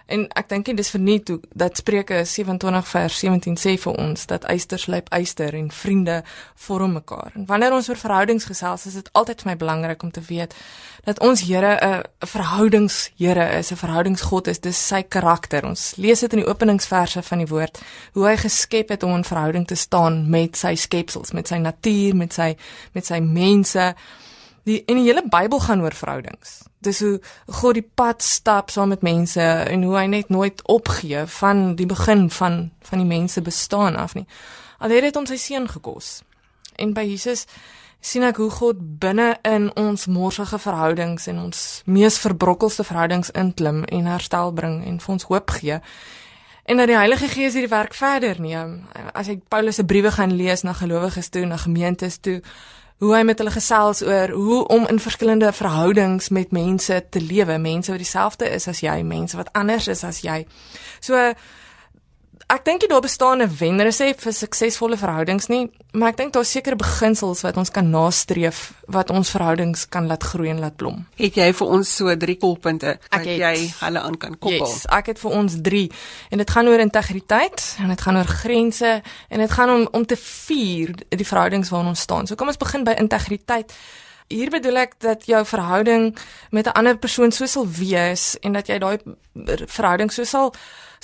En 0.06 0.22
ek 0.38 0.46
dink 0.52 0.68
dit 0.68 0.78
is 0.78 0.90
verniet 0.94 1.30
hoe 1.32 1.40
dat 1.58 1.78
Spreuke 1.80 2.20
27 2.24 2.88
vers 2.88 3.16
17 3.18 3.56
sê 3.58 3.72
vir 3.82 3.96
ons 3.98 4.26
dat 4.30 4.44
eister 4.46 4.78
slyp 4.78 5.08
eister 5.14 5.54
en 5.58 5.66
vriende 5.74 6.20
vorm 6.62 6.94
mekaar. 6.94 7.32
En 7.34 7.46
wanneer 7.48 7.74
ons 7.74 7.88
oor 7.90 7.98
verhoudings 7.98 8.46
gesels, 8.46 8.86
is 8.86 9.00
dit 9.00 9.08
altyd 9.18 9.42
vir 9.42 9.50
my 9.50 9.56
belangrik 9.58 10.04
om 10.06 10.12
te 10.14 10.22
weet 10.28 10.54
dat 11.06 11.18
ons 11.20 11.42
Here 11.46 11.74
'n 11.82 12.26
verhoudingshere 12.26 13.58
is, 13.58 13.70
'n 13.72 13.82
verhoudingsgod 13.82 14.46
is. 14.46 14.60
Dis 14.60 14.86
sy 14.86 15.02
karakter. 15.02 15.66
Ons 15.66 15.94
lees 15.96 16.20
dit 16.20 16.32
in 16.32 16.38
die 16.38 16.48
openingsverse 16.48 17.22
van 17.22 17.38
die 17.38 17.46
woord 17.46 17.80
hoe 18.12 18.26
hy 18.26 18.36
geskep 18.36 18.88
het 18.88 19.02
om 19.02 19.14
in 19.14 19.24
verhouding 19.24 19.66
te 19.66 19.74
staan 19.74 20.30
met 20.30 20.56
sy 20.56 20.74
skepsels, 20.74 21.32
met 21.32 21.48
sy 21.48 21.56
natuur, 21.56 22.16
met 22.16 22.32
sy 22.32 22.56
met 22.92 23.06
sy 23.06 23.18
mense. 23.18 23.94
Die 24.64 24.82
in 24.86 24.96
die 24.96 25.04
hele 25.04 25.22
Bybel 25.28 25.60
gaan 25.60 25.80
oor 25.80 25.94
verhoudings. 25.94 26.62
Dis 26.86 27.02
hoe 27.02 27.16
God 27.60 27.78
die 27.78 27.84
pad 27.84 28.22
stap 28.22 28.70
saam 28.70 28.94
met 28.94 29.04
mense 29.06 29.42
en 29.42 29.82
hoe 29.86 29.96
hy 29.98 30.06
net 30.10 30.30
nooit 30.32 30.62
opgee 30.70 31.26
van 31.40 31.74
die 31.78 31.88
begin 31.90 32.28
van 32.30 32.70
van 32.86 33.02
die 33.02 33.08
mense 33.08 33.42
bestaan 33.42 33.96
af 33.98 34.14
nie. 34.14 34.26
Al 34.78 34.94
het 34.94 35.08
dit 35.08 35.16
hom 35.18 35.26
sy 35.26 35.38
seun 35.40 35.66
gekos. 35.68 36.20
En 36.78 36.92
by 36.94 37.02
Jesus 37.08 37.46
sien 38.00 38.22
ek 38.22 38.38
hoe 38.38 38.50
God 38.52 38.82
binne 39.02 39.32
in 39.48 39.70
ons 39.74 40.06
morsige 40.06 40.58
verhoudings 40.62 41.26
en 41.26 41.40
ons 41.48 41.62
mees 41.90 42.18
verbrokkelde 42.22 42.84
verhoudings 42.86 43.32
inklim 43.34 43.82
en 43.84 44.06
herstel 44.06 44.52
bring 44.54 44.78
en 44.86 45.00
vir 45.02 45.14
ons 45.16 45.26
hoop 45.30 45.56
gee. 45.58 45.80
En 46.66 46.82
dat 46.82 46.90
die 46.90 46.98
Heilige 46.98 47.28
Gees 47.30 47.54
hierdie 47.54 47.70
werk 47.70 47.94
verder 47.94 48.40
neem. 48.42 48.80
As 49.14 49.30
ek 49.30 49.44
Paulus 49.50 49.78
se 49.78 49.84
briewe 49.86 50.10
gaan 50.10 50.34
lees 50.34 50.64
na 50.66 50.74
gelowiges 50.74 51.30
toe, 51.30 51.44
na 51.46 51.58
gemeentes 51.62 52.18
toe, 52.18 52.40
hoe 52.98 53.12
hy 53.12 53.22
met 53.28 53.38
hulle 53.38 53.52
gesels 53.52 54.00
oor 54.02 54.32
hoe 54.32 54.62
om 54.72 54.86
in 54.88 55.00
verskillende 55.00 55.52
verhoudings 55.52 56.28
met 56.28 56.54
mense 56.56 57.02
te 57.10 57.20
lewe, 57.20 57.58
mense 57.58 57.92
wat 57.92 58.00
dieselfde 58.00 58.48
is 58.48 58.68
as 58.68 58.80
jy, 58.80 59.02
mense 59.04 59.36
wat 59.36 59.52
anders 59.52 59.88
is 59.92 60.04
as 60.04 60.22
jy. 60.24 60.46
So 61.00 61.32
ek 62.46 62.62
dink 62.62 62.84
jy 62.84 62.88
daar 62.90 63.02
bestaan 63.02 63.42
'n 63.42 63.50
wenresep 63.58 64.20
vir 64.20 64.32
suksesvolle 64.32 64.96
verhoudings 64.96 65.48
nie, 65.48 65.70
maar 65.92 66.08
ek 66.10 66.16
dink 66.16 66.32
daar's 66.32 66.50
sekere 66.50 66.76
beginsels 66.76 67.42
wat 67.42 67.56
ons 67.56 67.70
kan 67.70 67.90
nastreef 67.90 68.72
wat 68.86 69.10
ons 69.10 69.30
verhoudings 69.30 69.88
kan 69.88 70.06
laat 70.06 70.22
groei 70.22 70.50
en 70.50 70.60
laat 70.60 70.76
blom. 70.76 71.06
Het 71.16 71.34
jy 71.34 71.52
vir 71.52 71.66
ons 71.66 71.96
so 71.96 72.16
drie 72.16 72.36
kolpunte 72.36 72.98
wat 73.10 73.24
jy 73.24 73.72
hulle 73.80 74.00
aan 74.00 74.16
kan 74.16 74.38
koppel? 74.38 74.66
Yes, 74.66 74.86
ek 74.86 75.06
het 75.06 75.18
vir 75.18 75.30
ons 75.30 75.56
3 75.62 75.90
en 76.30 76.38
dit 76.38 76.50
gaan 76.50 76.68
oor 76.68 76.78
integriteit 76.78 77.76
en 77.78 77.88
dit 77.88 78.00
gaan 78.00 78.16
oor 78.16 78.30
grense 78.30 79.02
en 79.28 79.38
dit 79.38 79.50
gaan 79.50 79.70
om 79.70 79.88
om 79.92 80.06
te 80.06 80.16
vier 80.16 80.94
die 81.08 81.26
verhoudings 81.26 81.70
waarin 81.70 81.88
ons 81.88 82.00
staan. 82.00 82.26
So 82.26 82.34
kom 82.34 82.48
ons 82.48 82.56
begin 82.56 82.84
by 82.84 82.94
integriteit. 82.98 83.72
Hier 84.28 84.50
bedoel 84.50 84.76
ek 84.76 84.98
dat 84.98 85.26
jou 85.26 85.44
verhouding 85.44 86.16
met 86.50 86.66
'n 86.66 86.78
ander 86.78 86.96
persoon 86.96 87.32
so 87.32 87.46
sal 87.46 87.66
wees 87.66 88.36
en 88.40 88.52
dat 88.52 88.68
jy 88.68 88.78
daai 88.78 88.98
verhouding 89.66 90.12
so 90.12 90.24
sal 90.24 90.54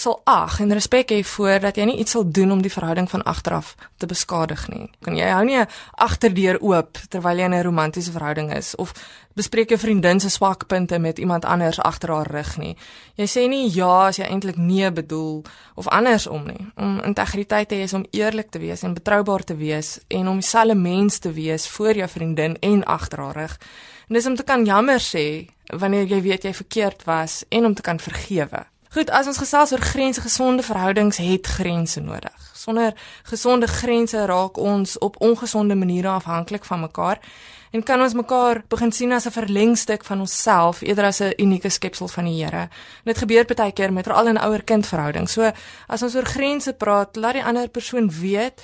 sal 0.02 0.20
ag 0.28 0.58
en 0.60 0.72
respek 0.72 1.12
hê 1.14 1.22
voor 1.24 1.60
dat 1.62 1.78
jy 1.78 1.86
nie 1.88 1.98
iets 2.02 2.14
sal 2.16 2.24
doen 2.26 2.52
om 2.52 2.62
die 2.62 2.72
verhouding 2.72 3.08
van 3.10 3.22
agteraf 3.22 3.74
te 3.96 4.06
beskadig 4.06 4.66
nie. 4.68 4.90
Kan 5.04 5.16
jy 5.16 5.28
hou 5.30 5.44
nie 5.44 5.58
'n 5.58 5.68
agterdeur 5.96 6.60
oop 6.60 6.98
terwyl 7.08 7.38
jy 7.38 7.44
in 7.44 7.54
'n 7.54 7.62
romantiese 7.62 8.12
verhouding 8.12 8.52
is 8.54 8.74
of 8.76 8.92
bespreek 9.34 9.68
jou 9.68 9.78
vriendin 9.78 10.20
se 10.20 10.28
swakpunte 10.30 10.98
met 10.98 11.18
iemand 11.18 11.44
anders 11.44 11.80
agter 11.80 12.10
haar 12.10 12.30
rug 12.30 12.56
nie. 12.58 12.76
Jy 13.14 13.26
sê 13.26 13.48
nie 13.48 13.70
ja 13.70 14.06
as 14.06 14.16
jy 14.16 14.24
eintlik 14.24 14.56
nee 14.56 14.92
bedoel 14.92 15.44
of 15.74 15.88
andersom 15.88 16.46
nie. 16.46 16.66
Om 16.76 17.00
integriteit 17.00 17.68
te 17.68 17.74
hê 17.74 17.82
is 17.82 17.94
om 17.94 18.06
eerlik 18.10 18.50
te 18.50 18.58
wees 18.58 18.82
en 18.82 18.94
betroubaar 18.94 19.44
te 19.44 19.56
wees 19.56 19.98
en 20.08 20.28
om 20.28 20.40
dieselfde 20.40 20.74
mens 20.74 21.18
te 21.18 21.32
wees 21.32 21.68
voor 21.68 21.94
jou 21.94 22.08
vriendin 22.08 22.56
en 22.60 22.84
agter 22.84 23.18
haar 23.18 23.36
rug. 23.36 23.58
En 24.08 24.14
dis 24.14 24.26
om 24.26 24.36
te 24.36 24.42
kan 24.42 24.64
jammer 24.64 25.00
sê 25.00 25.48
wanneer 25.66 26.06
jy 26.06 26.20
weet 26.22 26.42
jy 26.42 26.54
verkeerd 26.54 27.04
was 27.04 27.44
en 27.48 27.64
om 27.64 27.74
te 27.74 27.82
kan 27.82 28.00
vergewe. 28.00 28.71
Goed, 28.92 29.08
as 29.08 29.24
ons 29.24 29.38
gesels 29.40 29.70
oor 29.72 29.80
grense, 29.80 30.20
gesonde 30.20 30.62
verhoudings 30.62 31.16
het 31.16 31.46
grense 31.48 32.00
nodig. 32.00 32.50
Sonder 32.52 32.92
gesonde 33.24 33.66
grense 33.66 34.24
raak 34.28 34.58
ons 34.60 34.98
op 34.98 35.16
ongesonde 35.24 35.74
maniere 35.74 36.08
afhanklik 36.08 36.64
van 36.68 36.80
mekaar 36.80 37.18
en 37.72 37.82
kan 37.82 38.02
ons 38.04 38.12
mekaar 38.12 38.60
begin 38.68 38.92
sien 38.92 39.12
as 39.12 39.24
'n 39.26 39.32
verlengstuk 39.32 40.04
van 40.04 40.20
onsself 40.20 40.82
eerder 40.82 41.04
as 41.04 41.20
'n 41.20 41.32
unieke 41.36 41.70
skepsel 41.70 42.08
van 42.08 42.24
die 42.24 42.44
Here. 42.44 42.68
Dit 43.04 43.18
gebeur 43.18 43.44
baie 43.44 43.72
keer 43.72 43.92
met 43.92 44.04
veral 44.04 44.26
in 44.26 44.38
ouer-kind 44.38 44.86
verhoudings. 44.86 45.32
So 45.32 45.52
as 45.88 46.02
ons 46.02 46.14
oor 46.14 46.26
grense 46.26 46.72
praat, 46.72 47.16
laat 47.16 47.32
die 47.32 47.44
ander 47.44 47.68
persoon 47.68 48.10
weet 48.10 48.62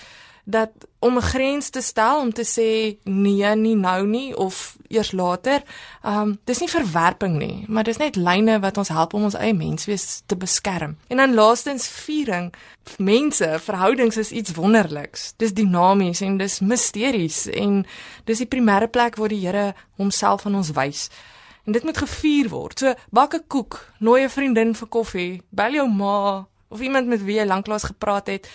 dat 0.51 0.71
om 0.99 1.17
'n 1.17 1.23
grens 1.23 1.69
te 1.69 1.81
stel 1.81 2.21
om 2.21 2.33
te 2.33 2.45
sê 2.45 2.99
nee, 3.05 3.55
nie 3.57 3.77
nou 3.77 4.07
nie 4.07 4.37
of 4.37 4.77
eers 4.89 5.13
later, 5.13 5.63
ehm 6.03 6.21
um, 6.21 6.39
dis 6.45 6.59
nie 6.59 6.69
verwerping 6.69 7.39
nie, 7.39 7.65
maar 7.69 7.85
dis 7.85 7.97
net 7.97 8.17
lyne 8.17 8.61
wat 8.61 8.77
ons 8.77 8.89
help 8.89 9.15
om 9.15 9.23
ons 9.23 9.35
eie 9.35 9.55
menswees 9.55 10.23
te 10.27 10.37
beskerm. 10.37 10.97
En 11.07 11.17
dan 11.17 11.35
laastens 11.35 11.89
viering. 11.89 12.55
Mense, 12.97 13.59
verhoudings 13.61 14.17
is 14.17 14.31
iets 14.31 14.55
wonderliks. 14.55 15.33
Dis 15.37 15.53
dinamies 15.53 16.20
en 16.20 16.37
dis 16.37 16.61
misteries 16.61 17.47
en 17.47 17.87
dis 18.25 18.39
die 18.39 18.47
primêre 18.47 18.89
plek 18.89 19.16
waar 19.16 19.29
die 19.29 19.47
Here 19.47 19.75
homself 19.97 20.47
aan 20.47 20.55
ons 20.55 20.70
wys. 20.70 21.11
En 21.64 21.72
dit 21.72 21.85
moet 21.85 21.99
gevier 21.99 22.49
word. 22.49 22.79
So 22.79 22.95
bak 23.11 23.35
'n 23.35 23.45
koek, 23.47 23.93
nooi 23.99 24.22
'n 24.22 24.31
vriendin 24.31 24.75
vir 24.75 24.89
koffie, 24.89 25.43
bel 25.51 25.72
jou 25.72 25.89
ma 25.89 26.47
of 26.69 26.81
iemand 26.81 27.07
met 27.07 27.25
wie 27.25 27.39
jy 27.39 27.47
lanklaas 27.47 27.89
gepraat 27.89 28.27
het. 28.27 28.49